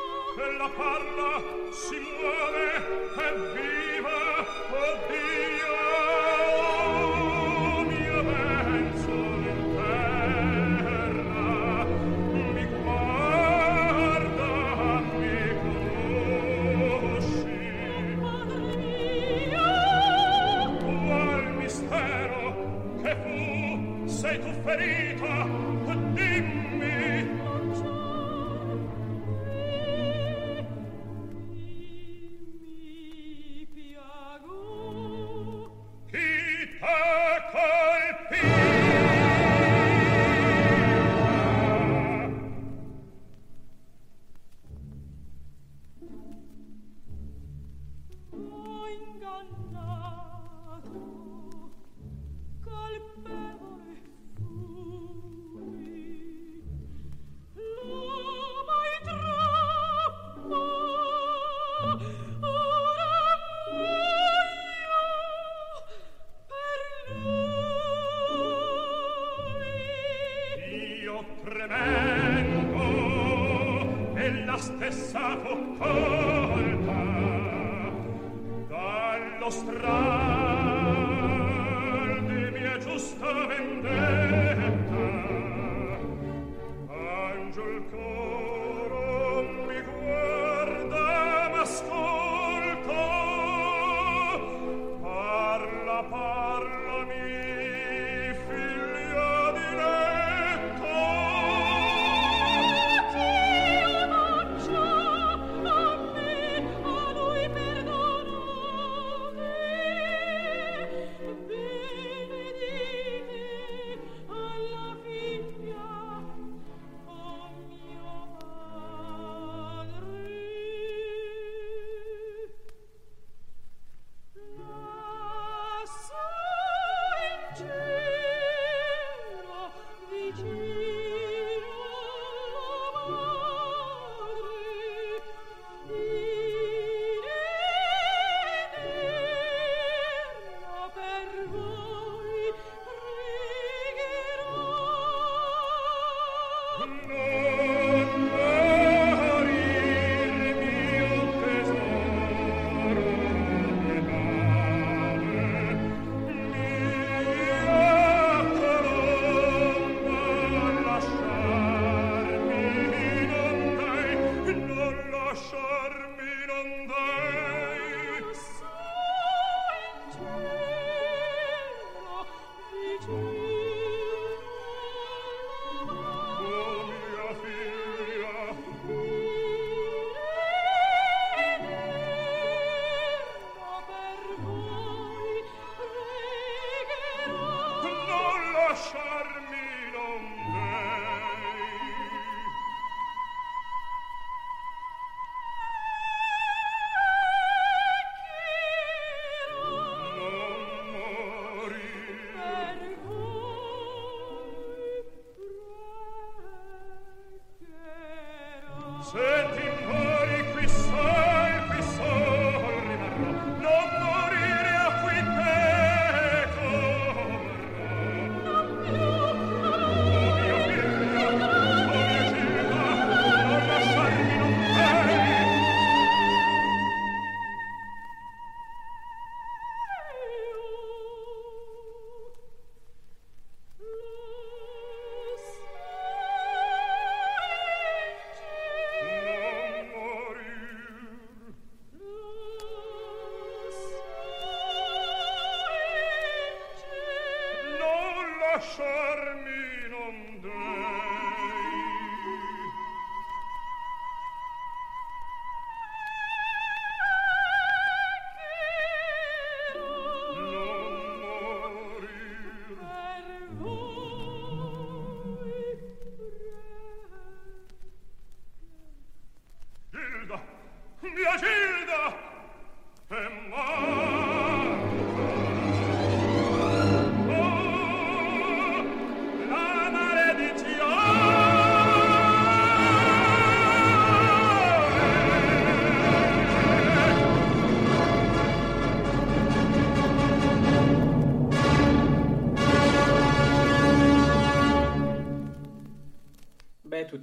Ella 0.46 0.68
parla, 0.68 1.32
si 1.70 1.96
muove, 1.96 2.66
è 3.16 3.30
viva, 3.54 4.20
oh 4.80 4.94
Dio, 5.08 5.26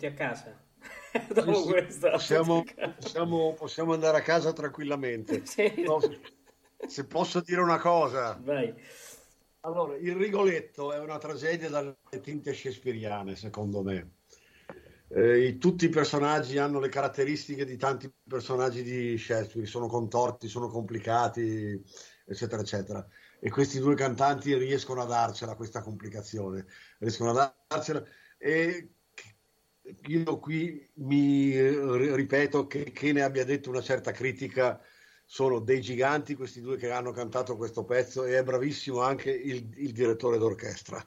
tutti 0.03 0.05
a 0.05 0.13
casa. 0.13 0.61
Dopo 1.33 1.53
Sì, 1.53 1.69
questa. 1.69 2.09
possiamo, 2.11 2.63
possiamo- 2.99 3.53
possiamo 3.53 3.93
andare 3.93 4.17
a 4.17 4.21
casa 4.21 4.51
tranquillamente. 4.51 5.43
Sì. 5.47 5.83
No, 5.85 5.99
se- 5.99 6.19
se 6.87 7.05
posso 7.05 7.39
dire 7.41 7.61
una 7.61 7.79
cosa, 7.79 8.37
Vai. 8.43 8.73
allora, 9.61 9.95
il 9.95 10.15
Rigoletto 10.15 10.91
è 10.91 10.99
una 10.99 11.17
tragedia 11.17 11.69
dalle 11.69 11.95
tinte 12.21 12.53
shakespeariane, 12.53 13.35
secondo 13.35 13.81
me. 13.81 14.15
Eh, 15.07 15.57
tutti 15.59 15.85
i 15.85 15.89
personaggi 15.89 16.57
hanno 16.57 16.79
le 16.79 16.89
caratteristiche 16.89 17.65
di 17.65 17.77
tanti 17.77 18.11
personaggi 18.27 18.81
di 18.81 19.17
Shakespeare, 19.17 19.67
sono 19.67 19.87
contorti, 19.87 20.47
sono 20.47 20.67
complicati, 20.67 21.79
eccetera, 22.25 22.61
eccetera. 22.61 23.07
E 23.39 23.49
questi 23.51 23.79
due 23.79 23.95
cantanti 23.95 24.55
riescono 24.57 25.01
a 25.01 25.05
darcela 25.05 25.55
questa 25.55 25.81
complicazione, 25.81 26.65
riescono 26.97 27.29
a 27.29 27.55
darcela. 27.67 28.03
E 28.37 28.89
io 30.07 30.39
qui 30.39 30.89
mi 30.95 31.53
eh, 31.53 32.15
ripeto 32.15 32.67
che, 32.67 32.91
che 32.91 33.11
ne 33.11 33.21
abbia 33.21 33.43
detto 33.43 33.69
una 33.69 33.81
certa 33.81 34.11
critica 34.11 34.81
sono 35.25 35.59
dei 35.59 35.81
giganti 35.81 36.35
questi 36.35 36.61
due 36.61 36.77
che 36.77 36.91
hanno 36.91 37.11
cantato 37.11 37.57
questo 37.57 37.83
pezzo 37.83 38.23
e 38.23 38.37
è 38.37 38.43
bravissimo 38.43 39.01
anche 39.01 39.31
il, 39.31 39.69
il 39.77 39.91
direttore 39.91 40.37
d'orchestra. 40.37 41.05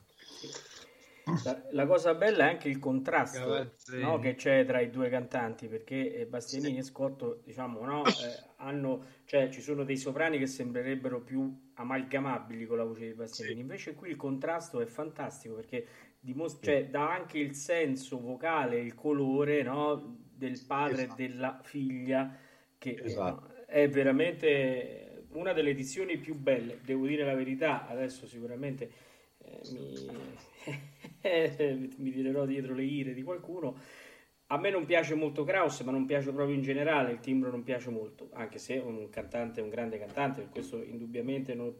La, 1.43 1.61
la 1.73 1.87
cosa 1.87 2.15
bella 2.15 2.47
è 2.47 2.51
anche 2.51 2.69
il 2.69 2.79
contrasto 2.79 3.73
no, 3.97 4.19
che 4.21 4.37
c'è 4.37 4.65
tra 4.65 4.81
i 4.81 4.91
due 4.91 5.09
cantanti, 5.09 5.67
perché 5.67 6.15
eh, 6.15 6.27
Bastianini 6.27 6.79
e 6.79 6.83
Scotto, 6.83 7.43
diciamo, 7.45 7.85
no, 7.85 8.05
eh, 8.05 8.53
hanno, 8.59 9.05
cioè, 9.25 9.49
ci 9.49 9.61
sono 9.61 9.83
dei 9.83 9.97
soprani 9.97 10.39
che 10.39 10.47
sembrerebbero 10.47 11.23
più 11.23 11.71
amalgamabili 11.75 12.65
con 12.67 12.77
la 12.77 12.85
voce 12.85 13.07
di 13.07 13.15
Bastianini, 13.15 13.57
Sì. 13.57 13.61
invece 13.61 13.95
qui 13.95 14.11
il 14.11 14.17
contrasto 14.17 14.81
è 14.81 14.87
fantastico 14.87 15.57
perché 15.57 15.87
dimos- 16.27 16.59
cioè, 16.61 16.87
dà 16.89 17.13
anche 17.13 17.39
il 17.39 17.55
senso 17.55 18.21
vocale, 18.21 18.81
il 18.81 18.95
colore 18.95 19.63
no, 19.63 20.17
del 20.35 20.61
padre 20.67 21.05
Esatto. 21.05 21.23
e 21.23 21.29
della 21.29 21.61
figlia, 21.63 22.37
che 22.79 22.91
eh, 22.91 23.05
Esatto. 23.05 23.65
è 23.67 23.89
veramente 23.89 25.27
una 25.33 25.53
delle 25.53 25.71
edizioni 25.71 26.19
più 26.19 26.35
belle, 26.35 26.81
devo 26.83 27.07
dire 27.07 27.25
la 27.25 27.35
verità, 27.35 27.87
adesso 27.87 28.27
sicuramente 28.27 28.91
eh, 29.39 29.61
mi, 29.71 30.11
mi 31.99 32.11
tirerò 32.11 32.45
dietro 32.45 32.75
le 32.75 32.85
ire 32.85 33.15
di 33.15 33.23
qualcuno. 33.23 33.77
A 34.49 34.59
me 34.59 34.71
non 34.71 34.85
piace 34.85 35.15
molto 35.15 35.45
Kraus, 35.45 35.81
ma 35.81 35.93
non 35.93 36.07
piace 36.07 36.33
proprio 36.33 36.55
in 36.55 36.63
generale, 36.63 37.13
il 37.13 37.21
timbro 37.21 37.51
non 37.51 37.63
piace 37.63 37.91
molto, 37.91 38.31
anche 38.33 38.59
se 38.59 38.77
è 38.77 38.83
un 38.83 39.09
cantante, 39.11 39.61
un 39.61 39.69
grande 39.71 39.99
cantante, 39.99 40.43
per 40.43 40.51
questo 40.51 40.83
indubbiamente 40.83 41.55
non- 41.55 41.75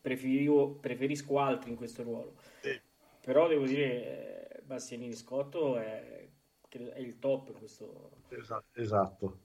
preferivo- 0.00 0.74
preferisco 0.80 1.38
altri 1.38 1.70
in 1.70 1.76
questo 1.76 2.02
ruolo. 2.02 2.34
Sì. 2.60 2.80
Però 3.22 3.46
devo 3.46 3.64
dire, 3.64 4.58
eh, 4.58 4.62
Bastianini 4.62 5.14
Scotto 5.14 5.76
è, 5.78 6.28
è 6.68 6.98
il 6.98 7.20
top 7.20 7.50
in 7.50 7.54
questo, 7.54 8.10
Esatto. 8.30 8.80
esatto. 8.80 9.38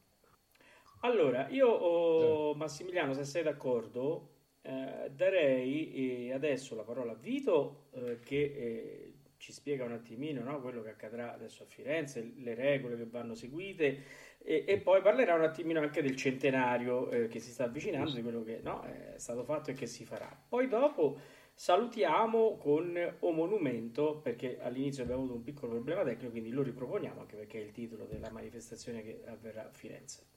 allora, 1.02 1.48
io, 1.49 1.68
oh, 1.68 2.56
Massimiliano, 2.56 3.14
se 3.14 3.24
sei 3.24 3.44
d'accordo, 3.44 4.32
eh, 4.64 5.12
darei 5.12 6.28
eh, 6.28 6.34
adesso 6.34 6.76
la 6.76 6.82
parola 6.82 7.12
a 7.12 7.16
Vito 7.16 7.90
eh, 7.91 8.20
che 8.20 8.41
eh, 8.41 9.14
ci 9.38 9.52
spiega 9.52 9.86
un 9.86 9.91
attimino 9.91 10.41
no, 10.41 10.60
quello 10.60 10.82
che 10.82 10.90
accadrà 10.90 11.32
adesso 11.32 11.62
a 11.62 11.68
Firenze, 11.68 12.34
le 12.38 12.56
regole 12.56 12.98
che 12.98 13.06
vanno 13.06 13.36
seguite 13.36 14.04
e, 14.40 14.66
e 14.68 14.80
poi 14.80 15.02
parlerà 15.02 15.36
un 15.36 15.44
attimino 15.44 15.80
anche 15.80 16.02
del 16.02 16.16
centenario 16.16 17.08
che 17.28 17.40
si 17.40 17.52
sta 17.52 17.66
avvicinando, 17.66 18.12
di 18.12 18.24
quello 18.24 18.41
che 18.44 18.60
no, 18.64 18.82
è 18.82 19.14
stato 19.18 19.44
fatto 19.44 19.70
e 19.70 19.74
che 19.76 19.86
si 19.86 20.04
farà. 20.04 20.36
Poi 20.49 20.68
dopo 20.68 21.20
salutiamo 21.58 22.56
con 22.58 23.16
O 23.22 23.32
Monumento 23.32 24.20
perché 24.22 24.60
all'inizio 24.62 25.02
abbiamo 25.02 25.22
avuto 25.24 25.38
un 25.38 25.44
piccolo 25.44 25.72
problema 25.72 26.04
tecnico, 26.04 26.30
quindi 26.30 26.52
lo 26.52 26.62
riproponiamo 26.62 27.22
anche 27.22 27.36
perché 27.36 27.60
è 27.60 27.64
il 27.64 27.72
titolo 27.72 28.06
della 28.06 28.30
manifestazione 28.30 29.02
che 29.02 29.24
avverrà 29.26 29.66
a 29.66 29.72
Firenze. 29.72 30.28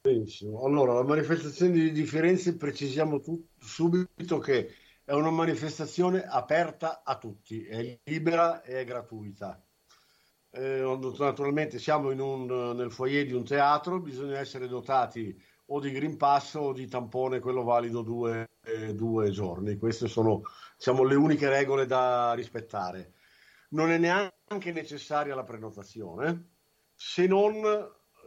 Benissimo. 0.00 0.64
Allora, 0.64 0.92
la 0.94 1.04
manifestazione 1.04 1.92
di, 1.92 2.04
Firenze 2.04 2.56
precisiamo 2.56 3.20
tu- 3.20 3.46
subito 3.58 4.38
che 4.38 4.72
è 5.04 5.12
una 5.12 5.30
manifestazione 5.30 6.24
aperta 6.24 7.02
a 7.04 7.16
tutti, 7.16 7.64
è 7.64 8.00
libera 8.02 8.62
e 8.62 8.80
è 8.80 8.84
gratuita. 8.84 9.64
Eh, 10.50 10.98
naturalmente 11.18 11.78
siamo 11.78 12.08
un- 12.10 12.74
nel 12.74 12.90
foyer 12.90 13.24
di 13.24 13.34
un 13.34 13.44
teatro, 13.44 14.00
bisogna 14.00 14.38
essere 14.38 14.66
dotati 14.66 15.40
o 15.66 15.78
di 15.80 15.92
Green 15.92 16.16
Pass 16.16 16.54
o 16.54 16.72
di 16.72 16.88
tampone, 16.88 17.38
quello 17.38 17.62
valido 17.62 18.02
due, 18.02 18.48
eh, 18.68 18.94
due 18.94 19.30
giorni. 19.30 19.76
Queste 19.76 20.08
sono 20.08 20.42
diciamo, 20.76 21.04
le 21.04 21.14
uniche 21.14 21.48
regole 21.48 21.86
da 21.86 22.32
rispettare. 22.34 23.14
Non 23.70 23.90
è 23.90 23.98
neanche 23.98 24.72
necessaria 24.72 25.34
la 25.34 25.44
prenotazione, 25.44 26.50
se 26.94 27.26
non 27.26 27.62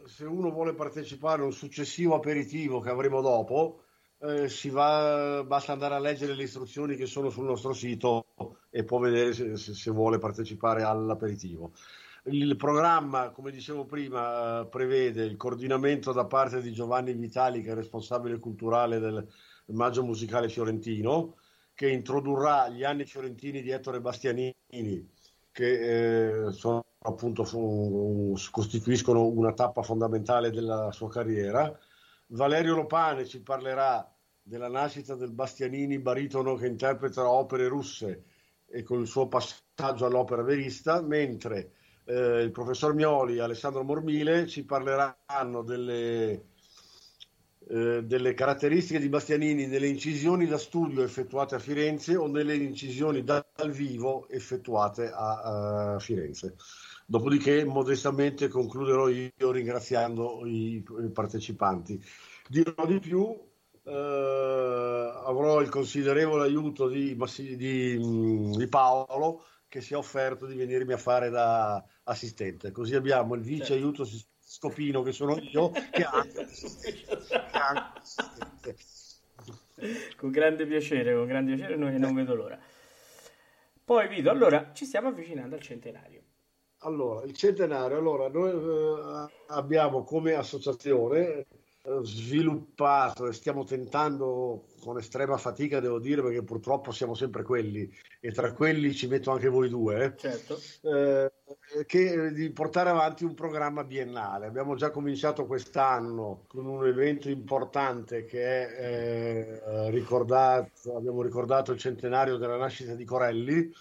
se 0.06 0.24
uno 0.24 0.50
vuole 0.50 0.74
partecipare 0.74 1.42
a 1.42 1.44
un 1.44 1.52
successivo 1.52 2.14
aperitivo 2.14 2.80
che 2.80 2.90
avremo 2.90 3.20
dopo, 3.20 3.82
eh, 4.18 4.48
va, 4.70 5.44
basta 5.44 5.72
andare 5.72 5.94
a 5.94 5.98
leggere 5.98 6.34
le 6.34 6.44
istruzioni 6.44 6.96
che 6.96 7.06
sono 7.06 7.30
sul 7.30 7.44
nostro 7.44 7.72
sito 7.72 8.26
e 8.70 8.84
può 8.84 8.98
vedere 8.98 9.32
se, 9.32 9.56
se- 9.56 9.74
se 9.74 9.90
vuole 9.90 10.18
partecipare 10.18 10.82
all'aperitivo. 10.82 11.72
Il 12.24 12.54
programma, 12.56 13.30
come 13.30 13.50
dicevo 13.50 13.84
prima, 13.84 14.60
eh, 14.60 14.66
prevede 14.66 15.24
il 15.24 15.36
coordinamento 15.36 16.12
da 16.12 16.24
parte 16.24 16.60
di 16.60 16.72
Giovanni 16.72 17.12
Vitali, 17.14 17.62
che 17.62 17.72
è 17.72 17.74
responsabile 17.74 18.38
culturale 18.38 19.00
del 19.00 19.26
Maggio 19.66 20.04
Musicale 20.04 20.48
Fiorentino, 20.48 21.36
che 21.74 21.88
introdurrà 21.88 22.68
gli 22.68 22.84
anni 22.84 23.04
fiorentini 23.04 23.62
di 23.62 23.70
Ettore 23.70 24.00
Bastianini, 24.00 24.54
che 25.50 26.46
eh, 26.46 26.52
sono 26.52 26.84
appunto 27.00 27.44
fu- 27.44 28.36
costituiscono 28.50 29.26
una 29.26 29.52
tappa 29.52 29.82
fondamentale 29.82 30.50
della 30.50 30.90
sua 30.92 31.08
carriera. 31.08 31.76
Valerio 32.28 32.76
Lopane 32.76 33.26
ci 33.26 33.42
parlerà 33.42 34.08
della 34.42 34.68
nascita 34.68 35.14
del 35.14 35.32
Bastianini 35.32 35.98
baritono 35.98 36.54
che 36.54 36.66
interpreta 36.66 37.28
opere 37.28 37.68
russe 37.68 38.24
e 38.66 38.82
con 38.82 39.00
il 39.00 39.06
suo 39.06 39.28
passaggio 39.28 40.06
all'opera 40.06 40.42
verista, 40.42 41.00
mentre 41.02 41.72
eh, 42.04 42.42
il 42.42 42.50
professor 42.50 42.94
Mioli 42.94 43.36
e 43.36 43.42
Alessandro 43.42 43.82
Mormile 43.82 44.46
ci 44.46 44.64
parleranno 44.64 45.62
delle, 45.62 46.51
eh, 47.68 48.02
delle 48.04 48.34
caratteristiche 48.34 48.98
di 48.98 49.08
Bastianini 49.08 49.66
nelle 49.66 49.88
incisioni 49.88 50.46
da 50.46 50.58
studio 50.58 51.02
effettuate 51.02 51.54
a 51.54 51.58
Firenze 51.58 52.16
o 52.16 52.26
nelle 52.26 52.54
incisioni 52.54 53.22
da- 53.22 53.44
dal 53.54 53.70
vivo 53.70 54.28
effettuate 54.28 55.10
a, 55.10 55.94
a 55.94 55.98
Firenze. 55.98 56.56
Dopodiché, 57.06 57.64
modestamente 57.64 58.48
concluderò 58.48 59.08
io 59.08 59.50
ringraziando 59.50 60.46
i, 60.46 60.76
i 60.76 61.10
partecipanti. 61.10 62.02
Dirò 62.48 62.86
di 62.86 62.98
più, 62.98 63.38
eh, 63.84 65.12
avrò 65.24 65.60
il 65.60 65.68
considerevole 65.68 66.44
aiuto 66.44 66.88
di, 66.88 67.16
di, 67.56 67.98
mm, 67.98 68.52
di 68.52 68.66
Paolo 68.68 69.44
che 69.68 69.80
si 69.80 69.94
è 69.94 69.96
offerto 69.96 70.46
di 70.46 70.54
venirmi 70.54 70.92
a 70.92 70.98
fare 70.98 71.30
da 71.30 71.82
assistente. 72.04 72.70
Così 72.70 72.94
abbiamo 72.94 73.34
il 73.34 73.40
vice 73.40 73.72
aiuto 73.72 74.04
scopino 74.62 75.02
che 75.02 75.10
sono 75.10 75.36
io, 75.38 75.70
che 75.70 76.04
anche 76.04 76.46
che 76.46 77.06
anche. 77.50 78.76
Con 80.16 80.30
grande 80.30 80.64
piacere, 80.66 81.16
con 81.16 81.26
grande 81.26 81.56
piacere, 81.56 81.76
noi 81.76 81.98
non 81.98 82.14
vedo 82.14 82.36
l'ora. 82.36 82.56
Poi 83.84 84.06
Vito, 84.06 84.30
allora 84.30 84.70
ci 84.72 84.84
stiamo 84.84 85.08
avvicinando 85.08 85.56
al 85.56 85.60
centenario. 85.60 86.22
Allora, 86.84 87.24
il 87.24 87.34
centenario, 87.34 87.96
allora, 87.96 88.28
noi 88.28 88.50
eh, 88.52 89.32
abbiamo 89.48 90.04
come 90.04 90.34
associazione 90.34 91.46
sviluppato 92.02 93.26
e 93.26 93.32
stiamo 93.32 93.64
tentando 93.64 94.66
con 94.82 94.98
estrema 94.98 95.36
fatica, 95.36 95.78
devo 95.78 96.00
dire, 96.00 96.22
perché 96.22 96.42
purtroppo 96.42 96.90
siamo 96.90 97.14
sempre 97.14 97.44
quelli 97.44 97.90
e 98.20 98.32
tra 98.32 98.52
quelli 98.52 98.92
ci 98.92 99.06
metto 99.06 99.30
anche 99.30 99.48
voi 99.48 99.68
due, 99.68 100.04
eh. 100.04 100.16
certo. 100.16 100.58
eh, 100.82 101.32
che, 101.86 102.32
di 102.32 102.50
portare 102.50 102.90
avanti 102.90 103.24
un 103.24 103.34
programma 103.34 103.84
biennale. 103.84 104.46
Abbiamo 104.46 104.74
già 104.74 104.90
cominciato 104.90 105.46
quest'anno 105.46 106.44
con 106.48 106.66
un 106.66 106.84
evento 106.86 107.28
importante 107.30 108.24
che 108.24 108.42
è 108.42 109.62
eh, 109.64 109.90
ricordato, 109.90 110.96
abbiamo 110.96 111.22
ricordato 111.22 111.72
il 111.72 111.78
centenario 111.78 112.36
della 112.36 112.56
nascita 112.56 112.94
di 112.94 113.04
Corelli 113.04 113.72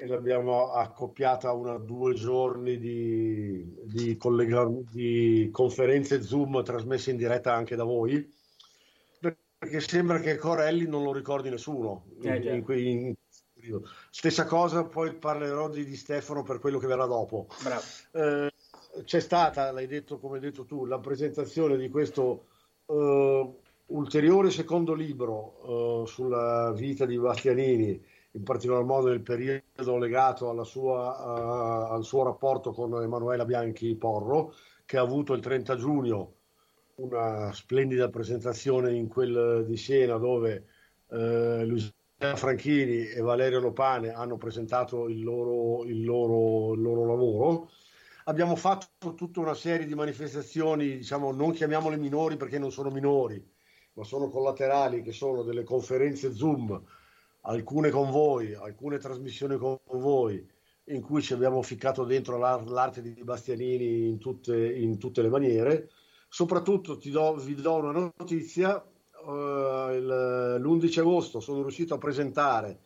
e 0.00 0.06
l'abbiamo 0.06 0.72
accoppiata 0.72 1.48
a 1.48 1.54
una 1.54 1.76
due 1.78 2.14
giorni 2.14 2.78
di, 2.78 3.64
di, 3.84 4.16
collega, 4.16 4.68
di 4.92 5.48
conferenze 5.52 6.22
Zoom 6.22 6.62
trasmesse 6.62 7.10
in 7.10 7.16
diretta 7.16 7.54
anche 7.54 7.76
da 7.76 7.84
voi 7.84 8.36
perché 9.58 9.80
sembra 9.80 10.20
che 10.20 10.36
Corelli 10.36 10.86
non 10.86 11.02
lo 11.02 11.12
ricordi 11.12 11.50
nessuno 11.50 12.04
eh, 12.22 12.36
in, 12.36 12.64
in, 12.66 13.06
in 13.06 13.14
periodo. 13.52 13.88
Stessa 14.10 14.46
cosa, 14.46 14.84
poi 14.84 15.14
parlerò 15.14 15.68
di, 15.68 15.84
di, 15.84 15.96
Stefano 15.96 16.44
per 16.44 16.60
quello 16.60 16.78
che 16.78 16.86
verrà 16.86 17.06
dopo. 17.06 17.48
Eh, 18.12 18.52
c'è 19.04 19.20
stata, 19.20 19.72
l'hai 19.72 19.86
detto 19.86 20.18
come 20.18 20.36
hai 20.36 20.42
detto 20.42 20.64
tu, 20.64 20.86
la 20.86 20.98
presentazione 20.98 21.76
di 21.76 21.88
questo 21.88 22.46
eh, 22.86 23.54
ulteriore 23.86 24.50
secondo 24.50 24.94
libro 24.94 26.04
eh, 26.04 26.06
sulla 26.06 26.72
vita 26.72 27.04
di 27.04 27.18
Bastianini 27.18 28.16
in 28.32 28.42
particolar 28.44 28.84
modo 28.84 29.08
nel 29.08 29.22
periodo 29.22 29.96
legato 29.96 30.64
sua, 30.64 31.88
uh, 31.88 31.92
al 31.92 32.04
suo 32.04 32.22
rapporto 32.24 32.72
con 32.72 33.02
Emanuela 33.02 33.44
Bianchi 33.44 33.94
Porro, 33.96 34.54
che 34.84 34.98
ha 34.98 35.02
avuto 35.02 35.32
il 35.32 35.40
30 35.40 35.76
giugno 35.76 36.32
una 36.98 37.52
splendida 37.52 38.08
presentazione 38.08 38.92
in 38.94 39.08
quel 39.08 39.64
di 39.66 39.76
Siena 39.76 40.16
dove 40.16 40.66
uh, 41.08 41.62
Lucia 41.62 41.92
Franchini 42.34 43.06
e 43.06 43.20
Valerio 43.20 43.60
Lopane 43.60 44.12
hanno 44.12 44.36
presentato 44.36 45.08
il 45.08 45.22
loro, 45.22 45.84
il 45.84 46.04
loro, 46.04 46.74
il 46.74 46.80
loro 46.80 47.06
lavoro. 47.06 47.70
Abbiamo 48.24 48.56
fatto 48.56 49.14
tutta 49.14 49.40
una 49.40 49.54
serie 49.54 49.86
di 49.86 49.94
manifestazioni, 49.94 50.96
diciamo, 50.96 51.32
non 51.32 51.52
chiamiamole 51.52 51.96
minori 51.96 52.36
perché 52.36 52.58
non 52.58 52.72
sono 52.72 52.90
minori, 52.90 53.42
ma 53.94 54.04
sono 54.04 54.28
collaterali, 54.28 55.02
che 55.02 55.12
sono 55.12 55.42
delle 55.42 55.62
conferenze 55.62 56.34
Zoom 56.34 56.82
alcune 57.42 57.90
con 57.90 58.10
voi, 58.10 58.54
alcune 58.54 58.98
trasmissioni 58.98 59.56
con 59.56 59.78
voi, 59.86 60.46
in 60.86 61.00
cui 61.00 61.22
ci 61.22 61.32
abbiamo 61.32 61.62
ficcato 61.62 62.04
dentro 62.04 62.36
l'arte 62.36 63.00
di 63.00 63.14
Bastianini 63.22 64.08
in 64.08 64.18
tutte, 64.18 64.74
in 64.74 64.98
tutte 64.98 65.22
le 65.22 65.28
maniere. 65.28 65.88
Soprattutto 66.28 66.98
do, 67.04 67.34
vi 67.36 67.54
do 67.54 67.74
una 67.74 68.12
notizia, 68.16 68.76
uh, 68.76 69.30
l'11 69.30 71.00
agosto 71.00 71.40
sono 71.40 71.62
riuscito 71.62 71.94
a 71.94 71.98
presentare 71.98 72.80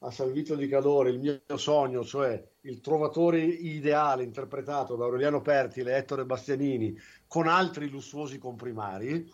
a 0.00 0.10
San 0.10 0.32
Vito 0.32 0.54
di 0.54 0.68
Cadore 0.68 1.10
il 1.10 1.18
mio 1.18 1.40
sogno, 1.56 2.04
cioè 2.04 2.42
il 2.62 2.80
trovatore 2.80 3.40
ideale 3.40 4.22
interpretato 4.22 4.94
da 4.94 5.04
Aureliano 5.04 5.40
Pertile 5.40 5.92
e 5.92 5.96
Ettore 5.96 6.24
Bastianini 6.24 6.96
con 7.26 7.48
altri 7.48 7.88
lussuosi 7.88 8.38
comprimari 8.38 9.28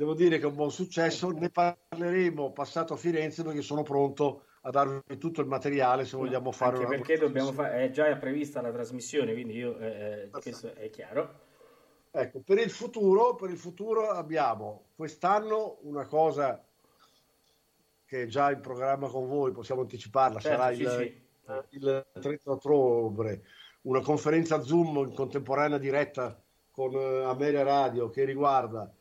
devo 0.00 0.14
dire 0.14 0.38
che 0.38 0.44
è 0.44 0.48
un 0.48 0.54
buon 0.54 0.70
successo. 0.70 1.30
Ne 1.30 1.50
parleremo 1.50 2.52
passato 2.52 2.94
a 2.94 2.96
Firenze 2.96 3.42
perché 3.42 3.60
sono 3.60 3.82
pronto 3.82 4.44
a 4.62 4.70
darvi 4.70 5.18
tutto 5.18 5.42
il 5.42 5.46
materiale 5.46 6.06
se 6.06 6.16
vogliamo 6.16 6.52
fare 6.52 6.76
Anche 6.76 6.86
una 6.86 6.96
perché 6.96 7.18
dobbiamo 7.18 7.52
fare, 7.52 7.84
è 7.84 7.90
già 7.90 8.14
prevista 8.16 8.62
la 8.62 8.72
trasmissione, 8.72 9.32
quindi 9.32 9.56
io, 9.56 9.78
eh, 9.78 10.22
eh 10.24 10.30
questo 10.30 10.74
è 10.74 10.88
chiaro. 10.88 11.48
Ecco, 12.12 12.40
per 12.40 12.58
il 12.58 12.70
futuro, 12.70 13.36
per 13.36 13.50
il 13.50 13.56
futuro 13.56 14.10
abbiamo 14.10 14.86
quest'anno 14.96 15.78
una 15.82 16.06
cosa 16.06 16.64
che 18.04 18.22
è 18.22 18.26
già 18.26 18.50
in 18.50 18.60
programma 18.60 19.08
con 19.08 19.28
voi, 19.28 19.52
possiamo 19.52 19.82
anticiparla, 19.82 20.40
certo, 20.40 20.58
sarà 20.60 20.74
sì, 20.74 20.82
il, 20.82 20.90
sì. 20.90 21.76
il 21.76 22.06
30 22.20 22.50
ottobre, 22.50 23.44
una 23.82 24.00
conferenza 24.00 24.60
Zoom 24.62 24.96
in 24.96 25.14
contemporanea 25.14 25.78
diretta 25.78 26.42
con 26.72 26.94
uh, 26.94 27.26
Ameria 27.26 27.62
Radio 27.62 28.10
che 28.10 28.24
riguarda 28.24 28.92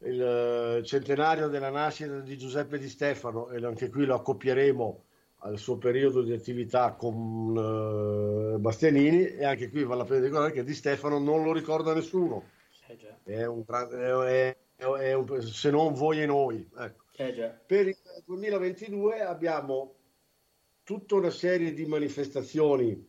il 0.00 0.20
eh, 0.20 0.84
centenario 0.84 1.48
della 1.48 1.70
nascita 1.70 2.20
di 2.20 2.38
Giuseppe 2.38 2.78
Di 2.78 2.88
Stefano 2.88 3.50
e 3.50 3.64
anche 3.64 3.88
qui 3.88 4.04
lo 4.04 4.14
accoppieremo 4.14 5.04
al 5.38 5.58
suo 5.58 5.78
periodo 5.78 6.22
di 6.22 6.32
attività 6.32 6.92
con 6.94 7.56
uh, 7.56 8.58
Bastianini 8.58 9.24
e 9.24 9.44
anche 9.44 9.70
qui 9.70 9.84
vale 9.84 10.00
la 10.00 10.04
pena 10.04 10.24
ricordare 10.24 10.52
che 10.52 10.64
Di 10.64 10.74
Stefano 10.74 11.18
non 11.18 11.44
lo 11.44 11.52
ricorda 11.52 11.94
nessuno 11.94 12.50
eh 12.86 12.96
è 13.40 13.44
un, 13.44 13.64
è, 13.66 14.56
è 14.76 15.12
un, 15.12 15.42
se 15.42 15.70
non 15.70 15.92
voi 15.94 16.22
e 16.22 16.26
noi 16.26 16.68
ecco. 16.76 17.04
eh 17.16 17.60
per 17.66 17.88
il 17.88 17.96
2022 18.24 19.20
abbiamo 19.22 19.94
tutta 20.82 21.16
una 21.16 21.30
serie 21.30 21.74
di 21.74 21.84
manifestazioni 21.86 23.06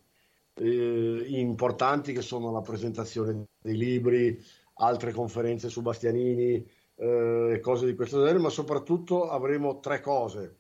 eh, 0.56 1.24
importanti 1.28 2.12
che 2.12 2.22
sono 2.22 2.52
la 2.52 2.62
presentazione 2.62 3.46
dei 3.62 3.78
libri 3.78 4.44
altre 4.76 5.12
conferenze 5.12 5.70
su 5.70 5.82
Bastianini 5.82 6.54
e 6.54 6.66
eh, 6.96 7.60
cose 7.62 7.86
di 7.86 7.96
questo 7.96 8.20
genere, 8.20 8.40
ma 8.40 8.50
soprattutto 8.50 9.30
avremo 9.30 9.80
tre 9.80 10.02
cose. 10.02 10.60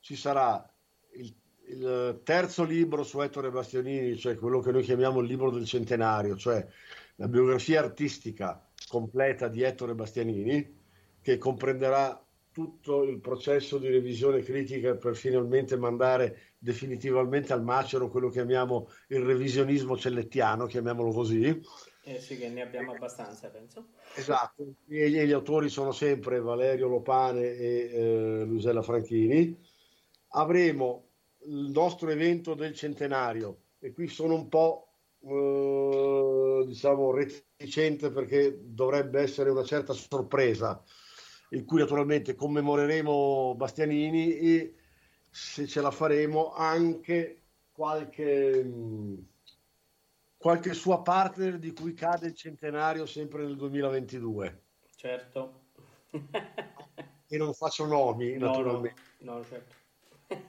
Ci 0.00 0.16
sarà 0.16 0.66
il, 1.70 2.20
terzo 2.24 2.64
libro 2.64 3.02
su 3.02 3.20
Ettore 3.20 3.50
Bastianini, 3.50 4.16
cioè 4.16 4.36
quello 4.36 4.60
che 4.60 4.72
noi 4.72 4.82
chiamiamo 4.82 5.20
il 5.20 5.26
libro 5.26 5.50
del 5.50 5.64
centenario, 5.64 6.36
cioè 6.36 6.66
la 7.16 7.28
biografia 7.28 7.80
artistica 7.80 8.66
completa 8.88 9.48
di 9.48 9.62
Ettore 9.62 9.94
Bastianini, 9.94 10.78
che 11.20 11.38
comprenderà 11.38 12.22
tutto 12.52 13.04
il 13.04 13.20
processo 13.20 13.78
di 13.78 13.88
revisione 13.88 14.42
critica 14.42 14.96
per 14.96 15.14
finalmente 15.14 15.76
mandare 15.76 16.54
definitivamente 16.58 17.52
al 17.52 17.62
macero 17.62 18.10
quello 18.10 18.26
che 18.26 18.34
chiamiamo 18.34 18.88
il 19.08 19.20
revisionismo 19.20 19.96
cellettiano, 19.96 20.66
chiamiamolo 20.66 21.12
così, 21.12 21.62
eh 22.02 22.18
sì, 22.18 22.38
che 22.38 22.48
ne 22.48 22.62
abbiamo 22.62 22.92
abbastanza, 22.92 23.50
penso. 23.50 23.90
Esatto, 24.14 24.74
e 24.88 25.10
gli 25.10 25.32
autori 25.32 25.68
sono 25.68 25.92
sempre 25.92 26.40
Valerio 26.40 26.88
Lopane 26.88 27.42
e 27.42 27.90
eh, 27.92 28.44
Luisella 28.44 28.82
Franchini. 28.82 29.56
Avremo 30.30 31.09
il 31.44 31.70
nostro 31.70 32.10
evento 32.10 32.54
del 32.54 32.74
centenario 32.74 33.62
e 33.78 33.92
qui 33.92 34.08
sono 34.08 34.34
un 34.34 34.48
po' 34.48 34.88
eh, 35.22 36.64
diciamo 36.66 37.12
reticente 37.12 38.10
perché 38.10 38.58
dovrebbe 38.62 39.20
essere 39.20 39.50
una 39.50 39.64
certa 39.64 39.92
sorpresa 39.92 40.82
in 41.50 41.64
cui 41.64 41.80
naturalmente 41.80 42.34
commemoreremo 42.34 43.54
Bastianini 43.56 44.36
e 44.36 44.74
se 45.30 45.66
ce 45.66 45.80
la 45.80 45.90
faremo 45.90 46.52
anche 46.52 47.42
qualche 47.72 48.62
mh, 48.62 49.26
qualche 50.40 50.72
sua 50.72 51.02
partner 51.02 51.58
di 51.58 51.74
cui 51.74 51.92
cade 51.92 52.28
il 52.28 52.34
centenario 52.34 53.04
sempre 53.04 53.44
nel 53.44 53.56
2022. 53.56 54.62
Certo. 54.96 55.64
e 57.28 57.36
non 57.36 57.52
faccio 57.52 57.84
nomi, 57.84 58.38
no, 58.38 58.46
naturalmente. 58.46 59.02
No, 59.18 59.34
no 59.34 59.44
certo. 59.44 59.74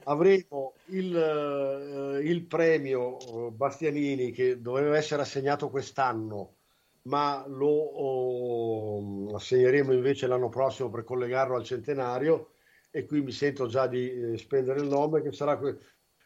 Avremo 0.03 0.73
il, 0.87 1.13
uh, 1.15 2.19
il 2.19 2.43
premio 2.45 3.17
uh, 3.17 3.51
Bastianini 3.51 4.31
che 4.31 4.61
doveva 4.61 4.97
essere 4.97 5.21
assegnato 5.21 5.69
quest'anno, 5.69 6.55
ma 7.03 7.43
lo 7.47 9.29
uh, 9.29 9.35
assegneremo 9.35 9.91
invece 9.91 10.27
l'anno 10.27 10.49
prossimo 10.49 10.89
per 10.89 11.03
collegarlo 11.03 11.55
al 11.55 11.63
centenario 11.63 12.53
e 12.91 13.05
qui 13.05 13.21
mi 13.21 13.31
sento 13.31 13.67
già 13.67 13.87
di 13.87 14.33
eh, 14.33 14.37
spendere 14.37 14.81
il 14.81 14.87
nome 14.87 15.21
che 15.21 15.31
sarà 15.31 15.57
que- 15.57 15.77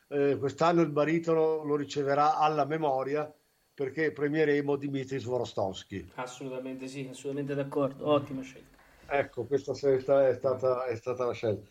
eh, 0.08 0.38
quest'anno 0.38 0.82
il 0.82 0.90
baritono 0.90 1.64
lo 1.64 1.76
riceverà 1.76 2.38
alla 2.38 2.66
memoria 2.66 3.32
perché 3.74 4.12
premieremo 4.12 4.76
Dimitri 4.76 5.20
Svorostovski. 5.20 6.12
Assolutamente 6.16 6.88
sì, 6.88 7.08
assolutamente 7.10 7.56
d'accordo, 7.56 8.10
ottima 8.10 8.42
scelta. 8.42 8.78
Ecco, 9.08 9.46
questa 9.46 9.74
è 9.74 10.34
stata, 10.34 10.86
è 10.86 10.96
stata 10.96 11.26
la 11.26 11.34
scelta. 11.34 11.70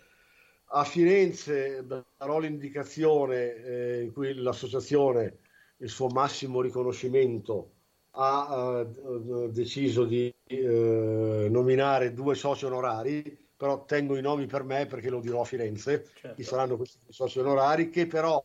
A 0.66 0.84
Firenze 0.84 1.86
darò 1.86 2.38
l'indicazione 2.38 3.54
eh, 3.54 4.02
in 4.02 4.12
cui 4.12 4.34
l'associazione, 4.34 5.38
il 5.78 5.88
suo 5.88 6.08
massimo 6.08 6.60
riconoscimento, 6.60 7.70
ha 8.16 8.86
eh, 8.86 9.50
deciso 9.50 10.04
di 10.04 10.32
eh, 10.46 11.48
nominare 11.50 12.12
due 12.12 12.34
soci 12.34 12.64
onorari, 12.64 13.46
però 13.56 13.84
tengo 13.84 14.16
i 14.16 14.22
nomi 14.22 14.46
per 14.46 14.64
me 14.64 14.86
perché 14.86 15.10
lo 15.10 15.20
dirò 15.20 15.40
a 15.40 15.44
Firenze, 15.44 16.08
certo. 16.14 16.36
chi 16.36 16.42
saranno 16.42 16.76
questi 16.76 16.98
soci 17.08 17.38
onorari, 17.38 17.88
che 17.90 18.06
però 18.06 18.42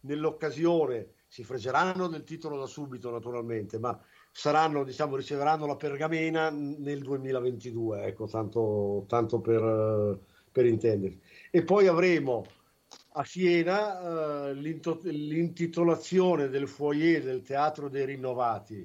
nell'occasione 0.00 1.14
si 1.26 1.44
fregeranno 1.44 2.08
del 2.08 2.24
titolo 2.24 2.58
da 2.58 2.66
subito 2.66 3.10
naturalmente, 3.10 3.78
ma 3.78 3.98
saranno, 4.32 4.84
diciamo, 4.84 5.16
riceveranno 5.16 5.66
la 5.66 5.76
pergamena 5.76 6.50
nel 6.50 7.02
2022, 7.02 8.04
ecco, 8.04 8.26
tanto, 8.26 9.04
tanto 9.06 9.40
per, 9.40 10.18
per 10.58 10.66
intendersi. 10.66 11.20
E 11.52 11.62
poi 11.62 11.86
avremo 11.86 12.44
a 13.12 13.24
Siena 13.24 14.48
uh, 14.50 14.52
l'intitolazione 14.52 16.48
del 16.48 16.66
foyer 16.66 17.22
del 17.22 17.42
Teatro 17.42 17.88
dei 17.88 18.04
Rinnovati 18.04 18.84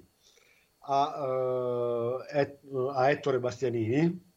a, 0.86 2.26
eh, 2.32 2.60
a 2.94 3.10
Ettore 3.10 3.40
Bastianini 3.40 4.32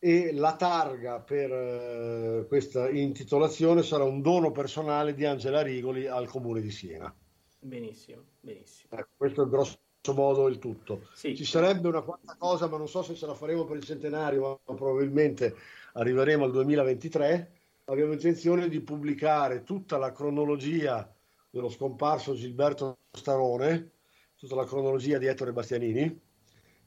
e 0.00 0.32
la 0.32 0.56
targa 0.56 1.20
per 1.20 1.52
eh, 1.52 2.46
questa 2.48 2.90
intitolazione 2.90 3.82
sarà 3.82 4.02
un 4.02 4.20
dono 4.20 4.50
personale 4.50 5.14
di 5.14 5.24
Angela 5.24 5.62
Rigoli 5.62 6.06
al 6.06 6.28
comune 6.28 6.60
di 6.60 6.70
Siena. 6.70 7.14
Benissimo, 7.60 8.22
benissimo. 8.40 8.98
Ecco, 8.98 9.10
questo 9.16 9.44
è 9.44 9.46
grosso 9.46 9.78
modo 10.14 10.48
il 10.48 10.58
tutto. 10.58 11.08
Sì. 11.14 11.36
Ci 11.36 11.44
sarebbe 11.44 11.88
una 11.88 12.02
quarta 12.02 12.34
cosa, 12.36 12.66
ma 12.66 12.76
non 12.76 12.88
so 12.88 13.02
se 13.02 13.14
ce 13.14 13.26
la 13.26 13.34
faremo 13.34 13.64
per 13.64 13.76
il 13.76 13.84
centenario, 13.84 14.60
ma 14.66 14.74
probabilmente 14.74 15.54
arriveremo 15.94 16.44
al 16.44 16.52
2023. 16.52 17.52
Abbiamo 17.86 18.12
intenzione 18.12 18.68
di 18.68 18.80
pubblicare 18.80 19.62
tutta 19.62 19.98
la 19.98 20.12
cronologia 20.12 21.12
dello 21.50 21.68
scomparso 21.68 22.34
Gilberto 22.34 22.98
Starone, 23.12 23.92
tutta 24.36 24.54
la 24.54 24.64
cronologia 24.64 25.18
di 25.18 25.26
Ettore 25.26 25.52
Bastianini, 25.52 26.20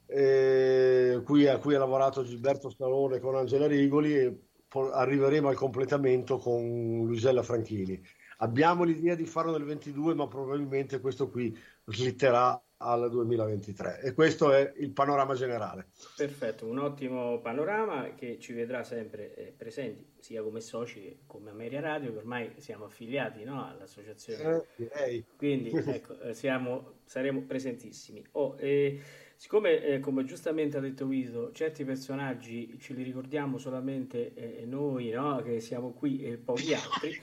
eh, 0.06 1.14
a 1.16 1.20
cui 1.20 1.46
ha 1.46 1.78
lavorato 1.78 2.24
Gilberto 2.24 2.68
Starone 2.68 3.20
con 3.20 3.36
Angela 3.36 3.66
Rigoli 3.66 4.16
e 4.16 4.38
po- 4.66 4.90
arriveremo 4.90 5.48
al 5.48 5.54
completamento 5.54 6.38
con 6.38 7.04
Luisella 7.04 7.42
Franchini. 7.42 8.00
Abbiamo 8.38 8.84
l'idea 8.84 9.14
di 9.14 9.26
farlo 9.26 9.52
nel 9.52 9.64
22, 9.64 10.14
ma 10.14 10.28
probabilmente 10.28 11.00
questo 11.00 11.28
qui 11.28 11.56
slitterà 11.86 12.60
al 12.78 13.10
2023 13.10 14.00
e 14.00 14.12
questo 14.12 14.52
è 14.52 14.72
il 14.76 14.90
panorama 14.90 15.34
generale. 15.34 15.86
Perfetto, 16.16 16.66
un 16.66 16.78
ottimo 16.78 17.40
panorama 17.40 18.14
che 18.14 18.38
ci 18.38 18.52
vedrà 18.52 18.84
sempre 18.84 19.34
eh, 19.34 19.54
presenti 19.56 20.06
sia 20.18 20.42
come 20.42 20.60
soci 20.60 21.00
che 21.00 21.18
come 21.26 21.50
Ameria 21.50 21.80
Radio 21.80 22.12
che 22.12 22.18
ormai 22.18 22.52
siamo 22.58 22.84
affiliati 22.84 23.42
no, 23.44 23.66
all'associazione. 23.66 24.64
Eh, 24.76 25.24
Quindi 25.36 25.70
ecco, 25.86 26.20
eh, 26.20 26.34
siamo, 26.34 26.98
saremo 27.04 27.42
presentissimi. 27.42 28.24
Oh, 28.32 28.54
eh, 28.58 29.00
siccome 29.38 29.84
eh, 29.84 30.00
come 30.00 30.24
giustamente 30.24 30.78
ha 30.78 30.80
detto 30.80 31.06
Vito, 31.06 31.52
certi 31.52 31.84
personaggi 31.84 32.76
ce 32.80 32.92
li 32.92 33.04
ricordiamo 33.04 33.56
solamente 33.56 34.34
eh, 34.34 34.66
noi 34.66 35.10
no, 35.10 35.40
che 35.42 35.60
siamo 35.60 35.92
qui 35.92 36.24
e 36.24 36.38
pochi 36.38 36.74
altri, 36.74 37.16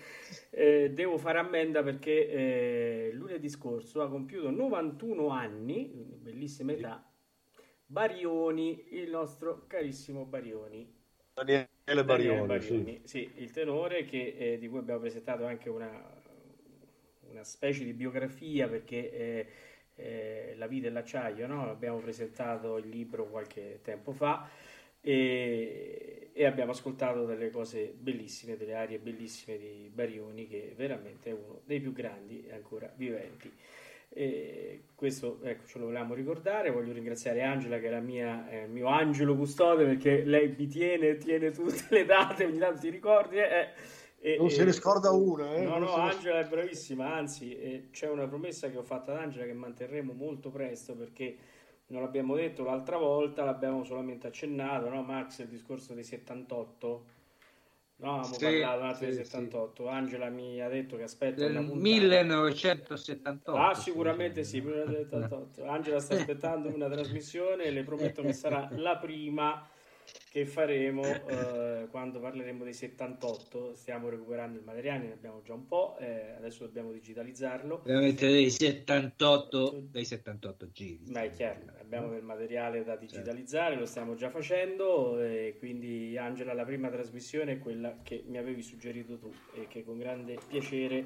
eh, 0.52 0.92
devo 0.94 1.18
fare 1.18 1.40
ammenda 1.40 1.84
perché 1.84 2.30
eh, 2.30 3.10
lunedì 3.12 3.50
scorso 3.50 4.02
ha 4.02 4.08
compiuto 4.08 4.50
91 4.50 5.28
anni, 5.28 5.92
bellissima 5.94 6.72
età, 6.72 7.06
Barioni, 7.86 8.86
il 8.92 9.10
nostro 9.10 9.66
carissimo 9.68 10.24
Barioni. 10.24 10.90
Daniele 11.34 11.68
Daniele 11.84 12.06
Barioni, 12.06 12.48
Barioni, 12.48 13.02
sì. 13.04 13.30
sì, 13.34 13.42
il 13.42 13.52
tenore 13.52 14.06
che, 14.06 14.36
eh, 14.38 14.58
di 14.58 14.70
cui 14.70 14.80
abbiamo 14.80 15.02
presentato 15.02 15.46
anche 15.46 15.70
una, 15.70 15.92
una 17.30 17.44
specie 17.44 17.84
di 17.84 17.92
biografia 17.92 18.70
perché 18.70 19.74
eh, 19.95 20.51
eh, 20.51 20.55
La 20.57 20.67
vita 20.67 20.88
e 20.88 20.89
l'acciaio, 20.91 21.47
no? 21.47 21.69
abbiamo 21.69 21.97
presentato 21.99 22.77
il 22.77 22.88
libro 22.89 23.27
qualche 23.30 23.80
tempo 23.84 24.11
fa 24.11 24.47
e, 25.01 26.30
e 26.34 26.45
abbiamo 26.45 26.72
ascoltato 26.72 27.26
delle 27.26 27.49
cose 27.51 27.93
bellissime, 27.97 28.57
delle 28.57 28.76
arie 28.76 28.99
bellissime 28.99 29.57
di 29.57 29.89
Barioni 29.93 30.47
che 30.47 30.73
veramente 30.76 31.30
è 31.30 31.34
uno 31.34 31.61
dei 31.65 31.80
più 31.80 31.91
grandi 31.93 32.47
ancora 32.51 32.91
viventi. 32.95 33.51
E 34.17 34.84
questo 34.95 35.39
ecco, 35.43 35.65
ce 35.67 35.77
lo 35.80 35.85
volevamo 35.85 36.13
ricordare. 36.13 36.72
Voglio 36.72 36.93
ringraziare 36.93 37.41
Angela, 37.43 37.80
che 37.80 37.89
è 37.89 37.93
eh, 37.93 38.63
il 38.63 38.69
mio 38.69 38.88
angelo 38.88 39.35
custode, 39.35 39.84
perché 39.85 40.23
lei 40.23 40.55
mi 40.57 40.67
tiene, 40.67 41.17
tiene 41.17 41.51
tutte 41.51 41.84
le 41.89 42.05
date, 42.05 42.45
ogni 42.45 42.57
tanto 42.57 42.80
ti 42.81 42.89
ricordi. 42.89 43.38
eh, 43.38 43.69
e- 44.26 44.38
Non 44.38 44.47
e- 44.47 44.49
se 44.49 44.64
ne 44.64 44.72
scorda 44.72 45.11
una. 45.11 45.53
Eh? 45.53 45.61
No, 45.61 45.77
Non 45.77 45.81
no, 45.81 45.93
Angela 45.95 46.39
è 46.39 46.47
bravissima, 46.47 47.14
anzi 47.14 47.56
eh, 47.56 47.88
c'è 47.91 48.10
una 48.10 48.27
promessa 48.27 48.72
che 48.72 48.77
ho 48.77 48.84
fatto 48.84 49.11
ad 49.11 49.18
Angela 49.18 49.45
che 49.45 49.53
manterremo 49.53 50.14
molto 50.14 50.49
presto 50.49 50.95
perché 50.95 51.38
non 51.88 52.02
l'abbiamo 52.02 52.35
detto 52.35 52.64
l'altra 52.64 52.97
volta, 52.97 53.43
l'abbiamo 53.43 53.84
solamente 53.84 54.26
accennato, 54.26 54.89
no 54.89 55.03
Max, 55.03 55.39
il 55.39 55.47
discorso 55.47 55.93
dei 55.93 56.03
78? 56.03 57.06
No, 57.97 58.15
abbiamo 58.15 58.34
Sì, 58.34 58.45
parlato 58.45 58.81
un 58.81 58.88
attimo 58.88 59.10
sì, 59.11 59.15
dei 59.15 59.26
78. 59.26 59.88
Angela 59.88 60.30
mi 60.30 60.60
ha 60.60 60.69
detto 60.69 60.97
che 60.97 61.03
aspetta 61.03 61.41
Del 61.41 61.52
una 61.52 61.60
puntata. 61.60 61.80
1978. 61.84 63.52
Ah, 63.56 63.73
sì, 63.76 63.81
sicuramente 63.91 64.43
sì, 64.43 64.60
1978. 64.60 65.65
Angela 65.65 65.99
sta 65.99 66.15
aspettando 66.15 66.73
una 66.73 66.89
trasmissione 66.89 67.64
e 67.65 67.72
le 67.72 67.84
prometto 67.84 68.23
che 68.23 68.34
sarà 68.34 68.68
la 68.76 68.97
prima 68.97 69.65
che 70.36 70.45
faremo 70.45 71.02
eh, 71.06 71.88
quando 71.90 72.20
parleremo 72.20 72.66
dei 72.66 72.74
78. 72.74 73.74
Stiamo 73.74 74.10
recuperando 74.10 74.57
il 74.57 74.66
materiale, 74.66 75.07
ne 75.07 75.14
abbiamo 75.14 75.41
già 75.41 75.53
un 75.53 75.66
po', 75.66 75.95
eh, 75.98 76.34
adesso 76.36 76.66
dobbiamo 76.66 76.91
digitalizzarlo. 76.91 77.84
Veramente 77.86 78.28
dei 78.28 78.49
78, 78.49 79.86
dei 79.91 80.03
78 80.03 80.72
giri. 80.74 81.06
Ma 81.07 81.22
è 81.22 81.30
chiaro, 81.30 81.62
abbiamo 81.80 82.10
del 82.10 82.22
materiale 82.22 82.84
da 82.84 82.98
digitalizzare, 82.98 83.78
lo 83.78 83.86
stiamo 83.86 84.16
già 84.16 84.30
facendo 84.30 85.22
e 85.22 85.56
quindi 85.57 86.18
Angela 86.18 86.53
la 86.53 86.66
prima 86.66 86.90
trasmissione 86.90 87.53
è 87.53 87.60
quella 87.60 87.99
che 88.03 88.26
mi 88.28 88.38
avevi 88.38 88.62
suggerito 88.62 89.18
tu 89.18 89.32
e 89.53 89.68
che 89.70 89.86
con 89.86 89.98
grande 89.98 90.38
piacere 90.49 91.06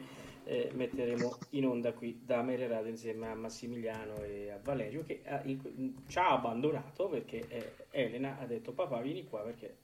eh, 0.49 0.71
metteremo 0.73 1.37
in 1.51 1.65
onda 1.67 1.93
qui 1.93 2.21
da 2.25 2.41
Mere 2.41 2.67
Radio 2.67 2.89
insieme 2.89 3.27
a 3.27 3.35
Massimiliano 3.35 4.23
e 4.23 4.49
a 4.49 4.59
Valerio 4.61 5.03
che 5.03 5.21
ha- 5.25 5.41
in- 5.45 6.03
ci 6.07 6.17
ha 6.17 6.31
abbandonato 6.31 7.07
perché 7.07 7.45
eh, 7.47 7.75
Elena 7.91 8.39
ha 8.39 8.45
detto 8.47 8.73
papà 8.73 8.99
vieni 8.99 9.25
qua 9.25 9.41
perché 9.41 9.77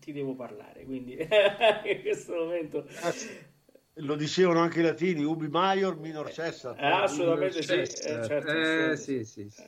ti 0.00 0.12
devo 0.12 0.34
parlare, 0.34 0.84
quindi 0.84 1.16
in 1.20 2.00
questo 2.00 2.34
momento 2.34 2.86
Lo 4.00 4.14
dicevano 4.14 4.60
anche 4.60 4.80
i 4.80 4.82
latini, 4.82 5.22
ubi 5.22 5.48
maior 5.48 5.98
minor 5.98 6.30
cessa. 6.32 6.74
Eh, 6.76 6.86
assolutamente 6.86 7.62
sì, 7.62 7.72
eh, 7.74 7.86
Certo. 7.86 8.26
certo, 8.26 8.50
Eh, 8.50 8.60
assolutamente 8.62 8.96
sì, 8.96 9.24
sì, 9.24 9.50
sì. 9.50 9.62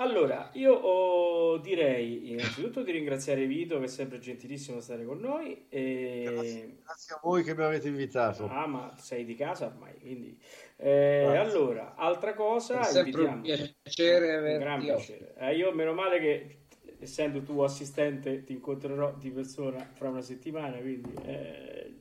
Allora, 0.00 0.50
io 0.52 0.74
oh, 0.74 1.58
direi 1.58 2.30
innanzitutto 2.30 2.82
di 2.82 2.92
ringraziare 2.92 3.46
Vito 3.46 3.80
che 3.80 3.86
è 3.86 3.88
sempre 3.88 4.20
gentilissimo 4.20 4.78
a 4.78 4.80
stare 4.80 5.04
con 5.04 5.18
noi. 5.18 5.66
E... 5.68 6.22
Grazie, 6.24 6.76
grazie 6.84 7.14
a 7.16 7.20
voi 7.20 7.42
che 7.42 7.56
mi 7.56 7.64
avete 7.64 7.88
invitato. 7.88 8.48
Ah, 8.48 8.66
ma 8.68 8.94
sei 8.96 9.24
di 9.24 9.34
casa 9.34 9.66
ormai, 9.66 9.98
quindi... 9.98 10.40
Eh, 10.76 11.24
allora, 11.36 11.96
altra 11.96 12.34
cosa, 12.34 12.78
È 12.80 12.84
sempre 12.84 13.22
un 13.22 13.40
piacere 13.40 14.28
Un 14.28 14.36
averti 14.36 14.58
gran 14.64 14.80
piacere. 14.80 15.34
Eh, 15.36 15.56
io 15.56 15.72
meno 15.72 15.94
male 15.94 16.20
che 16.20 16.58
essendo 17.00 17.42
tuo 17.42 17.64
assistente 17.64 18.44
ti 18.44 18.52
incontrerò 18.52 19.14
di 19.14 19.30
persona 19.32 19.84
fra 19.94 20.10
una 20.10 20.22
settimana, 20.22 20.76
quindi 20.76 21.12
eh, 21.24 21.94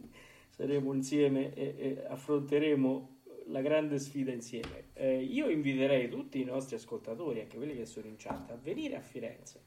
saremo 0.49 0.93
insieme 0.93 1.51
e, 1.55 1.75
e 1.77 2.05
affronteremo 2.07 3.15
la 3.47 3.61
grande 3.61 3.97
sfida 3.97 4.31
insieme. 4.31 4.86
Eh, 4.97 5.23
io 5.23 5.49
inviterei 5.49 6.09
tutti 6.09 6.41
i 6.41 6.43
nostri 6.43 6.75
ascoltatori, 6.75 7.39
anche 7.39 7.57
quelli 7.57 7.75
che 7.75 7.85
sono 7.85 8.07
in 8.07 8.15
chat, 8.17 8.51
a 8.51 8.55
venire 8.55 8.95
a 8.95 9.01
Firenze 9.01 9.61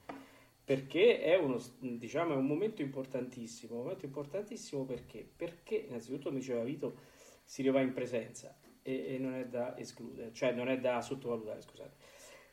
perché 0.70 1.20
è 1.20 1.36
uno, 1.36 1.60
diciamo, 1.80 2.34
è 2.34 2.36
un 2.36 2.46
momento 2.46 2.80
importantissimo. 2.80 3.74
Un 3.74 3.82
momento 3.82 4.04
importantissimo 4.06 4.84
perché? 4.84 5.28
Perché 5.36 5.74
innanzitutto 5.74 6.30
mi 6.30 6.38
diceva 6.38 6.62
Vito 6.62 6.96
si 7.42 7.62
rivà 7.62 7.80
in 7.80 7.92
presenza 7.92 8.56
e, 8.80 9.14
e 9.14 9.18
non 9.18 9.34
è 9.34 9.46
da 9.46 9.76
escludere, 9.76 10.32
cioè 10.32 10.52
non 10.52 10.68
è 10.68 10.78
da 10.78 11.00
sottovalutare, 11.00 11.60
scusate. 11.60 11.96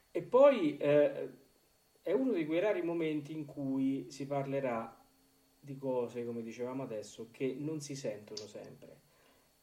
E 0.10 0.24
poi 0.24 0.78
eh, 0.78 1.30
è 2.02 2.12
uno 2.12 2.32
di 2.32 2.48
quei 2.48 2.60
rari 2.60 2.82
momenti 2.82 3.34
in 3.34 3.46
cui 3.46 4.08
si 4.10 4.26
parlerà 4.26 5.00
di 5.60 5.78
cose, 5.78 6.26
come 6.26 6.42
dicevamo 6.42 6.82
adesso, 6.82 7.28
che 7.30 7.56
non 7.56 7.82
si 7.82 7.96
sentono 7.96 8.48
sempre. 8.48 8.97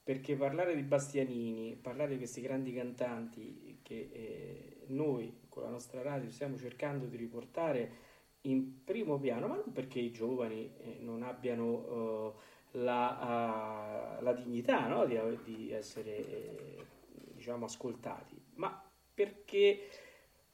Perché 0.05 0.37
parlare 0.37 0.77
di 0.77 0.83
Bastianini, 0.83 1.77
parlare 1.81 2.11
di 2.11 2.19
questi 2.19 2.43
grandi 2.43 2.75
cantanti 2.75 3.79
che 3.83 4.11
eh, 4.13 4.77
noi 4.89 5.41
con 5.49 5.63
la 5.63 5.71
nostra 5.71 6.03
radio 6.03 6.31
stiamo 6.31 6.59
cercando 6.59 7.07
di 7.07 7.17
riportare 7.17 8.03
in 8.43 8.85
primo 8.85 9.19
piano, 9.19 9.47
ma 9.47 9.55
non 9.55 9.73
perché 9.73 10.01
i 10.01 10.13
giovani 10.13 10.71
eh, 10.79 10.99
non 11.01 11.23
abbiano 11.23 12.35
eh, 12.73 12.79
la, 12.79 13.19
ah, 13.19 14.21
la 14.21 14.33
dignità 14.33 14.87
no? 14.89 15.07
di, 15.07 15.19
di 15.45 15.73
essere 15.73 16.17
eh, 16.17 16.85
diciamo 17.35 17.65
ascoltati, 17.65 18.39
ma 18.57 18.83
perché 19.15 19.89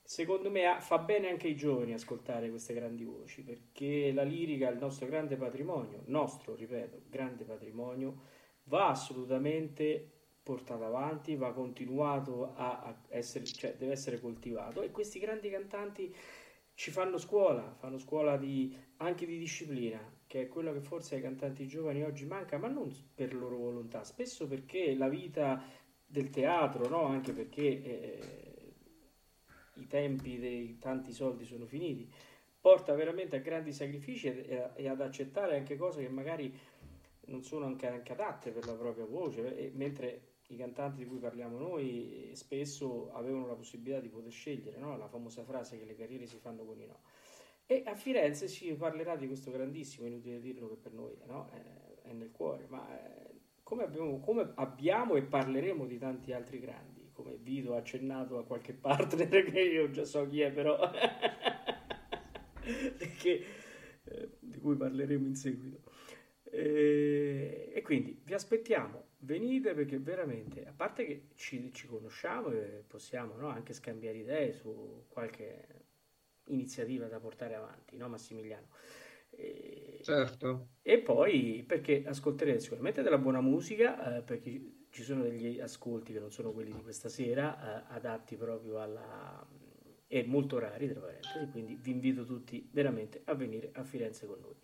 secondo 0.03 0.51
me 0.51 0.77
fa 0.81 0.99
bene 0.99 1.29
anche 1.29 1.47
ai 1.47 1.57
giovani 1.57 1.93
ascoltare 1.93 2.51
queste 2.51 2.75
grandi 2.75 3.05
voci, 3.05 3.43
perché 3.43 4.13
la 4.13 4.23
lirica 4.23 4.69
è 4.69 4.73
il 4.73 4.79
nostro 4.79 5.07
grande 5.07 5.37
patrimonio, 5.37 6.03
nostro, 6.07 6.55
ripeto, 6.55 7.03
grande 7.09 7.45
patrimonio, 7.45 8.39
va 8.65 8.89
assolutamente 8.89 10.11
portato 10.43 10.85
avanti, 10.85 11.37
va 11.37 11.53
continuato 11.53 12.55
a, 12.55 13.03
essere, 13.09 13.45
cioè 13.45 13.75
deve 13.77 13.93
essere 13.93 14.21
coltivato 14.21 14.83
e 14.83 14.91
questi 14.91 15.19
grandi 15.19 15.51
cantanti 15.51 16.15
ci 16.75 16.91
fanno 16.91 17.19
scuola, 17.19 17.75
fanno 17.79 17.99
scuola 17.99 18.37
di, 18.37 18.75
anche 18.99 19.27
di 19.27 19.39
disciplina, 19.39 20.01
che 20.27 20.43
è 20.43 20.49
quello 20.49 20.73
che 20.73 20.81
forse 20.81 21.17
ai 21.17 21.21
cantanti 21.21 21.67
giovani 21.69 22.03
oggi 22.03 22.25
manca, 22.25 22.57
ma 22.57 22.69
non 22.69 22.91
per 23.15 23.35
loro 23.35 23.57
volontà, 23.57 24.03
spesso 24.03 24.47
perché 24.49 24.95
la 24.95 25.09
vita 25.09 25.63
del 26.07 26.31
teatro, 26.31 26.89
no? 26.89 27.05
anche 27.05 27.33
perché 27.33 27.83
eh, 27.83 28.73
i 29.75 29.87
tempi 29.87 30.39
dei 30.39 30.79
tanti 30.79 31.13
soldi 31.13 31.45
sono 31.45 31.67
finiti, 31.67 32.11
porta 32.61 32.95
veramente 32.95 33.37
a 33.37 33.41
grandi 33.41 33.73
sacrifici 33.73 34.29
e- 34.29 34.71
e 34.75 34.89
ad 34.89 35.01
accettare 35.01 35.57
anche 35.57 35.77
cose 35.77 36.03
che 36.03 36.09
magari 36.09 36.53
non 37.31 37.43
sono 37.43 37.65
anche, 37.67 37.87
adatte 37.87 38.51
per 38.51 38.67
la 38.67 38.75
propria 38.75 39.07
voce, 39.07 39.57
e- 39.57 39.71
mentre 39.75 40.31
i 40.51 40.57
cantanti 40.57 40.99
di 40.99 41.07
cui 41.07 41.19
parliamo 41.19 41.59
noi 41.59 42.31
spesso 42.35 43.13
avevano 43.13 43.47
la 43.47 43.55
possibilità 43.55 44.01
di 44.01 44.09
poter 44.09 44.33
scegliere, 44.33 44.79
no? 44.79 44.97
la 44.97 45.07
famosa 45.09 45.45
frase 45.45 45.79
che 45.79 45.85
le 45.85 45.95
carriere 45.95 46.27
si 46.27 46.39
fanno 46.39 46.65
con 46.65 46.81
i 46.81 46.87
no. 46.87 47.01
E 47.67 47.85
a 47.87 47.95
Firenze 47.95 48.49
si 48.49 48.75
parlerà 48.75 49.15
di 49.15 49.29
questo 49.29 49.53
grandissimo, 49.53 50.07
inutile 50.07 50.41
dirlo 50.41 50.69
che 50.69 50.75
per 50.75 50.93
noi 50.93 51.17
no? 51.27 51.49
è, 51.51 52.09
è, 52.09 52.13
nel 52.13 52.33
cuore, 52.33 52.67
ma 52.69 52.85
è, 52.89 53.31
come, 53.63 53.85
abbiamo, 53.85 54.19
come 54.19 54.51
abbiamo 54.57 55.15
e 55.15 55.23
parleremo 55.23 55.87
di 55.87 55.99
tanti 55.99 56.33
altri 56.33 56.59
grandi, 56.59 57.11
come 57.13 57.37
Vito 57.37 57.75
ha 57.75 57.79
accennato 57.79 58.39
a 58.39 58.45
qualche 58.45 58.73
partner 58.81 59.45
che 59.45 59.61
io 59.61 59.89
già 59.91 60.05
so 60.05 60.27
chi 60.27 60.41
è 60.41 60.51
però, 60.51 60.77
che, 63.19 63.45
eh, 64.03 64.31
di 64.41 64.59
cui 64.59 64.75
parleremo 64.75 65.29
in 65.29 65.37
seguito. 65.37 65.90
E, 66.51 67.71
e, 67.73 67.83
quindi 67.83 68.21
vi 68.25 68.35
aspettiamo, 68.35 69.11
venite 69.19 69.73
perché 69.73 69.99
veramente, 69.99 70.67
a 70.67 70.73
parte 70.75 71.07
che 71.07 71.29
ci, 71.37 71.73
ci 71.73 71.87
conosciamo 71.87 72.51
e 72.51 72.83
possiamo 72.87 73.37
no, 73.37 73.49
anche 73.49 73.73
scambiare 73.73 74.19
idee 74.19 74.53
su 74.53 75.05
qualche 75.09 75.67
iniziativa 76.47 77.07
da 77.07 77.21
portare 77.21 77.55
avanti, 77.55 77.97
no 77.97 78.09
Massimiliano? 78.09 78.67
E, 79.31 80.01
certo. 80.03 80.71
E 80.83 80.99
poi 80.99 81.65
perché 81.67 82.03
ascolterete 82.05 82.59
sicuramente 82.59 83.03
della 83.03 83.19
buona 83.19 83.41
musica, 83.41 84.17
eh, 84.17 84.23
perché 84.23 84.87
ci 84.91 85.03
sono 85.03 85.23
degli 85.23 85.61
ascolti 85.61 86.13
che 86.13 86.19
non 86.19 86.33
sono 86.33 86.53
quelli 86.53 86.73
di 86.73 86.83
questa 86.83 87.09
sera, 87.09 87.87
eh, 87.87 87.95
adatti 87.95 88.37
proprio 88.37 88.81
alla... 88.81 89.47
e 90.09 90.25
molto 90.25 90.59
rari, 90.59 90.89
tra 90.89 91.01
parentesi, 91.01 91.49
quindi 91.53 91.79
vi 91.81 91.93
invito 91.93 92.25
tutti 92.25 92.69
veramente 92.73 93.23
a 93.25 93.35
venire 93.35 93.71
a 93.75 93.85
Firenze 93.85 94.27
con 94.27 94.41
noi. 94.41 94.57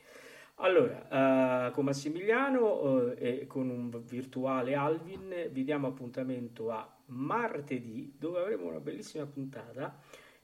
Allora, 0.59 1.69
uh, 1.69 1.73
con 1.73 1.85
Massimiliano 1.85 2.83
uh, 2.83 3.15
e 3.19 3.47
con 3.47 3.69
un 3.69 4.03
virtuale 4.05 4.74
Alvin 4.74 5.49
vi 5.51 5.65
diamo 5.65 5.89
appuntamento 5.89 6.70
a 6.70 6.97
martedì 7.07 8.15
dove 8.19 8.41
avremo 8.41 8.69
una 8.69 8.81
bellissima 8.81 9.27
puntata 9.27 9.99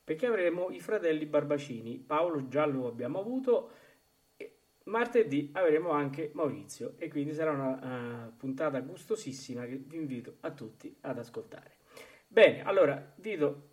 perché 0.05 0.27
avremo 0.27 0.69
i 0.71 0.81
fratelli 0.81 1.25
Barbacini. 1.25 1.99
Paolo 1.99 2.47
già 2.49 2.67
lo 2.67 2.89
abbiamo 2.89 3.21
avuto. 3.21 3.71
E 4.37 4.57
martedì 4.85 5.51
avremo 5.55 5.91
anche 5.91 6.31
Maurizio 6.35 6.95
e 6.99 7.09
quindi 7.09 7.33
sarà 7.33 7.53
una 7.53 8.27
uh, 8.27 8.37
puntata 8.37 8.81
gustosissima 8.81 9.65
che 9.65 9.77
vi 9.77 9.97
invito 9.97 10.37
a 10.41 10.51
tutti 10.51 10.95
ad 11.01 11.19
ascoltare. 11.19 11.77
Bene, 12.29 12.63
allora 12.63 13.13
Vito, 13.17 13.69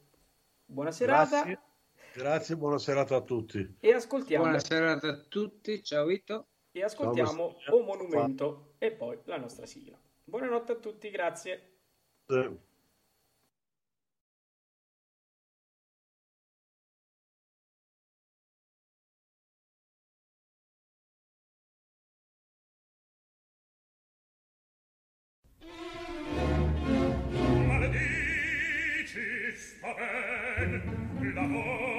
buona 0.66 0.92
serata. 0.92 1.44
Grazie. 1.44 1.69
Grazie, 2.20 2.58
buona 2.58 2.78
serata 2.78 3.16
a 3.16 3.22
tutti. 3.22 3.78
E 3.80 3.94
ascoltiamo. 3.94 4.44
Buona 4.44 4.60
serata 4.60 5.08
a 5.08 5.16
tutti, 5.30 5.82
ciao 5.82 6.06
Vito. 6.06 6.48
E 6.70 6.84
ascoltiamo 6.84 7.56
O 7.70 7.82
Monumento 7.82 8.74
e 8.78 8.92
poi 8.92 9.18
la 9.24 9.38
nostra 9.38 9.66
sigla. 9.66 9.98
Buonanotte 10.26 10.74
a 10.74 10.76
tutti, 10.76 11.10
grazie. 11.12 11.78
Sì. 12.28 12.68
Maledici, 27.66 29.22
sta 29.56 29.94
ben, 29.94 31.34
l'amor 31.34 31.99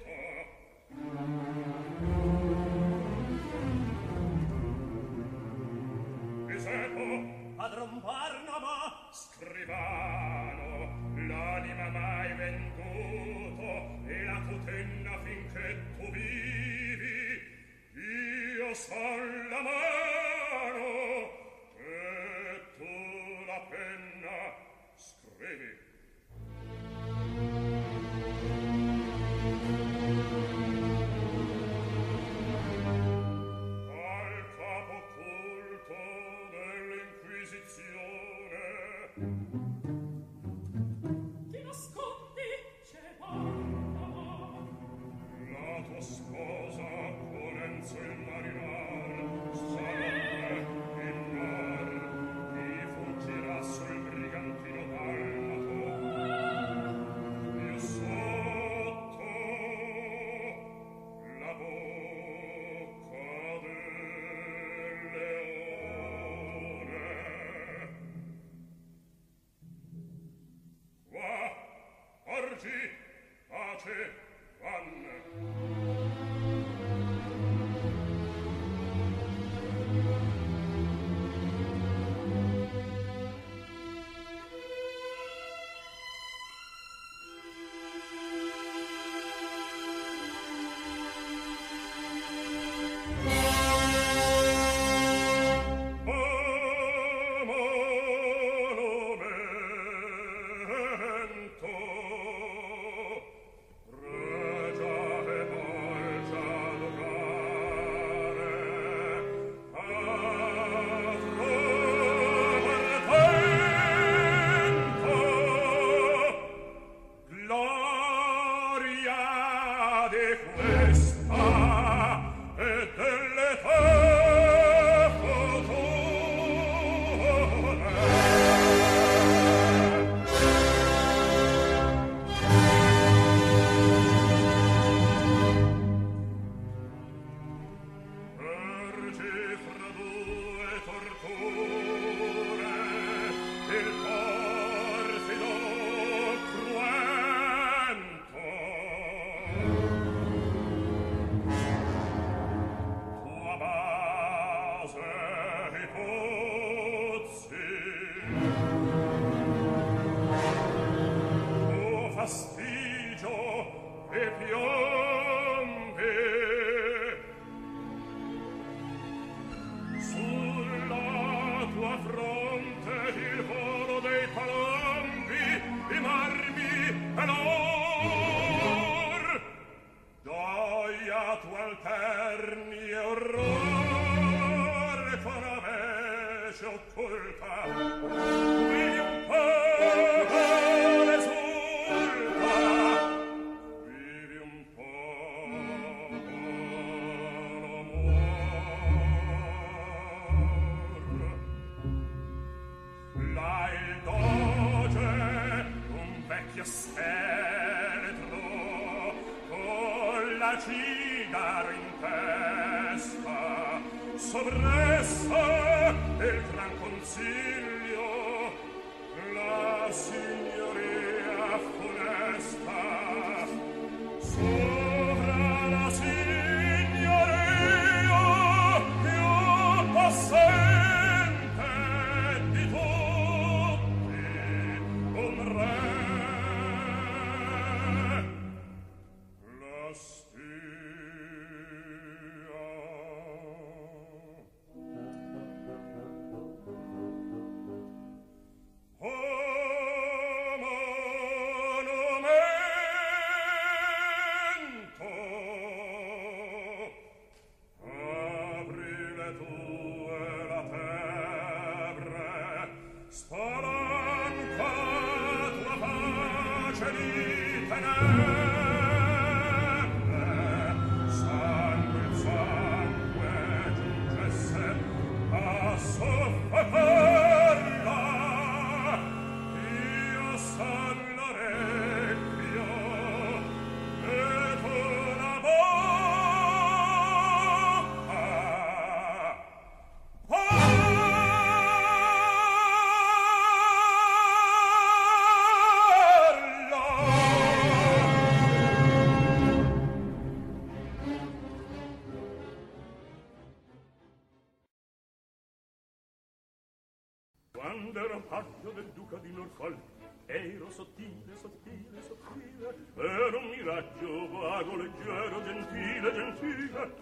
duca 309.11 309.17
di 309.21 309.31
Norfolk 309.33 309.77
ero 310.25 310.69
sottile, 310.69 311.35
sottile, 311.35 312.01
sottile 312.07 312.75
ero 312.95 313.37
un 313.37 313.49
miraggio 313.49 314.29
vago, 314.31 314.75
leggero, 314.77 315.43
gentile, 315.43 316.13
gentile 316.13 316.93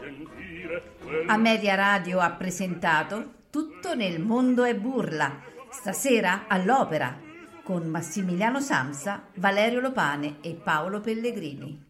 gentile 0.00 0.82
quel- 1.02 1.28
Ameria 1.28 1.74
Radio 1.74 2.20
ha 2.20 2.30
presentato 2.30 3.34
Tutto 3.50 3.94
nel 3.94 4.20
mondo 4.20 4.64
è 4.64 4.74
burla, 4.74 5.40
stasera 5.70 6.44
all'opera, 6.48 7.18
con 7.62 7.86
Massimiliano 7.86 8.60
Samsa, 8.60 9.24
Valerio 9.36 9.80
Lopane 9.80 10.36
e 10.42 10.52
Paolo 10.54 11.00
Pellegrini. 11.00 11.87